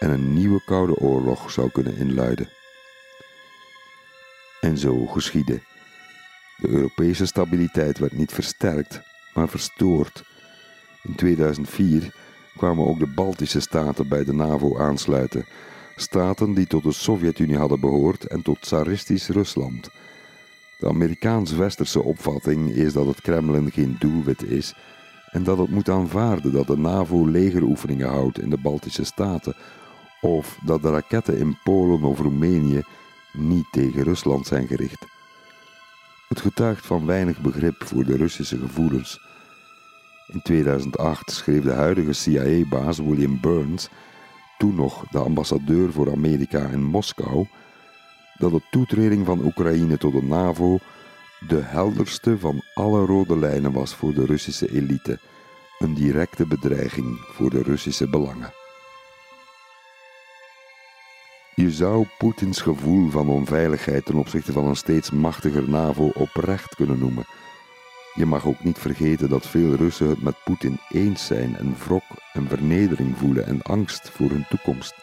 en 0.00 0.10
een 0.10 0.32
nieuwe 0.32 0.62
koude 0.64 0.96
oorlog 0.96 1.50
zou 1.50 1.70
kunnen 1.70 1.96
inluiden. 1.96 2.48
En 4.60 4.78
zo 4.78 5.06
geschiedde. 5.06 5.60
De 6.56 6.68
Europese 6.68 7.26
stabiliteit 7.26 7.98
werd 7.98 8.12
niet 8.12 8.32
versterkt, 8.32 9.00
maar 9.34 9.48
verstoord. 9.48 10.24
In 11.02 11.14
2004 11.14 12.14
kwamen 12.56 12.86
ook 12.86 12.98
de 12.98 13.06
Baltische 13.06 13.60
staten 13.60 14.08
bij 14.08 14.24
de 14.24 14.32
NAVO 14.32 14.78
aansluiten, 14.78 15.44
staten 15.96 16.54
die 16.54 16.66
tot 16.66 16.82
de 16.82 16.92
Sovjet-Unie 16.92 17.56
hadden 17.56 17.80
behoord 17.80 18.24
en 18.24 18.42
tot 18.42 18.60
tsaristisch 18.60 19.28
Rusland. 19.28 19.90
De 20.78 20.88
Amerikaans-westerse 20.88 22.02
opvatting 22.02 22.70
is 22.70 22.92
dat 22.92 23.06
het 23.06 23.20
Kremlin 23.20 23.70
geen 23.70 23.96
doelwit 23.98 24.42
is 24.42 24.74
en 25.30 25.42
dat 25.42 25.58
het 25.58 25.70
moet 25.70 25.88
aanvaarden 25.88 26.52
dat 26.52 26.66
de 26.66 26.76
NAVO 26.76 27.26
legeroefeningen 27.26 28.08
houdt 28.08 28.40
in 28.40 28.50
de 28.50 28.58
Baltische 28.58 29.04
staten 29.04 29.56
of 30.20 30.58
dat 30.64 30.82
de 30.82 30.90
raketten 30.90 31.38
in 31.38 31.58
Polen 31.64 32.02
of 32.02 32.18
Roemenië 32.18 32.82
niet 33.32 33.66
tegen 33.70 34.02
Rusland 34.02 34.46
zijn 34.46 34.66
gericht. 34.66 35.06
Het 36.28 36.40
getuigt 36.40 36.86
van 36.86 37.06
weinig 37.06 37.40
begrip 37.40 37.84
voor 37.84 38.04
de 38.04 38.16
Russische 38.16 38.58
gevoelens. 38.58 39.20
In 40.26 40.42
2008 40.42 41.30
schreef 41.30 41.62
de 41.62 41.72
huidige 41.72 42.12
CIA-baas 42.12 42.98
William 42.98 43.40
Burns, 43.40 43.88
toen 44.58 44.74
nog 44.74 45.04
de 45.10 45.18
ambassadeur 45.18 45.92
voor 45.92 46.12
Amerika 46.12 46.68
in 46.68 46.84
Moskou, 46.84 47.46
dat 48.38 48.50
de 48.50 48.62
toetreding 48.70 49.26
van 49.26 49.44
Oekraïne 49.44 49.98
tot 49.98 50.12
de 50.12 50.22
NAVO 50.22 50.78
De 51.48 51.60
helderste 51.62 52.38
van 52.38 52.62
alle 52.74 53.04
rode 53.04 53.38
lijnen 53.38 53.72
was 53.72 53.94
voor 53.94 54.14
de 54.14 54.24
Russische 54.26 54.72
elite 54.72 55.18
een 55.78 55.94
directe 55.94 56.46
bedreiging 56.46 57.18
voor 57.20 57.50
de 57.50 57.62
Russische 57.62 58.08
belangen. 58.08 58.59
Je 61.60 61.70
zou 61.70 62.06
Poetins 62.18 62.60
gevoel 62.60 63.10
van 63.10 63.28
onveiligheid 63.28 64.04
ten 64.04 64.14
opzichte 64.14 64.52
van 64.52 64.66
een 64.66 64.76
steeds 64.76 65.10
machtiger 65.10 65.70
NAVO 65.70 66.10
oprecht 66.14 66.74
kunnen 66.74 66.98
noemen. 66.98 67.24
Je 68.14 68.26
mag 68.26 68.46
ook 68.46 68.64
niet 68.64 68.78
vergeten 68.78 69.28
dat 69.28 69.46
veel 69.46 69.74
Russen 69.74 70.08
het 70.08 70.22
met 70.22 70.34
Poetin 70.44 70.78
eens 70.88 71.26
zijn 71.26 71.56
en 71.56 71.74
wrok 71.84 72.02
en 72.32 72.48
vernedering 72.48 73.16
voelen 73.16 73.46
en 73.46 73.62
angst 73.62 74.10
voor 74.10 74.30
hun 74.30 74.44
toekomst. 74.48 74.94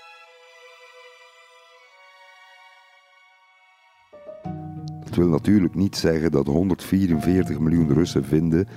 Dat 5.04 5.16
wil 5.16 5.28
natuurlijk 5.28 5.76
niet 5.76 5.96
zeggen 5.98 6.32
dat 6.32 6.48
144 6.48 7.60
miljoen 7.60 7.94
Russen 7.94 8.26
vinden 8.26 8.68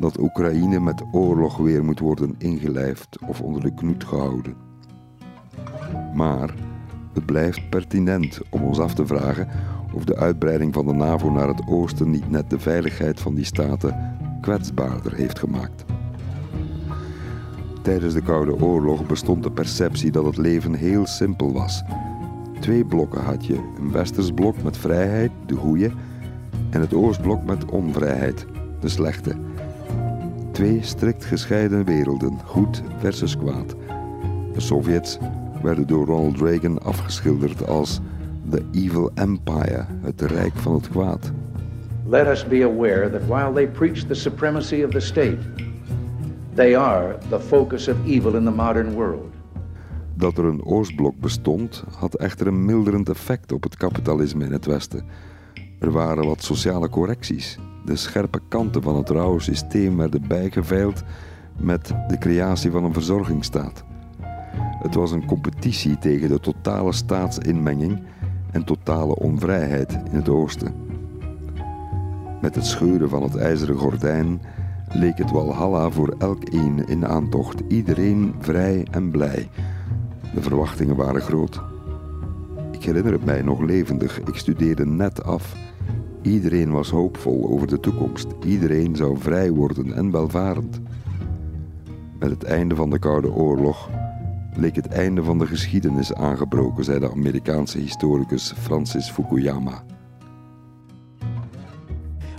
dat 0.00 0.18
Oekraïne 0.18 0.80
met 0.80 1.04
oorlog 1.12 1.56
weer 1.56 1.84
moet 1.84 2.00
worden 2.00 2.34
ingelijfd 2.38 3.18
of 3.26 3.40
onder 3.40 3.62
de 3.62 3.74
knoet 3.74 4.04
gehouden. 4.04 4.56
Maar 6.14 6.65
het 7.16 7.26
blijft 7.26 7.68
pertinent 7.68 8.40
om 8.50 8.62
ons 8.62 8.78
af 8.78 8.94
te 8.94 9.06
vragen 9.06 9.48
of 9.92 10.04
de 10.04 10.16
uitbreiding 10.16 10.74
van 10.74 10.86
de 10.86 10.92
NAVO 10.92 11.30
naar 11.30 11.48
het 11.48 11.62
oosten 11.68 12.10
niet 12.10 12.30
net 12.30 12.50
de 12.50 12.58
veiligheid 12.58 13.20
van 13.20 13.34
die 13.34 13.44
staten 13.44 14.16
kwetsbaarder 14.40 15.14
heeft 15.14 15.38
gemaakt. 15.38 15.84
Tijdens 17.82 18.14
de 18.14 18.22
Koude 18.22 18.60
Oorlog 18.60 19.06
bestond 19.06 19.42
de 19.42 19.50
perceptie 19.50 20.10
dat 20.10 20.24
het 20.24 20.36
leven 20.36 20.74
heel 20.74 21.06
simpel 21.06 21.52
was. 21.52 21.82
Twee 22.60 22.84
blokken 22.84 23.24
had 23.24 23.46
je: 23.46 23.54
een 23.78 23.92
westers 23.92 24.30
blok 24.32 24.62
met 24.62 24.76
vrijheid, 24.76 25.30
de 25.46 25.54
goede, 25.54 25.90
en 26.70 26.80
het 26.80 26.94
oostblok 26.94 27.44
met 27.44 27.64
onvrijheid, 27.64 28.46
de 28.80 28.88
slechte. 28.88 29.36
Twee 30.52 30.82
strikt 30.82 31.24
gescheiden 31.24 31.84
werelden, 31.84 32.38
goed 32.44 32.82
versus 32.98 33.36
kwaad. 33.36 33.74
De 34.52 34.60
Sovjets 34.60 35.18
werden 35.62 35.86
door 35.86 36.06
Ronald 36.06 36.40
Reagan 36.40 36.82
afgeschilderd 36.82 37.66
als 37.66 38.00
the 38.50 38.62
evil 38.72 39.10
empire, 39.14 39.84
het 40.00 40.20
rijk 40.20 40.54
van 40.54 40.74
het 40.74 40.88
kwaad. 40.88 41.32
Let 42.08 42.26
us 42.26 42.48
be 42.48 42.64
aware 42.64 43.10
that 43.10 43.26
while 43.26 43.52
they 43.52 43.66
preach 43.66 44.06
the 44.06 44.14
supremacy 44.14 44.82
of 44.82 44.90
the 44.90 45.00
state, 45.00 45.38
they 46.54 46.76
are 46.76 47.18
the 47.28 47.40
focus 47.40 47.88
of 47.88 47.96
evil 48.04 48.34
in 48.34 48.44
the 48.44 48.50
modern 48.50 48.94
world. 48.94 49.34
Dat 50.14 50.38
er 50.38 50.44
een 50.44 50.64
Oostblok 50.64 51.14
bestond, 51.20 51.84
had 51.98 52.14
echter 52.14 52.46
een 52.46 52.64
milderend 52.64 53.08
effect 53.08 53.52
op 53.52 53.62
het 53.62 53.76
kapitalisme 53.76 54.44
in 54.44 54.52
het 54.52 54.66
Westen. 54.66 55.04
Er 55.78 55.90
waren 55.90 56.26
wat 56.26 56.42
sociale 56.42 56.88
correcties. 56.88 57.58
De 57.84 57.96
scherpe 57.96 58.40
kanten 58.48 58.82
van 58.82 58.96
het 58.96 59.10
rauwe 59.10 59.40
systeem 59.40 59.96
werden 59.96 60.28
bijgeveild 60.28 61.02
met 61.56 61.94
de 62.08 62.18
creatie 62.18 62.70
van 62.70 62.84
een 62.84 62.92
verzorgingsstaat. 62.92 63.84
Het 64.86 64.94
was 64.94 65.10
een 65.10 65.26
competitie 65.26 65.98
tegen 65.98 66.28
de 66.28 66.40
totale 66.40 66.92
staatsinmenging 66.92 68.02
en 68.50 68.64
totale 68.64 69.16
onvrijheid 69.16 69.92
in 69.92 70.16
het 70.16 70.28
oosten. 70.28 70.74
Met 72.40 72.54
het 72.54 72.66
scheuren 72.66 73.08
van 73.08 73.22
het 73.22 73.36
ijzeren 73.36 73.76
gordijn 73.76 74.40
leek 74.88 75.18
het 75.18 75.30
walhalla 75.30 75.90
voor 75.90 76.14
elk 76.18 76.52
een 76.52 76.86
in 76.86 77.06
aantocht, 77.06 77.60
iedereen 77.68 78.34
vrij 78.38 78.86
en 78.90 79.10
blij. 79.10 79.48
De 80.34 80.42
verwachtingen 80.42 80.96
waren 80.96 81.20
groot. 81.20 81.62
Ik 82.70 82.84
herinner 82.84 83.12
het 83.12 83.24
mij 83.24 83.42
nog 83.42 83.60
levendig, 83.60 84.20
ik 84.20 84.36
studeerde 84.36 84.86
net 84.86 85.24
af. 85.24 85.56
Iedereen 86.22 86.70
was 86.70 86.90
hoopvol 86.90 87.48
over 87.48 87.66
de 87.66 87.80
toekomst, 87.80 88.26
iedereen 88.44 88.96
zou 88.96 89.18
vrij 89.18 89.50
worden 89.50 89.92
en 89.92 90.10
welvarend. 90.10 90.80
Met 92.18 92.30
het 92.30 92.44
einde 92.44 92.74
van 92.74 92.90
de 92.90 92.98
Koude 92.98 93.32
Oorlog 93.32 93.88
leek 94.56 94.76
het 94.76 94.88
einde 94.88 95.22
van 95.22 95.38
de 95.38 95.46
geschiedenis 95.46 96.14
aangebroken, 96.14 96.84
zei 96.84 96.98
de 96.98 97.10
Amerikaanse 97.10 97.78
historicus 97.78 98.52
Francis 98.56 99.10
Fukuyama. 99.10 99.82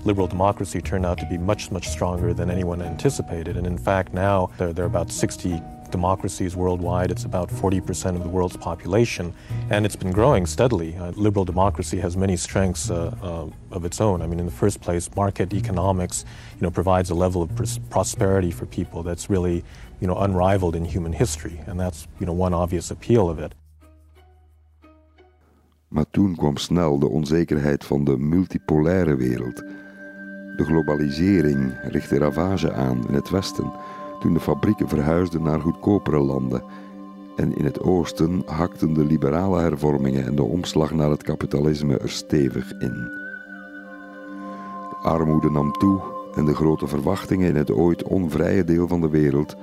liberal 0.08 0.28
democracy 0.28 0.80
turned 0.80 1.06
out 1.06 1.18
to 1.18 1.26
be 1.26 1.38
much, 1.38 1.70
much 1.70 1.86
stronger 1.86 2.34
than 2.34 2.50
anyone 2.50 2.82
anticipated. 2.82 3.58
And 3.58 3.68
in 3.68 3.78
fact, 3.78 4.14
now 4.14 4.50
there, 4.58 4.72
there, 4.72 4.86
are 4.86 4.88
about 4.88 5.12
60 5.12 5.62
democracies 5.92 6.56
worldwide. 6.56 7.12
It's 7.12 7.26
about 7.26 7.50
40% 7.50 8.16
of 8.16 8.24
the 8.24 8.30
world's 8.30 8.56
population, 8.58 9.34
and 9.70 9.86
it's 9.86 9.96
been 9.96 10.12
growing 10.12 10.46
steadily. 10.46 10.96
Uh, 10.96 11.12
liberal 11.16 11.46
democracy 11.46 12.00
has 12.00 12.16
many 12.16 12.38
strengths 12.38 12.90
uh, 12.90 13.14
uh, 13.22 13.76
of 13.76 13.86
its 13.86 14.00
own. 14.00 14.22
I 14.22 14.28
mean, 14.28 14.40
in 14.40 14.46
the 14.46 14.52
first 14.52 14.80
place, 14.82 15.14
market 15.16 15.54
economics, 15.54 16.24
you 16.56 16.62
know, 16.62 16.72
provides 16.72 17.10
a 17.10 17.16
level 17.16 17.42
of 17.42 17.54
pros 17.56 17.78
prosperity 17.90 18.52
for 18.52 18.66
people 18.66 19.04
that's 19.04 19.30
really, 19.30 19.64
you 20.00 20.14
know, 20.14 20.24
unrivaled 20.24 20.76
in 20.76 20.86
human 20.86 21.14
history, 21.14 21.60
and 21.68 21.80
that's, 21.80 22.08
you 22.18 22.26
know, 22.26 22.46
one 22.46 22.54
obvious 22.54 22.92
appeal 22.92 23.30
of 23.30 23.40
it. 23.40 23.56
Maar 25.88 26.06
toen 26.12 26.36
kwam 26.36 26.58
snel 26.58 27.00
de 27.00 27.10
onzekerheid 27.10 27.86
van 27.86 28.04
de 28.04 28.18
multipolaire 28.18 29.16
wereld. 29.16 29.56
De 30.56 30.64
globalisering 30.64 31.80
richtte 31.84 32.18
ravage 32.18 32.74
aan 32.74 33.08
in 33.08 33.14
het 33.14 33.30
Westen 33.30 33.72
toen 34.20 34.34
de 34.34 34.40
fabrieken 34.40 34.90
verhuisden 34.90 35.44
naar 35.44 35.60
goedkopere 35.60 36.20
landen. 36.20 36.64
En 37.36 37.58
in 37.58 37.66
het 37.66 37.82
oosten 37.82 38.42
hakten 38.46 38.94
de 38.94 39.06
liberale 39.06 39.60
hervormingen 39.60 40.26
en 40.26 40.36
de 40.36 40.44
omslag 40.44 40.92
naar 40.92 41.10
het 41.10 41.24
kapitalisme 41.24 41.98
er 41.98 42.10
stevig 42.10 42.72
in. 42.72 42.94
De 44.90 44.96
armoede 45.02 45.50
nam 45.50 45.72
toe 45.72 46.02
en 46.36 46.46
de 46.46 46.56
grote 46.56 46.88
verwachtingen 46.88 47.48
in 47.48 47.56
het 47.56 47.72
ooit 47.72 48.04
onvrije 48.04 48.64
deel 48.64 48.88
van 48.88 49.02
de 49.02 49.10
wereld 49.10 49.56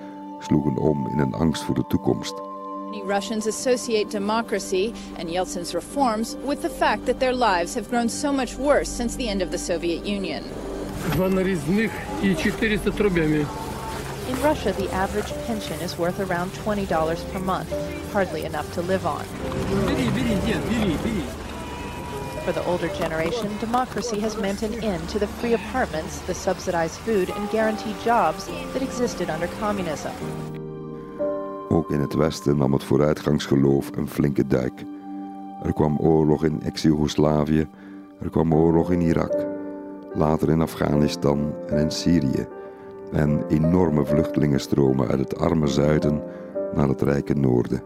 sloegen 0.44 0.78
om 0.78 1.08
in 1.08 1.18
een 1.18 1.34
angst 1.34 1.62
voor 1.62 1.74
de 1.74 1.84
toekomst. 1.88 2.34
Many 2.90 3.02
Russians 3.06 3.46
associate 3.46 4.08
democracy 4.08 4.92
and 5.18 5.30
Yeltsin's 5.30 5.72
reforms 5.72 6.36
with 6.46 6.60
the 6.60 6.70
fact 6.70 7.06
that 7.06 7.18
their 7.18 7.34
lives 7.34 7.74
have 7.74 7.88
grown 7.88 8.08
so 8.08 8.32
much 8.32 8.56
worse 8.56 8.90
since 8.90 9.16
the 9.16 9.28
end 9.28 9.42
of 9.42 9.48
the 9.50 9.58
Soviet 9.58 10.06
Union. 10.06 10.42
In 14.28 14.42
Russia, 14.42 14.72
the 14.72 14.90
average 14.92 15.32
pension 15.46 15.80
is 15.80 15.98
worth 15.98 16.18
around 16.18 16.50
$20 16.52 17.32
per 17.32 17.40
month, 17.40 17.70
hardly 18.12 18.44
enough 18.44 18.72
to 18.74 18.82
live 18.82 19.06
on. 19.06 19.24
For 22.44 22.52
the 22.52 22.64
older 22.64 22.88
generation, 22.88 23.48
democracy 23.58 24.20
has 24.20 24.36
meant 24.36 24.62
an 24.62 24.82
end 24.82 25.08
to 25.08 25.18
the 25.18 25.26
free 25.26 25.54
apartments, 25.54 26.18
the 26.26 26.34
subsidized 26.34 27.00
food, 27.00 27.30
and 27.30 27.50
guaranteed 27.50 27.96
jobs 28.04 28.46
that 28.72 28.82
existed 28.82 29.30
under 29.30 29.48
communism. 29.60 30.10
Ook 31.68 31.90
in 31.90 32.00
het 32.00 32.14
Westen 32.14 32.56
nam 32.56 32.72
het 32.72 32.84
vooruitgangsgeloof 32.84 33.90
een 33.96 34.08
flinke 34.08 34.46
duik. 34.46 34.84
Er 35.62 35.72
kwam 35.72 35.98
oorlog 35.98 36.44
in 36.44 36.62
ex-Jugoslavië, 36.62 37.68
er 38.20 38.30
kwam 38.30 38.54
oorlog 38.54 38.90
in 38.90 39.00
Irak, 39.00 39.46
later 40.14 40.50
in 40.50 40.60
Afghanistan 40.60 41.54
en 41.68 41.78
in 41.78 41.90
Syrië. 41.90 42.46
En 43.12 43.44
enorme 43.48 44.04
vluchtelingenstromen 44.04 45.08
uit 45.08 45.18
het 45.18 45.38
arme 45.38 45.66
zuiden 45.66 46.22
naar 46.74 46.88
het 46.88 47.02
rijke 47.02 47.34
noorden. 47.34 47.82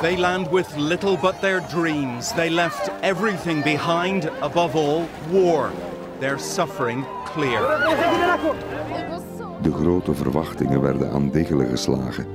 They 0.00 0.16
land 0.16 0.50
with 0.50 0.76
little 0.76 1.16
but 1.16 1.40
their 1.40 1.60
dreams. 1.60 2.32
They 2.32 2.50
left 2.50 2.90
everything 3.02 3.62
behind, 3.62 4.30
above 4.40 4.76
all, 4.76 5.08
war. 5.30 5.72
Their 6.20 6.38
suffering 6.38 7.04
clear. 7.24 7.60
De 9.62 9.72
grote 9.72 10.14
verwachtingen 10.14 10.80
werden 10.80 11.10
aan 11.10 11.30
diggelen 11.30 11.68
geslagen. 11.68 12.26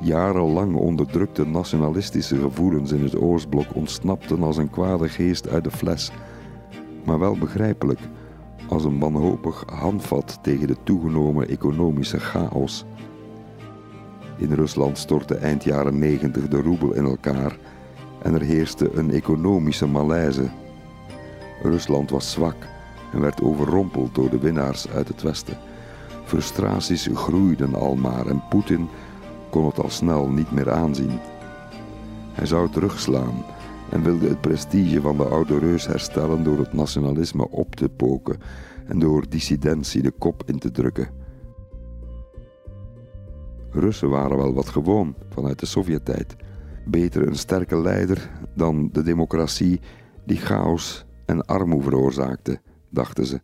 Jarenlang 0.00 0.76
onderdrukte 0.76 1.46
nationalistische 1.46 2.36
gevoelens 2.36 2.92
in 2.92 3.02
het 3.02 3.16
Oostblok 3.16 3.74
ontsnapten 3.74 4.42
als 4.42 4.56
een 4.56 4.70
kwade 4.70 5.08
geest 5.08 5.48
uit 5.48 5.64
de 5.64 5.70
fles. 5.70 6.10
Maar 7.04 7.18
wel 7.18 7.38
begrijpelijk, 7.38 8.00
als 8.68 8.84
een 8.84 8.98
wanhopig 8.98 9.64
handvat 9.66 10.38
tegen 10.42 10.66
de 10.66 10.76
toegenomen 10.82 11.48
economische 11.48 12.20
chaos. 12.20 12.84
In 14.36 14.52
Rusland 14.52 14.98
stortte 14.98 15.34
eind 15.34 15.64
jaren 15.64 15.98
90 15.98 16.48
de 16.48 16.60
roebel 16.60 16.92
in 16.92 17.04
elkaar 17.04 17.56
en 18.22 18.34
er 18.34 18.40
heerste 18.40 18.90
een 18.94 19.10
economische 19.10 19.86
malaise. 19.86 20.48
Rusland 21.62 22.10
was 22.10 22.30
zwak 22.30 22.56
en 23.12 23.20
werd 23.20 23.42
overrompeld 23.42 24.14
door 24.14 24.30
de 24.30 24.38
winnaars 24.38 24.88
uit 24.88 25.08
het 25.08 25.22
Westen. 25.22 25.58
Frustraties 26.24 27.08
groeiden 27.14 27.74
almaar 27.74 28.26
en 28.26 28.42
Poetin 28.48 28.88
kon 29.50 29.66
het 29.66 29.78
al 29.78 29.90
snel 29.90 30.28
niet 30.28 30.50
meer 30.50 30.70
aanzien. 30.72 31.18
Hij 32.32 32.46
zou 32.46 32.70
terugslaan 32.70 33.44
en 33.94 34.02
wilde 34.02 34.28
het 34.28 34.40
prestige 34.40 35.00
van 35.00 35.16
de 35.16 35.24
oude 35.24 35.58
reus 35.58 35.86
herstellen 35.86 36.44
door 36.44 36.58
het 36.58 36.72
nationalisme 36.72 37.48
op 37.50 37.74
te 37.74 37.88
poken 37.88 38.38
en 38.86 38.98
door 38.98 39.28
dissidentie 39.28 40.02
de 40.02 40.10
kop 40.10 40.42
in 40.46 40.58
te 40.58 40.70
drukken. 40.70 41.08
Russen 43.70 44.08
waren 44.08 44.36
wel 44.36 44.54
wat 44.54 44.68
gewoon 44.68 45.14
vanuit 45.28 45.58
de 45.58 45.66
Sovjet-tijd. 45.66 46.36
Beter 46.86 47.26
een 47.26 47.36
sterke 47.36 47.80
leider 47.80 48.30
dan 48.54 48.88
de 48.92 49.02
democratie 49.02 49.80
die 50.24 50.38
chaos 50.38 51.04
en 51.26 51.46
armoede 51.46 51.84
veroorzaakte, 51.84 52.60
dachten 52.90 53.26
ze. 53.26 53.40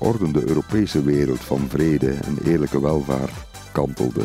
Geordende 0.00 0.48
Europese 0.48 1.02
wereld 1.02 1.40
van 1.40 1.58
vrede 1.58 2.10
en 2.10 2.38
eerlijke 2.44 2.80
welvaart 2.80 3.32
kantelde. 3.72 4.24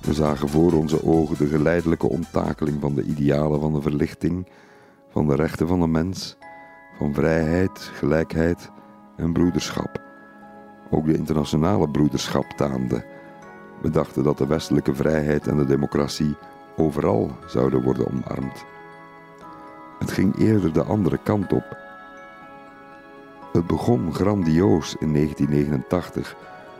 We 0.00 0.12
zagen 0.12 0.48
voor 0.48 0.72
onze 0.72 1.04
ogen 1.04 1.36
de 1.38 1.46
geleidelijke 1.46 2.08
onttakeling 2.08 2.80
van 2.80 2.94
de 2.94 3.02
idealen 3.02 3.60
van 3.60 3.72
de 3.72 3.82
verlichting, 3.82 4.48
van 5.08 5.28
de 5.28 5.34
rechten 5.34 5.68
van 5.68 5.80
de 5.80 5.86
mens, 5.86 6.36
van 6.98 7.14
vrijheid, 7.14 7.78
gelijkheid 7.78 8.70
en 9.16 9.32
broederschap. 9.32 10.02
Ook 10.90 11.06
de 11.06 11.16
internationale 11.16 11.88
broederschap 11.88 12.46
taande. 12.56 13.04
We 13.82 13.90
dachten 13.90 14.22
dat 14.22 14.38
de 14.38 14.46
westelijke 14.46 14.94
vrijheid 14.94 15.46
en 15.46 15.56
de 15.56 15.66
democratie 15.66 16.36
overal 16.76 17.30
zouden 17.46 17.82
worden 17.82 18.06
omarmd. 18.06 18.64
Het 19.98 20.10
ging 20.10 20.38
eerder 20.38 20.72
de 20.72 20.82
andere 20.82 21.18
kant 21.22 21.52
op. 21.52 21.83
Het 23.54 23.66
begon 23.66 24.14
grandioos 24.14 24.96
in 24.98 25.12
1989, 25.12 26.36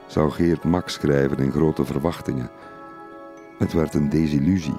zou 0.06 0.30
Geert 0.30 0.64
Max 0.64 0.92
schrijven 0.92 1.38
in 1.38 1.50
Grote 1.50 1.84
Verwachtingen. 1.84 2.50
Het 3.58 3.72
werd 3.72 3.94
een 3.94 4.08
desillusie. 4.08 4.74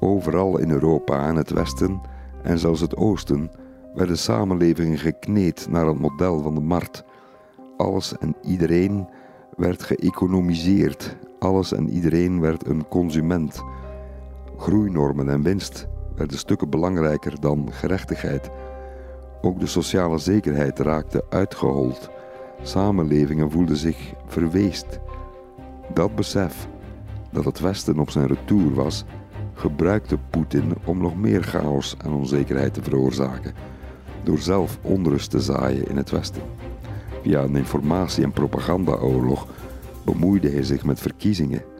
Overal 0.00 0.58
in 0.58 0.70
Europa 0.70 1.26
en 1.26 1.36
het 1.36 1.50
Westen 1.50 2.00
en 2.42 2.58
zelfs 2.58 2.80
het 2.80 2.96
Oosten 2.96 3.50
werden 3.94 4.18
samenlevingen 4.18 4.98
gekneed 4.98 5.66
naar 5.70 5.86
het 5.86 5.98
model 5.98 6.42
van 6.42 6.54
de 6.54 6.60
markt. 6.60 7.04
Alles 7.76 8.18
en 8.18 8.34
iedereen 8.42 9.08
werd 9.56 9.82
geëconomiseerd. 9.82 11.16
Alles 11.38 11.72
en 11.72 11.88
iedereen 11.88 12.40
werd 12.40 12.66
een 12.66 12.88
consument. 12.88 13.62
Groeinormen 14.56 15.28
en 15.28 15.42
winst 15.42 15.88
werden 16.16 16.38
stukken 16.38 16.70
belangrijker 16.70 17.40
dan 17.40 17.68
gerechtigheid. 17.72 18.50
Ook 19.42 19.60
de 19.60 19.66
sociale 19.66 20.18
zekerheid 20.18 20.78
raakte 20.78 21.24
uitgehold. 21.28 22.10
Samenlevingen 22.62 23.50
voelden 23.50 23.76
zich 23.76 24.12
verweest. 24.26 25.00
Dat 25.94 26.14
besef 26.14 26.68
dat 27.32 27.44
het 27.44 27.60
Westen 27.60 27.98
op 27.98 28.10
zijn 28.10 28.26
retour 28.26 28.74
was, 28.74 29.04
gebruikte 29.52 30.18
Poetin 30.30 30.72
om 30.84 30.98
nog 30.98 31.16
meer 31.16 31.42
chaos 31.42 31.96
en 32.04 32.12
onzekerheid 32.12 32.74
te 32.74 32.82
veroorzaken, 32.82 33.54
door 34.22 34.38
zelf 34.38 34.78
onrust 34.82 35.30
te 35.30 35.40
zaaien 35.40 35.88
in 35.88 35.96
het 35.96 36.10
Westen. 36.10 36.42
Via 37.22 37.42
een 37.42 37.56
informatie- 37.56 38.24
en 38.24 38.32
propagandaoorlog 38.32 39.46
bemoeide 40.04 40.50
hij 40.50 40.62
zich 40.62 40.84
met 40.84 41.00
verkiezingen. 41.00 41.73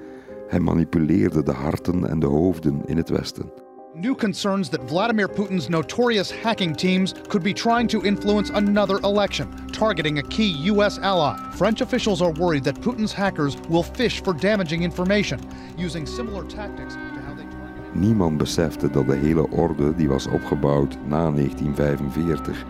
Hij 0.54 0.62
manipuleerde 0.62 1.42
de 1.42 1.52
harten 1.52 2.08
en 2.08 2.18
de 2.18 2.26
hoofden 2.26 2.82
in 2.86 2.96
het 2.96 3.08
Westen. 3.08 3.52
New 3.94 4.16
concerns 4.16 4.68
that 4.68 4.80
Vladimir 4.86 5.28
Putin's 5.28 5.68
notorious 5.68 6.42
hacking 6.42 6.76
teams 6.76 7.14
could 7.28 7.42
be 7.42 7.52
trying 7.52 7.88
to 7.88 8.00
influence 8.00 8.52
another 8.52 8.98
election, 9.02 9.48
targeting 9.72 10.18
a 10.18 10.22
key 10.22 10.70
U.S. 10.70 10.98
ally. 10.98 11.36
French 11.50 11.80
officials 11.80 12.22
are 12.22 12.32
worried 12.32 12.64
that 12.64 12.80
Putin's 12.80 13.12
hackers 13.12 13.56
will 13.68 13.82
fish 13.82 14.22
for 14.22 14.36
damaging 14.36 14.82
information, 14.82 15.40
using 15.76 16.06
similar 16.06 16.44
tactics 16.46 16.94
to 16.94 17.20
how 17.26 17.34
they 17.34 17.46
target. 17.46 17.94
Niemand 17.94 18.36
besefte 18.38 18.90
dat 18.90 19.06
de 19.06 19.16
hele 19.16 19.50
orde 19.50 19.94
die 19.94 20.08
was 20.08 20.26
opgebouwd 20.26 20.98
na 21.06 21.30
1945 21.30 22.64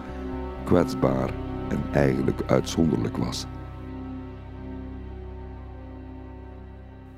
kwetsbaar 0.65 1.31
en 1.69 1.83
eigenlijk 1.93 2.41
uitzonderlijk 2.47 3.17
was. 3.17 3.47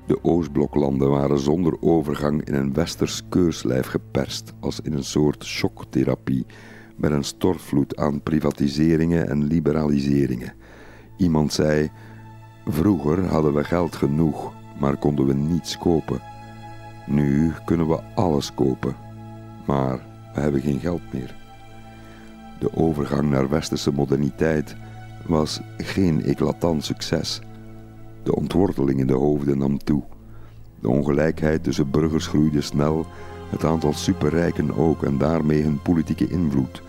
De 0.07 0.25
Oostbloklanden 0.25 1.11
waren 1.11 1.39
zonder 1.39 1.83
overgang 1.83 2.45
in 2.45 2.55
een 2.55 2.73
westers 2.73 3.23
keurslijf 3.29 3.87
geperst, 3.87 4.53
als 4.61 4.81
in 4.81 4.93
een 4.93 5.05
soort 5.05 5.45
shocktherapie, 5.45 6.47
met 6.97 7.13
een 7.13 7.25
stortvloed 7.25 7.97
aan 7.97 8.23
privatiseringen 8.23 9.29
en 9.29 9.45
liberaliseringen. 9.45 10.53
Iemand 11.17 11.53
zei: 11.53 11.91
Vroeger 12.67 13.27
hadden 13.27 13.55
we 13.55 13.65
geld 13.65 13.97
genoeg, 13.97 14.53
maar 14.81 14.97
konden 14.97 15.27
we 15.27 15.35
niets 15.35 15.79
kopen. 15.79 16.21
Nu 17.07 17.53
kunnen 17.65 17.89
we 17.89 18.01
alles 18.15 18.55
kopen, 18.55 18.97
maar 19.67 19.97
we 20.35 20.41
hebben 20.41 20.61
geen 20.61 20.81
geld 20.81 21.13
meer. 21.13 21.37
De 22.59 22.77
overgang 22.77 23.31
naar 23.31 23.49
westerse 23.49 23.93
moderniteit 23.93 24.77
was 25.27 25.61
geen 25.77 26.25
eclatant 26.25 26.85
succes. 26.85 27.41
De 28.27 28.37
ontworteling 28.37 29.01
in 29.01 29.07
de 29.07 29.15
hoofden 29.15 29.59
nam 29.59 29.79
toe. 29.79 30.03
De 30.81 30.89
ongelijkheid 30.89 31.63
tussen 31.63 31.91
burgers 31.91 32.27
groeide 32.27 32.61
snel, 32.61 33.07
het 33.51 33.65
aantal 33.65 33.93
superrijken 33.93 34.77
ook 34.77 35.03
en 35.03 35.19
daarmee 35.19 35.63
hun 35.63 35.83
politieke 35.83 36.29
invloed. 36.29 36.83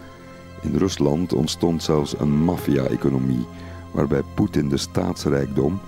In 0.62 0.76
Rusland 0.76 1.34
ontstond 1.34 1.84
zelfs 1.84 2.20
een 2.20 2.44
maffia-economie, 2.44 3.46
waarbij 3.92 4.22
Poetin 4.34 4.70
de 4.70 4.78
staatsrijkdom, 4.78 5.80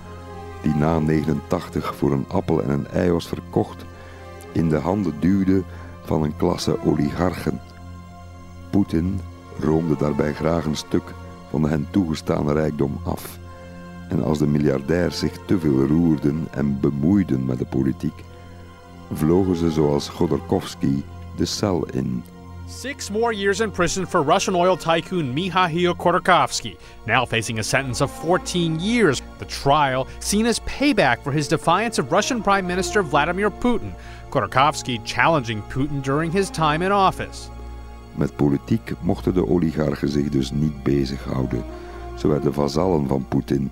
die 0.62 0.74
na 0.74 0.98
89 0.98 1.94
voor 1.94 2.12
een 2.12 2.28
appel 2.28 2.62
en 2.62 2.70
een 2.70 2.86
ei 2.86 3.10
was 3.10 3.28
verkocht, 3.28 3.84
in 4.52 4.68
de 4.68 4.78
handen 4.78 5.14
duwde 5.20 5.62
van 6.04 6.22
een 6.22 6.36
klasse 6.36 6.84
oligarchen. 6.84 7.60
Poetin 8.70 9.20
roomde 9.58 9.96
daarbij 9.96 10.34
graag 10.34 10.64
een 10.64 10.76
stuk 10.76 11.14
van 11.50 11.62
de 11.62 11.68
hen 11.68 11.86
toegestane 11.90 12.52
rijkdom 12.52 12.98
af. 13.04 13.39
En 14.10 14.24
als 14.24 14.38
de 14.38 14.46
miljardairs 14.46 15.18
zich 15.18 15.32
te 15.46 15.58
veel 15.58 15.86
roerden 15.86 16.48
en 16.50 16.80
bemoeiden 16.80 17.44
met 17.44 17.58
de 17.58 17.64
politiek, 17.64 18.24
vlogen 19.12 19.56
ze 19.56 19.70
zoals 19.70 20.08
Godorkovsky 20.08 21.02
de 21.36 21.44
cel 21.44 21.86
in. 21.92 22.22
Six 22.66 23.10
more 23.10 23.32
years 23.32 23.60
in 23.60 23.70
prison 23.70 24.06
for 24.06 24.24
Russian 24.24 24.54
oil 24.54 24.76
tycoon 24.76 25.34
Mikhail 25.34 25.94
Khodorkovsky, 25.94 26.76
now 27.06 27.26
facing 27.26 27.58
a 27.58 27.62
sentence 27.62 28.04
of 28.04 28.10
14 28.10 28.80
years. 28.80 29.22
The 29.38 29.44
trial 29.46 30.06
seen 30.18 30.46
as 30.46 30.60
payback 30.60 31.22
for 31.22 31.32
his 31.32 31.48
defiance 31.48 32.02
of 32.02 32.12
Russian 32.12 32.42
Prime 32.42 32.66
Minister 32.66 33.02
Vladimir 33.02 33.50
Putin. 33.50 33.92
Khodorkovsky 34.30 35.00
challenging 35.04 35.62
Putin 35.62 36.02
during 36.02 36.32
his 36.32 36.50
time 36.50 36.82
in 36.82 36.92
office. 36.92 37.48
Met 38.14 38.36
politiek 38.36 38.92
mochten 39.00 39.34
de 39.34 39.48
oligarchen 39.48 40.08
zich 40.08 40.28
dus 40.28 40.50
niet 40.50 40.82
bezighouden. 40.82 41.64
Ze 42.16 42.28
werden 42.28 42.54
vazallen 42.54 43.06
van 43.08 43.24
Poetin 43.28 43.70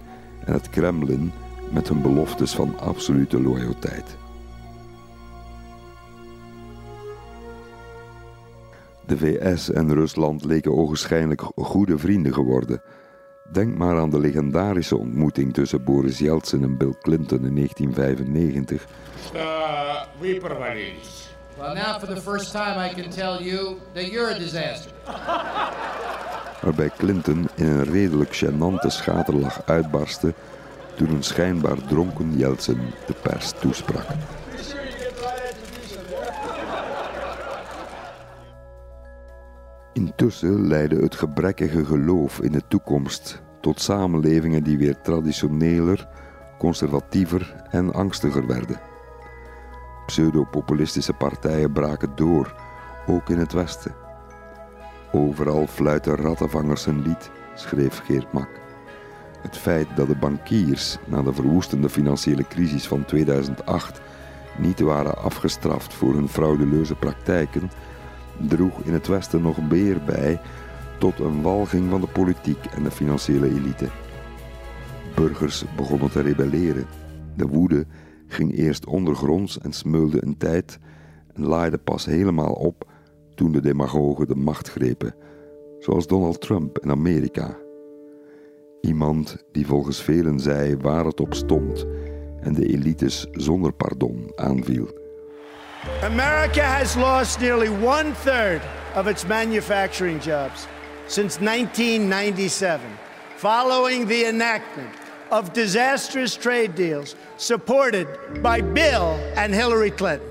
en 0.49 0.55
het 0.55 0.70
Kremlin 0.70 1.32
met 1.70 1.88
hun 1.88 2.03
beloftes 2.03 2.55
van 2.55 2.78
absolute 2.78 3.40
loyaliteit. 3.40 4.16
De 9.07 9.18
VS 9.18 9.70
en 9.70 9.94
Rusland 9.94 10.44
leken 10.44 10.76
ogenschijnlijk 10.76 11.42
goede 11.57 11.99
vrienden 11.99 12.34
geworden. 12.34 12.82
Denk 13.53 13.78
maar 13.78 13.99
aan 13.99 14.11
de 14.11 14.18
legendarische 14.18 14.96
ontmoeting 14.96 15.55
tussen 15.55 15.84
Boris 15.84 16.18
Yeltsin 16.18 16.62
en 16.62 16.76
Bill 16.76 16.94
Clinton 17.01 17.44
in 17.44 17.55
1995. 17.55 18.86
Uh, 19.34 21.28
Well, 21.59 21.74
now 21.74 21.98
for 21.98 22.06
the 22.06 22.20
first 22.20 22.52
time 22.52 22.78
I 22.78 22.94
can 22.94 23.11
tell 23.11 23.42
you 23.42 23.80
that 23.94 24.12
you're 24.12 24.30
a 24.30 24.38
disaster. 24.38 24.90
Waarbij 26.62 26.90
Clinton 26.96 27.48
in 27.54 27.66
een 27.66 27.84
redelijk 27.84 28.36
gênante 28.36 28.86
schaterlach 28.86 29.62
uitbarstte 29.66 30.34
toen 30.96 31.11
een 31.11 31.22
schijnbaar 31.22 31.86
dronken 31.86 32.36
Yeltsin 32.36 32.80
de 33.06 33.14
pers 33.22 33.52
toesprak. 33.61 34.06
Intussen 39.92 40.66
leidde 40.66 41.02
het 41.02 41.14
gebrekkige 41.14 41.84
geloof 41.84 42.40
in 42.40 42.52
de 42.52 42.62
toekomst 42.68 43.42
tot 43.61 43.80
samenlevingen 43.80 44.62
die 44.62 44.78
weer 44.78 45.00
traditioneler, 45.02 46.09
conservatiever 46.59 47.54
en 47.70 47.92
angstiger 47.92 48.46
werden. 48.46 48.88
Pseudopopulistische 50.09 51.12
partijen 51.12 51.72
braken 51.72 52.12
door, 52.14 52.54
ook 53.06 53.30
in 53.30 53.38
het 53.38 53.52
Westen. 53.52 53.94
Overal 55.12 55.66
fluiten 55.66 56.16
rattenvangers 56.16 56.86
een 56.86 57.02
lied, 57.02 57.30
schreef 57.54 57.98
Geert 58.04 58.32
Mak. 58.32 58.48
Het 59.42 59.56
feit 59.56 59.88
dat 59.96 60.06
de 60.06 60.16
bankiers 60.16 60.98
na 61.04 61.22
de 61.22 61.32
verwoestende 61.32 61.88
financiële 61.88 62.46
crisis 62.46 62.86
van 62.86 63.04
2008 63.04 64.00
niet 64.59 64.80
waren 64.80 65.18
afgestraft 65.18 65.94
voor 65.94 66.14
hun 66.14 66.28
fraudeleuze 66.28 66.94
praktijken, 66.94 67.70
droeg 68.36 68.80
in 68.80 68.92
het 68.92 69.06
Westen 69.06 69.42
nog 69.42 69.68
meer 69.68 70.04
bij 70.04 70.40
tot 70.98 71.18
een 71.18 71.42
walging 71.42 71.90
van 71.90 72.00
de 72.00 72.06
politiek 72.06 72.64
en 72.64 72.82
de 72.82 72.90
financiële 72.90 73.48
elite. 73.48 73.88
Burgers 75.14 75.64
begonnen 75.76 76.11
te 76.11 76.20
rebelleren. 76.20 76.86
De 77.36 77.46
woede 77.46 77.86
ging 78.29 78.57
eerst 78.57 78.87
ondergronds 78.87 79.59
en 79.59 79.72
smeulde 79.72 80.24
een 80.24 80.37
tijd 80.37 80.79
en 81.35 81.47
laaide 81.47 81.79
pas 81.79 82.05
helemaal 82.05 82.53
op 82.53 82.91
toen 83.35 83.53
de 83.53 83.61
demagogen 83.61 84.26
de 84.26 84.35
macht 84.35 84.70
grepen, 84.70 85.14
zoals 85.79 86.07
Donald 86.07 86.41
Trump 86.41 86.79
in 86.79 86.91
Amerika. 86.91 87.57
Iemand 88.81 89.45
die 89.53 89.66
volgens 89.66 90.03
velen 90.03 90.41
zei 90.41 90.76
waar 90.76 91.05
het 91.05 91.20
op 91.20 91.35
stond 91.35 91.87
en 92.41 92.55
de 92.55 92.66
elites 92.66 93.26
zonder 93.33 93.72
pardon 93.72 94.33
aanviel. 94.35 94.89
America 96.03 96.62
has 96.62 96.97
lost 96.97 97.41
nearly 97.41 97.68
one 97.68 98.12
third 98.24 98.61
of 98.97 99.07
its 99.07 99.26
manufacturing 99.26 100.22
jobs 100.22 100.66
since 101.07 101.39
1997, 101.45 102.81
following 103.37 104.07
the 104.07 104.26
enactment 104.26 105.07
of 105.31 105.53
disastrous 105.53 106.37
trade 106.37 106.74
deals 106.74 107.14
supported 107.37 108.07
by 108.43 108.61
Bill 108.61 109.18
and 109.37 109.55
Hillary 109.55 109.91
Clinton. 109.91 110.26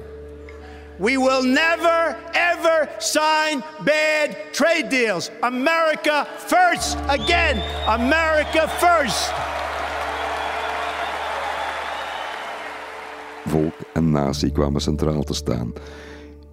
We 1.00 1.18
will 1.18 1.44
never, 1.44 2.18
ever 2.34 2.90
sign 2.98 3.64
bad 3.86 4.36
trade 4.52 4.90
deals. 4.90 5.30
America 5.42 6.26
first. 6.26 6.98
Again, 7.08 7.62
America 7.88 8.68
first. 8.68 9.32
Volk 13.46 13.74
en 13.94 14.12
natie 14.12 14.52
kwamen 14.52 14.82
centraal 14.82 15.24
te 15.24 15.34
staan. 15.34 15.74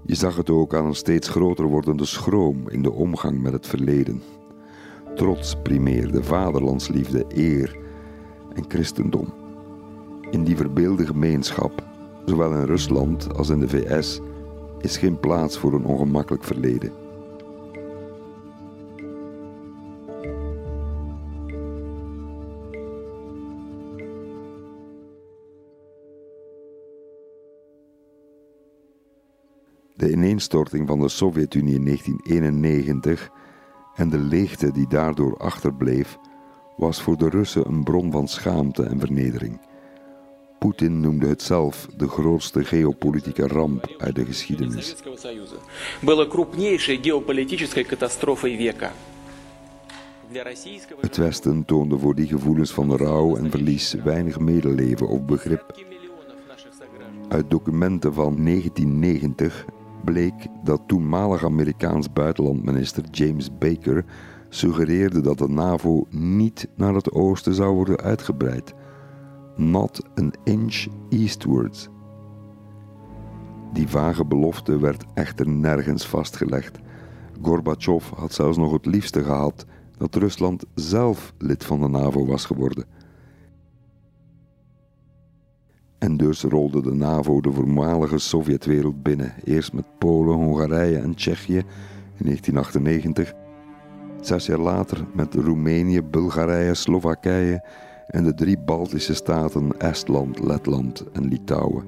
Je 0.06 0.14
zag 0.14 0.36
het 0.36 0.50
ook 0.50 0.74
aan 0.74 0.86
een 0.86 0.94
steeds 0.94 1.28
groter 1.28 1.64
wordende 1.64 2.06
schroom 2.06 2.68
in 2.68 2.82
de 2.82 2.92
omgang 2.92 3.42
met 3.42 3.52
het 3.52 3.66
verleden. 3.66 4.22
Trots 5.14 5.54
primeerde 5.62 6.22
vaderlandsliefde, 6.22 7.24
eer 7.28 7.83
en 8.54 8.64
christendom. 8.68 9.32
In 10.30 10.44
die 10.44 10.56
verbeelde 10.56 11.06
gemeenschap, 11.06 11.82
zowel 12.24 12.54
in 12.54 12.64
Rusland 12.64 13.36
als 13.36 13.48
in 13.48 13.60
de 13.60 13.68
VS, 13.68 14.20
is 14.80 14.96
geen 14.96 15.20
plaats 15.20 15.58
voor 15.58 15.72
een 15.72 15.84
ongemakkelijk 15.84 16.44
verleden. 16.44 16.92
De 29.96 30.10
ineenstorting 30.10 30.88
van 30.88 31.00
de 31.00 31.08
Sovjet-Unie 31.08 31.74
in 31.74 31.84
1991 31.84 33.30
en 33.94 34.08
de 34.08 34.18
leegte 34.18 34.72
die 34.72 34.88
daardoor 34.88 35.36
achterbleef, 35.36 36.18
was 36.76 37.02
voor 37.02 37.16
de 37.16 37.28
Russen 37.28 37.66
een 37.66 37.84
bron 37.84 38.12
van 38.12 38.28
schaamte 38.28 38.82
en 38.82 39.00
vernedering. 39.00 39.60
Poetin 40.58 41.00
noemde 41.00 41.26
het 41.26 41.42
zelf 41.42 41.88
de 41.96 42.08
grootste 42.08 42.64
geopolitieke 42.64 43.46
ramp 43.46 43.94
uit 43.98 44.14
de 44.14 44.24
geschiedenis. 44.24 44.94
Het 51.00 51.16
Westen 51.16 51.64
toonde 51.64 51.98
voor 51.98 52.14
die 52.14 52.26
gevoelens 52.26 52.70
van 52.70 52.96
rouw 52.96 53.36
en 53.36 53.50
verlies 53.50 53.92
weinig 53.92 54.38
medeleven 54.38 55.08
of 55.08 55.24
begrip. 55.24 55.82
Uit 57.28 57.50
documenten 57.50 58.14
van 58.14 58.44
1990 58.44 59.64
bleek 60.04 60.46
dat 60.64 60.82
toenmalig 60.86 61.44
Amerikaans 61.44 62.12
buitenlandminister 62.12 63.04
James 63.10 63.58
Baker 63.58 64.04
suggereerde 64.54 65.20
dat 65.20 65.38
de 65.38 65.48
NAVO 65.48 66.06
niet 66.10 66.68
naar 66.76 66.94
het 66.94 67.12
oosten 67.12 67.54
zou 67.54 67.74
worden 67.74 68.00
uitgebreid. 68.00 68.74
Not 69.56 70.02
an 70.14 70.32
inch 70.44 70.86
eastwards. 71.08 71.88
Die 73.72 73.88
vage 73.88 74.24
belofte 74.24 74.78
werd 74.78 75.04
echter 75.14 75.48
nergens 75.48 76.06
vastgelegd. 76.06 76.78
Gorbachev 77.42 78.10
had 78.10 78.32
zelfs 78.32 78.56
nog 78.56 78.72
het 78.72 78.86
liefste 78.86 79.24
gehad 79.24 79.66
dat 79.96 80.14
Rusland 80.14 80.64
zelf 80.74 81.34
lid 81.38 81.64
van 81.64 81.80
de 81.80 81.88
NAVO 81.88 82.26
was 82.26 82.44
geworden. 82.44 82.84
En 85.98 86.16
dus 86.16 86.42
rolde 86.42 86.82
de 86.82 86.94
NAVO 86.94 87.40
de 87.40 87.52
voormalige 87.52 88.18
Sovjetwereld 88.18 89.02
binnen, 89.02 89.34
eerst 89.44 89.72
met 89.72 89.98
Polen, 89.98 90.34
Hongarije 90.34 90.98
en 90.98 91.14
Tsjechië 91.14 91.58
in 92.16 92.24
1998, 92.24 93.32
zes 94.26 94.46
jaar 94.46 94.58
later 94.58 95.04
met 95.12 95.34
Roemenië, 95.34 96.02
Bulgarije, 96.02 96.74
Slowakije 96.74 97.64
en 98.06 98.24
de 98.24 98.34
drie 98.34 98.58
Baltische 98.58 99.14
staten 99.14 99.78
Estland, 99.78 100.44
Letland 100.44 101.04
en 101.12 101.28
Litouwen. 101.28 101.84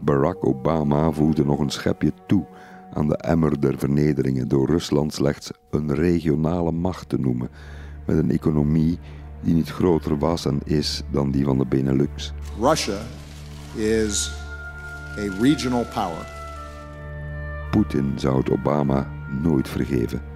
Barack 0.00 0.46
Obama 0.46 1.10
voegde 1.10 1.44
nog 1.44 1.58
een 1.58 1.70
schepje 1.70 2.12
toe 2.26 2.46
aan 2.92 3.08
de 3.08 3.16
emmer 3.16 3.60
der 3.60 3.78
vernederingen 3.78 4.48
door 4.48 4.66
Rusland 4.66 5.14
slechts 5.14 5.50
een 5.70 5.94
regionale 5.94 6.72
macht 6.72 7.08
te 7.08 7.18
noemen, 7.18 7.48
met 8.06 8.16
een 8.16 8.30
economie 8.30 8.98
die 9.40 9.54
niet 9.54 9.70
groter 9.70 10.18
was 10.18 10.46
en 10.46 10.60
is 10.64 11.02
dan 11.10 11.30
die 11.30 11.44
van 11.44 11.58
de 11.58 11.66
Benelux. 11.66 12.32
Russia 12.60 12.98
is 13.74 14.32
a 15.18 15.40
regional 15.40 15.84
power. 15.94 16.32
Poetin 17.70 18.12
zou 18.16 18.38
het 18.38 18.50
Obama 18.50 19.08
nooit 19.42 19.68
vergeven. 19.68 20.33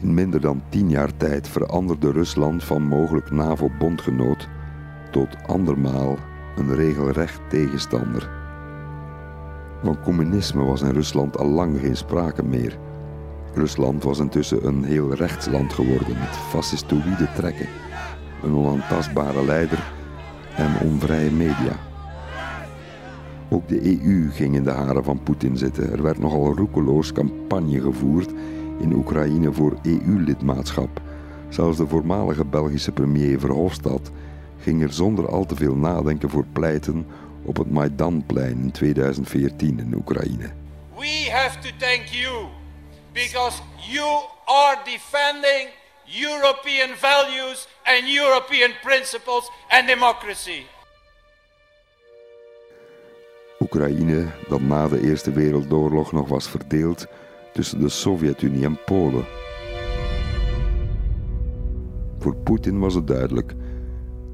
In 0.00 0.14
minder 0.14 0.40
dan 0.40 0.62
tien 0.68 0.90
jaar 0.90 1.16
tijd 1.16 1.48
veranderde 1.48 2.10
Rusland 2.12 2.64
van 2.64 2.82
mogelijk 2.82 3.30
NAVO-bondgenoot 3.30 4.48
tot 5.10 5.36
andermaal 5.46 6.18
een 6.56 6.74
regelrecht 6.74 7.40
tegenstander. 7.48 8.30
Van 9.82 10.00
communisme 10.00 10.64
was 10.64 10.82
in 10.82 10.90
Rusland 10.90 11.38
al 11.38 11.46
lang 11.46 11.80
geen 11.80 11.96
sprake 11.96 12.42
meer. 12.42 12.78
Rusland 13.54 14.02
was 14.02 14.18
intussen 14.18 14.66
een 14.66 14.84
heel 14.84 15.14
rechtsland 15.14 15.72
geworden 15.72 16.18
met 16.18 16.36
fascistoïde 16.36 17.28
trekken, 17.34 17.68
een 18.42 18.54
onaantastbare 18.54 19.44
leider 19.44 19.92
en 20.56 20.88
onvrije 20.88 21.30
media. 21.30 21.72
Ook 23.48 23.68
de 23.68 24.00
EU 24.02 24.30
ging 24.30 24.54
in 24.54 24.64
de 24.64 24.70
haren 24.70 25.04
van 25.04 25.22
Poetin 25.22 25.56
zitten. 25.56 25.92
Er 25.92 26.02
werd 26.02 26.18
nogal 26.18 26.54
roekeloos 26.54 27.12
campagne 27.12 27.80
gevoerd 27.80 28.32
in 28.80 28.92
Oekraïne 28.92 29.52
voor 29.52 29.76
EU-lidmaatschap. 29.82 31.00
Zelfs 31.48 31.76
de 31.76 31.86
voormalige 31.86 32.44
Belgische 32.44 32.92
premier 32.92 33.40
Verhofstadt 33.40 34.10
ging 34.60 34.82
er 34.82 34.92
zonder 34.92 35.28
al 35.28 35.44
te 35.44 35.56
veel 35.56 35.74
nadenken 35.74 36.30
voor 36.30 36.44
pleiten 36.52 37.06
op 37.42 37.56
het 37.56 37.70
Maidanplein 37.70 38.60
in 38.62 38.70
2014 38.70 39.78
in 39.78 39.94
Oekraïne. 39.94 40.50
We 40.96 41.30
have 41.30 41.58
to 41.58 41.68
thank 41.78 42.04
you 42.04 42.46
because 43.12 43.60
you 43.90 44.24
are 44.44 44.78
defending 44.84 45.68
European 46.06 46.96
values 46.96 47.68
and 47.84 48.02
European 48.08 48.70
principles 48.82 49.50
and 49.68 49.86
democracy. 49.86 50.66
Oekraïne, 53.58 54.26
dat 54.48 54.60
na 54.60 54.88
de 54.88 55.00
Eerste 55.00 55.30
Wereldoorlog 55.30 56.12
nog 56.12 56.28
was 56.28 56.48
verdeeld 56.48 57.06
tussen 57.56 57.80
de 57.80 57.88
Sovjet-Unie 57.88 58.64
en 58.64 58.78
Polen. 58.84 59.24
Voor 62.18 62.36
Poetin 62.36 62.78
was 62.78 62.94
het 62.94 63.06
duidelijk: 63.06 63.54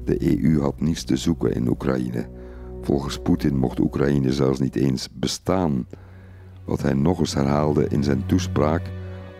de 0.05 0.41
EU 0.41 0.61
had 0.61 0.81
niets 0.81 1.03
te 1.03 1.17
zoeken 1.17 1.53
in 1.53 1.67
Oekraïne. 1.67 2.27
Volgens 2.81 3.19
Poetin 3.19 3.57
mocht 3.57 3.79
Oekraïne 3.79 4.33
zelfs 4.33 4.59
niet 4.59 4.75
eens 4.75 5.09
bestaan. 5.13 5.87
Wat 6.65 6.81
hij 6.81 6.93
nog 6.93 7.19
eens 7.19 7.33
herhaalde 7.33 7.87
in 7.87 8.03
zijn 8.03 8.25
toespraak 8.25 8.81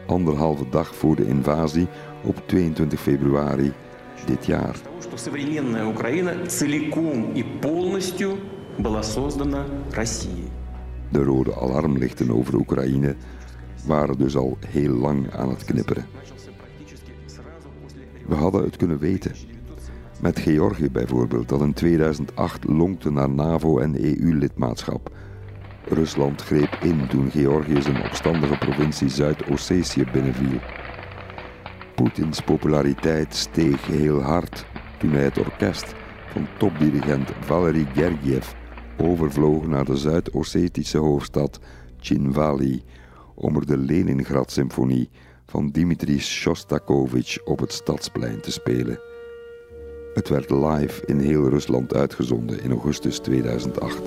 anderhalve 0.08 0.70
dag 0.70 0.96
voor 0.96 1.16
de 1.16 1.26
invasie 1.26 1.88
op 2.24 2.44
22 2.48 3.00
februari 3.00 3.74
dit 4.26 4.46
jaar. 4.46 4.76
De 11.10 11.24
rode 11.24 11.56
alarmlichten 11.56 12.32
over 12.32 12.56
Oekraïne 12.56 13.16
waren 13.86 14.18
dus 14.18 14.36
al 14.36 14.58
heel 14.68 14.94
lang 14.94 15.32
aan 15.34 15.50
het 15.50 15.66
knipperen. 15.66 16.06
We 18.28 18.36
hadden 18.36 18.64
het 18.64 18.78
kunnen 18.78 19.00
weten. 19.00 19.32
Met 20.22 20.40
Georgië 20.40 20.90
bijvoorbeeld, 20.92 21.50
dat 21.50 21.62
in 21.62 21.74
2008 21.74 22.64
lonkte 22.64 23.12
naar 23.12 23.30
NAVO 23.30 23.80
en 23.80 24.04
EU-lidmaatschap. 24.04 25.12
Rusland 25.88 26.42
greep 26.42 26.78
in 26.82 27.08
toen 27.08 27.32
Georgië 27.32 27.82
zijn 27.82 28.04
opstandige 28.04 28.58
provincie 28.58 29.10
Zuid-Ossetië 29.10 30.06
binnenviel. 30.12 30.60
Poetins 31.96 32.42
populariteit 32.42 33.36
steeg 33.36 33.86
heel 33.86 34.22
hard 34.22 34.66
toen 35.00 35.12
hij 35.12 35.24
het 35.24 35.38
orkest 35.38 35.96
van 36.28 36.48
topdirigent 36.58 37.32
Valery 37.40 37.88
Gergiev 37.94 38.52
overvloog 38.98 39.68
naar 39.68 39.86
de 39.86 39.98
Zuid-Ossetische 39.98 40.98
hoofdstad 40.98 41.60
Chinvali 42.00 42.84
om 43.36 43.56
er 43.56 43.66
de 43.66 43.78
Leningrad-symfonie 43.78 45.10
van 45.46 45.72
Dmitri 45.72 46.20
Shostakovich 46.20 47.44
op 47.44 47.60
het 47.60 47.74
stadsplein 47.74 48.42
te 48.42 48.52
spelen. 48.52 49.00
Het 50.14 50.30
werd 50.30 50.50
live 50.50 51.06
in 51.06 51.20
heel 51.20 51.50
Rusland 51.50 51.94
uitgezonden 51.94 52.64
in 52.64 52.72
augustus 52.72 53.20
2008. 53.20 54.02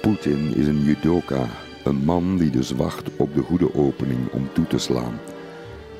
Poetin 0.00 0.54
is 0.54 0.66
een 0.66 0.82
judoka, 0.82 1.46
een 1.84 2.04
man 2.04 2.36
die 2.36 2.50
dus 2.50 2.70
wacht 2.70 3.16
op 3.16 3.34
de 3.34 3.42
goede 3.42 3.74
opening 3.74 4.32
om 4.32 4.48
toe 4.52 4.66
te 4.66 4.78
slaan. 4.78 5.18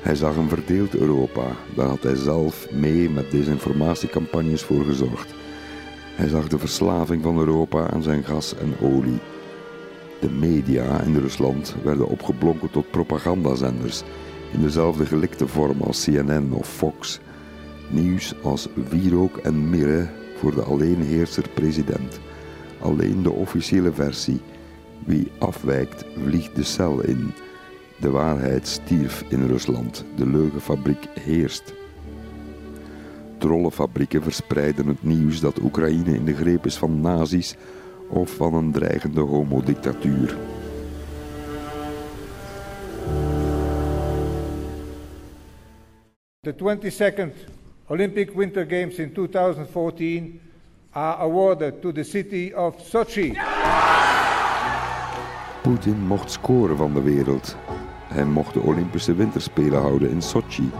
Hij 0.01 0.15
zag 0.15 0.35
een 0.35 0.49
verdeeld 0.49 0.95
Europa, 0.95 1.45
daar 1.75 1.87
had 1.87 2.03
hij 2.03 2.15
zelf 2.15 2.71
mee 2.71 3.09
met 3.09 3.31
desinformatiecampagnes 3.31 4.63
voor 4.63 4.83
gezorgd. 4.83 5.33
Hij 6.15 6.27
zag 6.27 6.47
de 6.47 6.59
verslaving 6.59 7.23
van 7.23 7.37
Europa 7.37 7.89
aan 7.89 8.03
zijn 8.03 8.23
gas 8.23 8.55
en 8.55 8.73
olie. 8.81 9.19
De 10.19 10.29
media 10.29 11.01
in 11.01 11.17
Rusland 11.17 11.75
werden 11.83 12.07
opgeblonken 12.07 12.71
tot 12.71 12.91
propagandazenders 12.91 14.03
in 14.53 14.61
dezelfde 14.61 15.05
gelikte 15.05 15.47
vorm 15.47 15.81
als 15.81 16.03
CNN 16.03 16.53
of 16.53 16.67
Fox. 16.67 17.19
Nieuws 17.89 18.33
als 18.43 18.67
wierook 18.89 19.37
en 19.37 19.69
mirre 19.69 20.07
voor 20.37 20.55
de 20.55 20.61
alleenheerser 20.61 21.49
president. 21.53 22.19
Alleen 22.79 23.23
de 23.23 23.31
officiële 23.31 23.93
versie. 23.93 24.41
Wie 25.05 25.31
afwijkt, 25.37 26.05
vliegt 26.23 26.55
de 26.55 26.63
cel 26.63 27.01
in. 27.01 27.33
De 27.99 28.09
waarheid 28.09 28.67
stierf 28.67 29.23
in 29.29 29.47
Rusland. 29.47 30.05
De 30.15 30.27
leugenfabriek 30.27 31.07
heerst. 31.19 31.73
Trollenfabrieken 33.37 34.23
verspreiden 34.23 34.87
het 34.87 35.03
nieuws 35.03 35.39
dat 35.39 35.61
Oekraïne 35.61 36.13
in 36.13 36.25
de 36.25 36.35
greep 36.35 36.65
is 36.65 36.77
van 36.77 37.01
nazi's 37.01 37.55
of 38.09 38.29
van 38.29 38.53
een 38.53 38.71
dreigende 38.71 39.21
homodictatuur. 39.21 40.37
The 46.39 46.53
22nd 46.53 47.33
Olympic 47.87 48.31
Winter 48.31 48.65
Games 48.65 48.95
in 48.99 49.13
2014 49.13 50.39
are 50.91 51.17
awarded 51.17 51.81
to 51.81 51.91
the 51.91 52.03
city 52.03 52.51
of 52.55 52.75
Sochi. 52.79 53.33
Poetin 55.65 56.07
mocht 56.07 56.31
scoren 56.31 56.77
van 56.77 56.93
de 56.93 57.01
wereld. 57.01 57.55
Hij 58.07 58.25
mocht 58.25 58.53
de 58.53 58.59
Olympische 58.59 59.15
Winterspelen 59.15 59.81
houden 59.81 60.09
in 60.09 60.21
Sochi, 60.21 60.71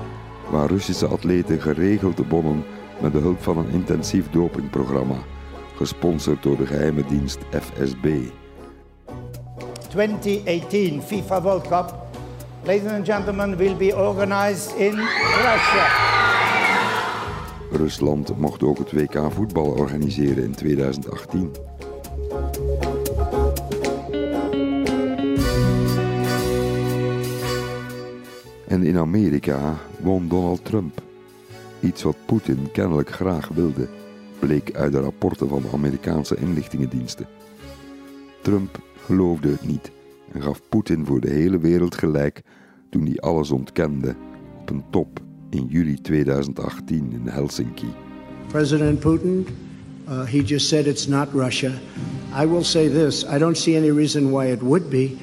waar 0.49 0.67
Russische 0.67 1.07
atleten 1.07 1.61
geregeld 1.61 2.27
wonnen 2.29 2.63
met 3.01 3.11
de 3.11 3.17
hulp 3.17 3.43
van 3.43 3.57
een 3.57 3.69
intensief 3.69 4.29
dopingprogramma, 4.29 5.15
gesponsord 5.75 6.43
door 6.43 6.57
de 6.57 6.65
geheime 6.65 7.05
dienst 7.05 7.39
FSB. 7.51 8.17
2018 9.89 11.01
FIFA 11.01 11.41
World 11.41 11.67
Cup, 11.67 11.95
ladies 12.63 12.91
and 12.91 13.05
gentlemen, 13.05 13.57
will 13.57 13.75
be 13.75 13.95
organized 13.95 14.75
in 14.75 14.95
Russia. 14.95 15.87
Rusland 17.71 18.37
mocht 18.37 18.63
ook 18.63 18.77
het 18.77 18.91
WK 18.91 19.31
voetbal 19.31 19.67
organiseren 19.67 20.43
in 20.43 20.55
2018. 20.55 21.51
En 28.75 28.83
in 28.83 28.97
Amerika 28.97 29.77
won 29.99 30.27
Donald 30.27 30.65
Trump. 30.65 31.01
Iets 31.79 32.03
wat 32.03 32.15
Poetin 32.25 32.71
kennelijk 32.71 33.09
graag 33.09 33.47
wilde, 33.47 33.87
bleek 34.39 34.75
uit 34.75 34.91
de 34.91 34.99
rapporten 34.99 35.49
van 35.49 35.61
de 35.61 35.67
Amerikaanse 35.73 36.35
inlichtingendiensten. 36.35 37.27
Trump 38.41 38.79
geloofde 39.05 39.49
het 39.49 39.67
niet 39.67 39.91
en 40.31 40.41
gaf 40.41 40.61
Poetin 40.69 41.05
voor 41.05 41.21
de 41.21 41.29
hele 41.29 41.59
wereld 41.59 41.95
gelijk 41.95 42.41
toen 42.89 43.05
hij 43.05 43.17
alles 43.17 43.51
ontkende 43.51 44.15
op 44.61 44.69
een 44.69 44.83
top 44.89 45.19
in 45.49 45.65
juli 45.65 46.01
2018 46.01 47.11
in 47.11 47.27
Helsinki. 47.27 47.87
President 48.47 48.99
Putin, 48.99 49.47
uh, 50.07 50.25
he 50.25 50.41
just 50.41 50.67
said 50.67 50.85
it's 50.85 51.07
not 51.07 51.27
Russia. 51.33 51.71
I 52.43 52.47
will 52.47 52.63
say 52.63 52.89
this 52.89 53.25
I 53.25 53.37
don't 53.37 53.57
see 53.57 53.77
any 53.77 53.91
reason 53.91 54.29
why 54.29 54.45
it 54.45 54.61
would 54.61 54.89
be. 54.89 55.17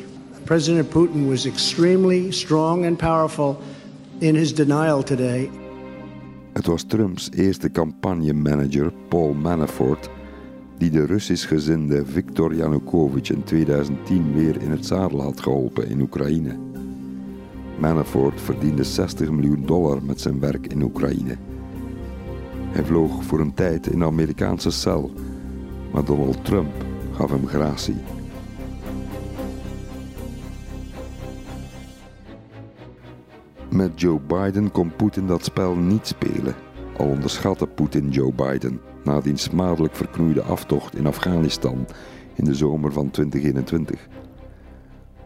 President 0.52 0.90
Putin 0.90 1.28
was 1.28 1.46
extremely 1.46 2.30
strong 2.30 2.84
and 2.84 2.98
powerful 2.98 3.56
in 4.20 4.34
his 4.34 4.54
denial 4.54 5.02
today. 5.02 5.50
Het 6.52 6.66
was 6.66 6.82
Trumps 6.82 7.30
eerste 7.30 7.70
campagnemanager, 7.70 8.92
Paul 9.08 9.34
Manafort, 9.34 10.10
die 10.78 10.90
de 10.90 11.06
Russisch 11.06 11.48
gezinde 11.48 12.06
Viktor 12.06 12.54
Yanukovych 12.54 13.30
in 13.30 13.44
2010 13.44 14.34
weer 14.34 14.62
in 14.62 14.70
het 14.70 14.86
zadel 14.86 15.22
had 15.22 15.40
geholpen 15.40 15.88
in 15.88 16.00
Oekraïne. 16.00 16.56
Manafort 17.78 18.40
verdiende 18.40 18.84
60 18.84 19.30
miljoen 19.30 19.66
dollar 19.66 20.02
met 20.02 20.20
zijn 20.20 20.40
werk 20.40 20.66
in 20.66 20.82
Oekraïne. 20.82 21.36
Hij 22.70 22.84
vloog 22.84 23.24
voor 23.24 23.40
een 23.40 23.54
tijd 23.54 23.86
in 23.86 23.98
de 23.98 24.04
Amerikaanse 24.04 24.70
cel, 24.70 25.10
maar 25.92 26.04
Donald 26.04 26.44
Trump 26.44 26.72
gaf 27.12 27.30
hem 27.30 27.46
gratie. 27.46 28.21
Met 33.72 34.00
Joe 34.00 34.20
Biden 34.20 34.70
kon 34.70 34.92
Poetin 34.96 35.26
dat 35.26 35.44
spel 35.44 35.74
niet 35.74 36.06
spelen, 36.06 36.54
al 36.96 37.06
onderschatte 37.06 37.66
Poetin 37.66 38.08
Joe 38.10 38.32
Biden 38.32 38.80
na 39.04 39.20
die 39.20 39.36
smadelijk 39.36 39.96
verknoeide 39.96 40.42
aftocht 40.42 40.96
in 40.96 41.06
Afghanistan 41.06 41.86
in 42.34 42.44
de 42.44 42.54
zomer 42.54 42.92
van 42.92 43.10
2021. 43.10 44.08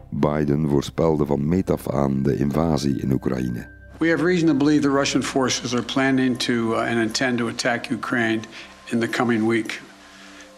Biden 0.09 0.69
voorspelde 0.69 1.25
van 1.25 1.47
meet 1.47 1.69
af 1.69 1.89
aan 1.89 2.23
de 2.23 2.37
invasie 2.37 3.01
in 3.01 3.11
Oekraïne. 3.11 3.67
We 3.99 4.09
have 4.09 4.23
reason 4.23 4.47
to 4.47 4.53
believe 4.53 4.81
the 4.81 4.95
Russian 4.95 5.23
forces 5.23 5.73
are 5.73 5.83
planning 5.83 6.37
to 6.37 6.53
uh, 6.53 6.77
and 6.77 7.01
intend 7.01 7.37
to 7.37 7.47
attack 7.47 7.89
Ukraine 7.89 8.41
in 8.85 8.99
the 8.99 9.09
coming 9.09 9.47
week, 9.47 9.81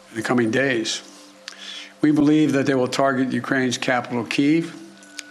in 0.09 0.21
the 0.21 0.27
coming 0.27 0.51
days. 0.51 1.03
We 1.99 2.13
believe 2.13 2.51
that 2.51 2.65
they 2.65 2.75
will 2.75 2.89
target 2.89 3.33
Ukraine's 3.33 3.79
capital, 3.79 4.23
Kiev, 4.23 4.78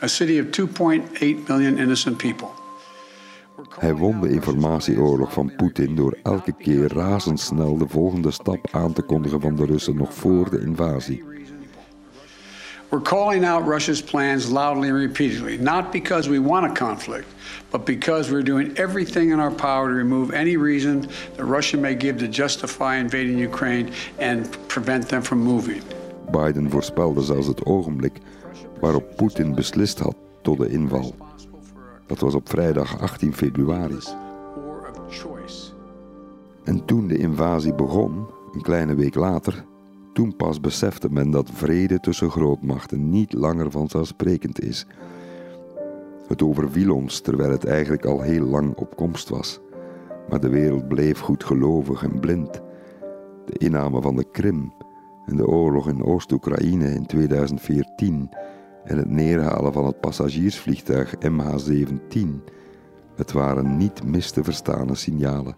a 0.01 0.09
city 0.09 0.39
of 0.39 0.47
2.8 0.47 1.49
million 1.49 1.79
innocent 1.79 2.17
people. 2.17 2.49
Hij 3.79 3.95
won 3.95 4.21
de 4.21 4.29
informatieoorlog 4.29 5.33
van 5.33 5.53
Poetin 5.57 5.95
door 5.95 6.17
elke 6.23 6.53
keer 6.53 6.93
razendsnel 6.93 7.79
de 7.79 7.89
volgende 7.89 8.31
stap 8.31 8.69
aan 8.71 8.93
te 8.93 9.03
kondigen 9.03 9.41
van 9.41 9.57
de 9.57 9.65
Russen 9.65 9.97
nog 9.97 10.15
voor 10.15 10.51
de 10.51 10.61
invasie. 10.61 11.25
We're 12.89 13.03
calling 13.03 13.45
out 13.45 13.67
Russia's 13.67 14.03
plans 14.03 14.49
loudly 14.49 14.89
and 14.89 14.99
repeatedly, 14.99 15.59
not 15.59 15.93
because 15.93 16.31
we 16.31 16.41
want 16.41 16.65
a 16.65 16.85
conflict, 16.85 17.27
but 17.71 17.85
because 17.85 18.31
we're 18.31 18.45
doing 18.45 18.79
everything 18.79 19.31
in 19.31 19.41
our 19.41 19.53
power 19.53 19.89
to 19.89 19.95
remove 19.95 20.35
any 20.35 20.57
reason 20.57 21.01
that 21.37 21.45
Russia 21.45 21.77
may 21.77 21.95
give 21.95 22.17
to 22.19 22.29
justify 22.29 22.97
invading 22.97 23.39
Ukraine 23.39 23.91
and 24.19 24.57
prevent 24.69 25.09
them 25.09 25.23
from 25.23 25.39
moving. 25.39 25.83
Biden 26.31 26.71
voorspelde 26.71 27.23
zelfs 27.23 27.47
het 27.47 27.65
ogenblik 27.65 28.21
waarop 28.81 29.17
Poetin 29.17 29.55
beslist 29.55 29.99
had 29.99 30.17
tot 30.43 30.59
de 30.59 30.69
inval. 30.69 31.15
Dat 32.07 32.21
was 32.21 32.35
op 32.35 32.49
vrijdag 32.49 33.01
18 33.01 33.35
februari. 33.35 33.99
En 36.65 36.85
toen 36.85 37.07
de 37.07 37.19
invasie 37.19 37.75
begon, 37.75 38.27
een 38.53 38.63
kleine 38.63 38.95
week 38.95 39.15
later, 39.15 39.65
toen 40.13 40.37
pas 40.37 40.61
besefte 40.61 41.09
men 41.11 41.31
dat 41.31 41.51
vrede 41.51 42.01
tussen 42.01 42.31
grootmachten 42.31 43.11
niet 43.11 43.33
langer 43.33 43.71
vanzelfsprekend 43.71 44.61
is. 44.61 44.87
Het 46.27 46.43
overviel 46.43 46.95
ons 46.95 47.21
terwijl 47.21 47.51
het 47.51 47.65
eigenlijk 47.65 48.05
al 48.05 48.21
heel 48.21 48.45
lang 48.45 48.75
op 48.75 48.97
komst 48.97 49.29
was. 49.29 49.61
Maar 50.29 50.41
de 50.41 50.49
wereld 50.49 50.89
bleef 50.89 51.19
goedgelovig 51.19 52.03
en 52.03 52.21
blind. 52.21 52.63
De 53.45 53.59
inname 53.59 54.03
van 54.03 54.17
de 54.17 54.25
Krim 54.31 54.73
en 55.29 55.37
de 55.37 55.47
oorlog 55.47 55.89
in 55.89 56.05
Oost-Oekraïne 56.05 56.95
in 56.95 57.07
2014 57.07 58.31
en 58.85 58.97
het 58.97 59.11
neerhalen 59.11 59.73
van 59.73 59.87
het 59.87 60.01
passagiersvliegtuig 60.01 61.15
MH17. 61.15 62.29
Het 63.17 63.33
waren 63.33 63.77
niet 63.77 64.05
mis 64.05 64.31
te 64.31 64.45
verstane 64.45 64.95
signalen. 64.95 65.57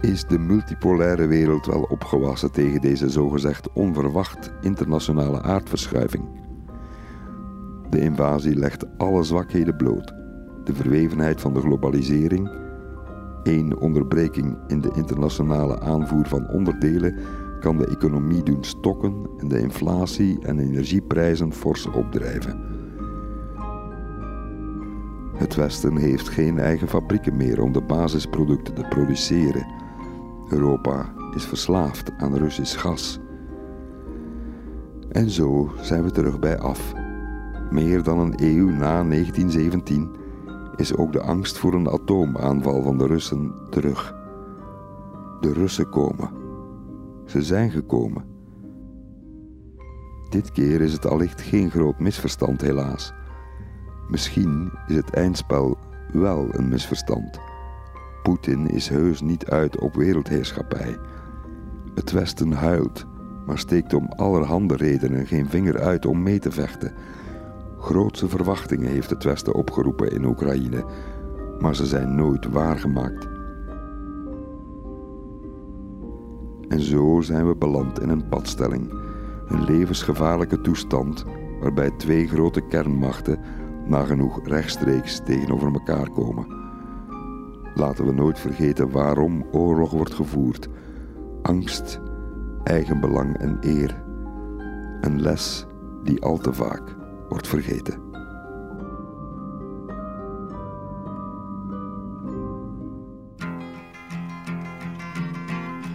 Is 0.00 0.24
de 0.24 0.38
multipolaire 0.38 1.26
wereld 1.26 1.66
wel 1.66 1.82
opgewassen 1.82 2.52
tegen 2.52 2.80
deze 2.80 3.10
zogezegd 3.10 3.72
onverwacht 3.72 4.52
internationale 4.60 5.42
aardverschuiving? 5.42 6.24
De 7.90 8.00
invasie 8.00 8.56
legt 8.56 8.98
alle 8.98 9.22
zwakheden 9.22 9.76
bloot. 9.76 10.14
De 10.64 10.74
verwevenheid 10.74 11.40
van 11.40 11.54
de 11.54 11.60
globalisering, 11.60 12.50
Eén 13.48 13.78
onderbreking 13.78 14.58
in 14.66 14.80
de 14.80 14.90
internationale 14.94 15.80
aanvoer 15.80 16.26
van 16.26 16.48
onderdelen 16.48 17.16
kan 17.60 17.76
de 17.76 17.86
economie 17.86 18.42
doen 18.42 18.64
stokken 18.64 19.26
en 19.38 19.48
de 19.48 19.60
inflatie 19.60 20.38
en 20.42 20.58
energieprijzen 20.58 21.52
fors 21.52 21.86
opdrijven. 21.86 22.60
Het 25.36 25.54
Westen 25.54 25.96
heeft 25.96 26.28
geen 26.28 26.58
eigen 26.58 26.88
fabrieken 26.88 27.36
meer 27.36 27.62
om 27.62 27.72
de 27.72 27.82
basisproducten 27.82 28.74
te 28.74 28.86
produceren. 28.88 29.66
Europa 30.48 31.12
is 31.34 31.44
verslaafd 31.44 32.12
aan 32.18 32.36
Russisch 32.36 32.80
gas. 32.80 33.18
En 35.08 35.30
zo 35.30 35.70
zijn 35.80 36.02
we 36.02 36.10
terug 36.10 36.38
bij 36.38 36.58
af. 36.58 36.92
Meer 37.70 38.02
dan 38.02 38.18
een 38.18 38.34
eeuw 38.36 38.68
na 38.68 39.04
1917 39.04 40.17
is 40.78 40.96
ook 40.96 41.12
de 41.12 41.20
angst 41.20 41.58
voor 41.58 41.74
een 41.74 41.88
atoomaanval 41.88 42.82
van 42.82 42.98
de 42.98 43.06
Russen 43.06 43.54
terug. 43.70 44.14
De 45.40 45.52
Russen 45.52 45.88
komen. 45.88 46.30
Ze 47.24 47.42
zijn 47.42 47.70
gekomen. 47.70 48.24
Dit 50.28 50.52
keer 50.52 50.80
is 50.80 50.92
het 50.92 51.06
allicht 51.06 51.42
geen 51.42 51.70
groot 51.70 51.98
misverstand, 51.98 52.60
helaas. 52.60 53.12
Misschien 54.08 54.72
is 54.86 54.96
het 54.96 55.10
eindspel 55.10 55.78
wel 56.12 56.48
een 56.50 56.68
misverstand. 56.68 57.40
Poetin 58.22 58.66
is 58.70 58.88
heus 58.88 59.20
niet 59.20 59.46
uit 59.46 59.78
op 59.78 59.94
wereldheerschappij. 59.94 60.96
Het 61.94 62.10
Westen 62.10 62.52
huilt, 62.52 63.06
maar 63.46 63.58
steekt 63.58 63.94
om 63.94 64.08
allerhande 64.16 64.76
redenen 64.76 65.26
geen 65.26 65.48
vinger 65.48 65.80
uit 65.80 66.06
om 66.06 66.22
mee 66.22 66.38
te 66.38 66.50
vechten. 66.50 66.92
Grootse 67.78 68.28
verwachtingen 68.28 68.90
heeft 68.90 69.10
het 69.10 69.24
Westen 69.24 69.54
opgeroepen 69.54 70.10
in 70.10 70.24
Oekraïne, 70.24 70.84
maar 71.58 71.76
ze 71.76 71.86
zijn 71.86 72.14
nooit 72.14 72.48
waargemaakt. 72.50 73.28
En 76.68 76.80
zo 76.80 77.20
zijn 77.20 77.46
we 77.46 77.56
beland 77.56 78.00
in 78.00 78.08
een 78.08 78.28
padstelling, 78.28 78.92
een 79.48 79.64
levensgevaarlijke 79.64 80.60
toestand 80.60 81.24
waarbij 81.60 81.90
twee 81.90 82.28
grote 82.28 82.60
kernmachten 82.60 83.40
nagenoeg 83.86 84.46
rechtstreeks 84.46 85.20
tegenover 85.24 85.72
elkaar 85.72 86.10
komen. 86.10 86.46
Laten 87.74 88.06
we 88.06 88.12
nooit 88.12 88.38
vergeten 88.38 88.90
waarom 88.90 89.46
oorlog 89.52 89.90
wordt 89.90 90.14
gevoerd. 90.14 90.68
Angst, 91.42 92.00
eigenbelang 92.64 93.36
en 93.36 93.58
eer. 93.60 94.02
Een 95.00 95.22
les 95.22 95.66
die 96.02 96.22
al 96.22 96.38
te 96.38 96.52
vaak 96.52 96.97
wordt 97.28 97.48
vergeten. 97.48 98.06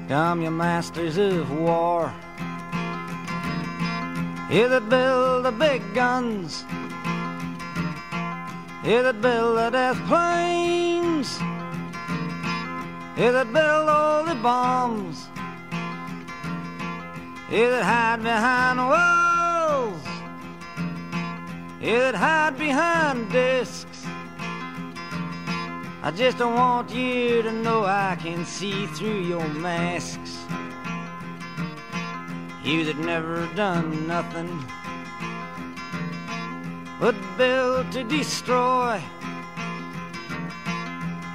Come, 0.08 0.44
you 0.44 0.52
masters 0.52 1.18
of 1.18 1.50
war. 1.50 2.14
You 4.50 4.68
that 4.70 4.88
build 4.88 5.46
the 5.46 5.52
big 5.52 5.82
guns. 5.94 6.64
You 8.84 9.02
that 9.02 9.22
build 9.22 9.58
the 9.58 9.70
death 9.72 9.98
planes. 10.08 11.40
You 13.18 13.32
that 13.32 13.52
build 13.52 13.90
all 13.90 14.24
the 14.26 14.36
bombs. 14.36 15.30
You 17.50 17.70
that 17.70 17.84
hide 17.84 18.22
behind 18.22 18.78
walls. 18.78 19.33
That 21.84 22.16
hide 22.16 22.58
behind 22.58 23.30
discs. 23.30 24.06
I 26.02 26.12
just 26.16 26.38
don't 26.38 26.56
want 26.56 26.90
you 26.92 27.42
to 27.42 27.52
know 27.52 27.84
I 27.84 28.16
can 28.18 28.46
see 28.46 28.86
through 28.88 29.20
your 29.24 29.46
masks. 29.50 30.40
You 32.64 32.86
that 32.86 32.98
never 33.00 33.48
done 33.56 34.08
nothing 34.08 34.64
but 37.02 37.16
build 37.38 37.92
to 37.92 38.06
destroy. 38.06 39.02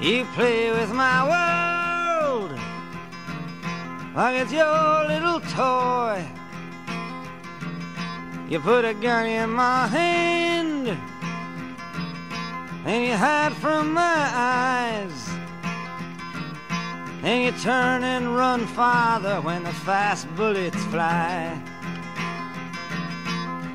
You 0.01 0.25
play 0.35 0.70
with 0.70 0.95
my 0.95 1.29
world 1.29 2.59
like 4.16 4.37
it's 4.37 4.53
your 4.53 5.05
little 5.09 5.41
toy. 5.41 6.38
You 8.49 8.61
put 8.61 8.87
a 8.87 8.95
gun 8.95 9.27
in 9.27 9.51
my 9.51 9.87
hand 9.89 10.89
and 12.87 13.05
you 13.05 13.15
hide 13.15 13.53
from 13.53 13.93
my 13.93 14.31
eyes. 14.33 15.29
And 17.23 17.45
you 17.45 17.53
turn 17.61 18.05
and 18.05 18.35
run 18.35 18.66
farther 18.66 19.43
when 19.43 19.65
the 19.65 19.73
fast 19.73 20.35
bullets 20.35 20.83
fly. 20.87 21.61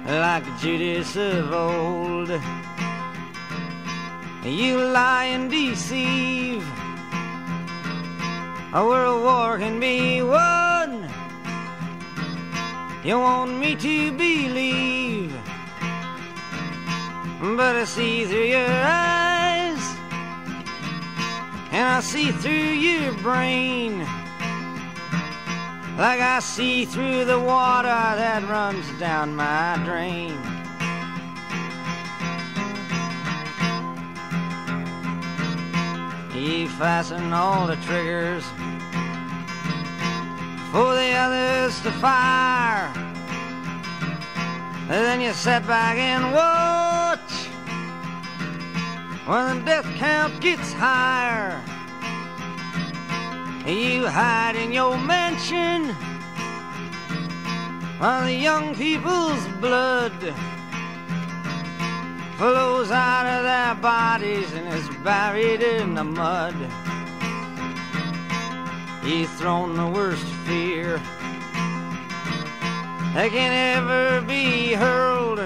Like 0.07 0.43
Judas 0.59 1.15
of 1.17 1.53
old, 1.53 2.29
you 4.43 4.77
lie 4.81 5.25
and 5.25 5.51
deceive. 5.51 6.67
A 8.73 8.83
world 8.83 9.23
war 9.23 9.59
can 9.59 9.79
be 9.79 10.23
won. 10.23 11.07
You 13.03 13.19
want 13.19 13.57
me 13.57 13.75
to 13.75 14.11
believe 14.13 15.33
but 17.43 17.75
I 17.75 17.83
see 17.83 18.23
through 18.23 18.45
your 18.45 18.65
eyes, 18.65 19.95
and 21.73 21.85
I 21.85 21.99
see 21.99 22.31
through 22.31 22.51
your 22.51 23.13
brain, 23.15 23.99
like 25.97 26.21
I 26.21 26.39
see 26.39 26.85
through 26.85 27.25
the 27.25 27.37
water 27.37 27.89
that 27.89 28.47
runs 28.47 28.89
down 28.97 29.35
my 29.35 29.77
drain. 29.83 30.39
You 36.33 36.69
fasten 36.69 37.33
all 37.33 37.67
the 37.67 37.75
triggers 37.75 38.45
for 40.73 40.95
the 40.95 41.11
others 41.13 41.79
to 41.81 41.91
fire. 42.01 42.91
And 44.89 44.89
then 44.89 45.21
you 45.21 45.31
sit 45.33 45.67
back 45.67 45.97
and 45.97 46.33
watch 46.33 47.31
when 49.27 49.59
the 49.59 49.65
death 49.65 49.85
count 49.97 50.41
gets 50.41 50.73
higher. 50.73 51.61
You 53.67 54.07
hide 54.07 54.55
in 54.55 54.71
your 54.71 54.97
mansion 54.97 55.89
while 57.99 58.25
the 58.25 58.33
young 58.33 58.73
people's 58.73 59.47
blood 59.61 60.19
flows 62.37 62.89
out 62.89 63.27
of 63.27 63.43
their 63.43 63.75
bodies 63.75 64.51
and 64.53 64.67
is 64.73 64.89
buried 65.03 65.61
in 65.61 65.93
the 65.93 66.03
mud. 66.03 66.55
You've 69.03 69.29
thrown 69.31 69.75
the 69.75 69.87
worst 69.87 70.32
fear 70.45 70.97
that 73.13 73.29
can 73.31 73.51
ever 73.77 74.21
be 74.25 74.73
hurled. 74.73 75.39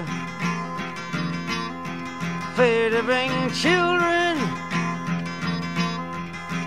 Fear 2.56 2.90
to 2.90 3.02
bring 3.02 3.30
children 3.52 4.36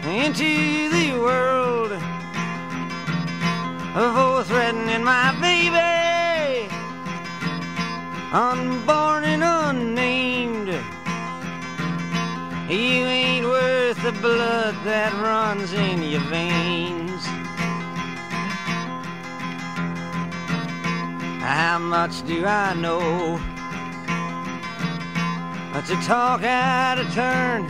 into 0.06 0.90
the 0.90 1.14
world. 1.20 1.92
For 3.94 4.44
threatening 4.44 5.04
my 5.04 5.36
baby, 5.42 6.70
unborn 8.32 9.24
and 9.26 9.44
unnamed. 9.44 10.70
You 12.70 13.06
ain't 13.20 13.46
worth 13.46 14.02
the 14.02 14.14
blood 14.14 14.76
that 14.86 15.12
runs 15.22 15.74
in 15.74 16.02
your 16.04 16.22
veins. 16.22 17.11
How 21.42 21.80
much 21.80 22.24
do 22.28 22.46
I 22.46 22.76
know? 22.76 23.40
But 25.74 25.90
you 25.90 25.96
talk 26.04 26.44
out 26.44 27.00
of 27.00 27.12
turn, 27.14 27.64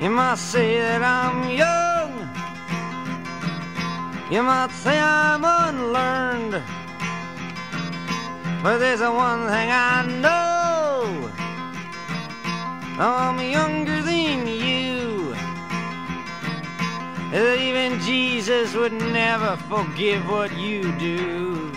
you 0.00 0.08
might 0.08 0.38
say 0.38 0.78
that 0.80 1.02
I'm 1.02 1.50
young. 1.50 2.12
You 4.30 4.42
might 4.42 4.70
say 4.70 4.98
I'm 4.98 5.44
unlearned. 5.44 6.62
But 8.62 8.78
there's 8.78 9.02
a 9.02 9.12
one 9.12 9.46
thing 9.46 9.70
I 9.70 10.06
know. 10.24 11.30
I'm 12.98 13.38
younger 13.38 14.00
than 14.00 14.46
you. 14.46 14.55
Even 17.36 18.00
Jesus 18.00 18.74
would 18.74 18.94
never 18.94 19.58
forgive 19.68 20.26
what 20.26 20.56
you 20.56 20.90
do. 20.92 21.70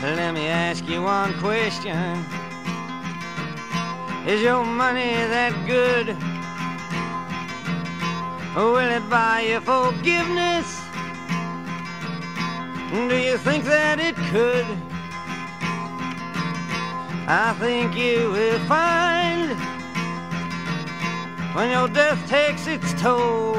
Let 0.00 0.32
me 0.32 0.46
ask 0.46 0.88
you 0.88 1.02
one 1.02 1.38
question. 1.40 2.24
Is 4.26 4.40
your 4.40 4.64
money 4.64 5.12
that 5.12 5.52
good? 5.66 6.16
Will 8.56 8.78
it 8.78 9.10
buy 9.10 9.40
you 9.42 9.60
forgiveness? 9.60 10.80
Do 12.92 13.14
you 13.14 13.36
think 13.36 13.64
that 13.64 14.00
it 14.00 14.16
could? 14.32 14.64
I 17.28 17.54
think 17.60 17.94
you 17.94 18.30
will 18.30 18.58
find 18.60 19.83
when 21.54 21.70
your 21.70 21.86
death 21.86 22.28
takes 22.28 22.66
its 22.66 22.92
toll. 23.00 23.56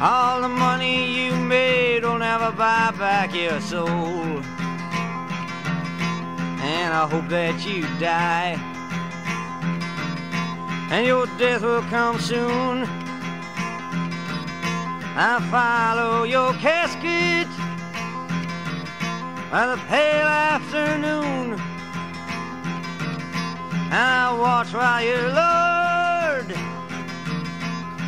All 0.00 0.42
the 0.42 0.48
money 0.48 1.26
you 1.26 1.36
made 1.36 2.02
will 2.02 2.18
never 2.18 2.50
buy 2.50 2.90
back 2.98 3.32
your 3.32 3.60
soul. 3.60 4.42
And 6.62 6.92
I 6.92 7.06
hope 7.08 7.28
that 7.28 7.64
you 7.64 7.82
die. 8.00 8.58
And 10.90 11.06
your 11.06 11.26
death 11.38 11.62
will 11.62 11.82
come 11.82 12.18
soon. 12.18 12.84
I 15.16 15.38
follow 15.50 16.24
your 16.24 16.52
casket 16.54 17.48
by 19.50 19.66
the 19.68 19.80
pale 19.86 20.26
afternoon. 20.26 21.79
I 23.92 24.38
watch 24.38 24.72
while 24.72 25.02
you're 25.02 25.30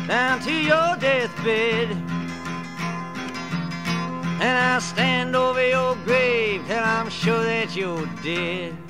down 0.07 0.39
to 0.41 0.51
your 0.51 0.95
deathbed. 0.97 1.91
And 4.41 4.57
I 4.57 4.79
stand 4.79 5.35
over 5.35 5.65
your 5.67 5.95
grave 6.05 6.65
till 6.67 6.83
I'm 6.83 7.09
sure 7.09 7.43
that 7.43 7.75
you're 7.75 8.05
dead. 8.21 8.82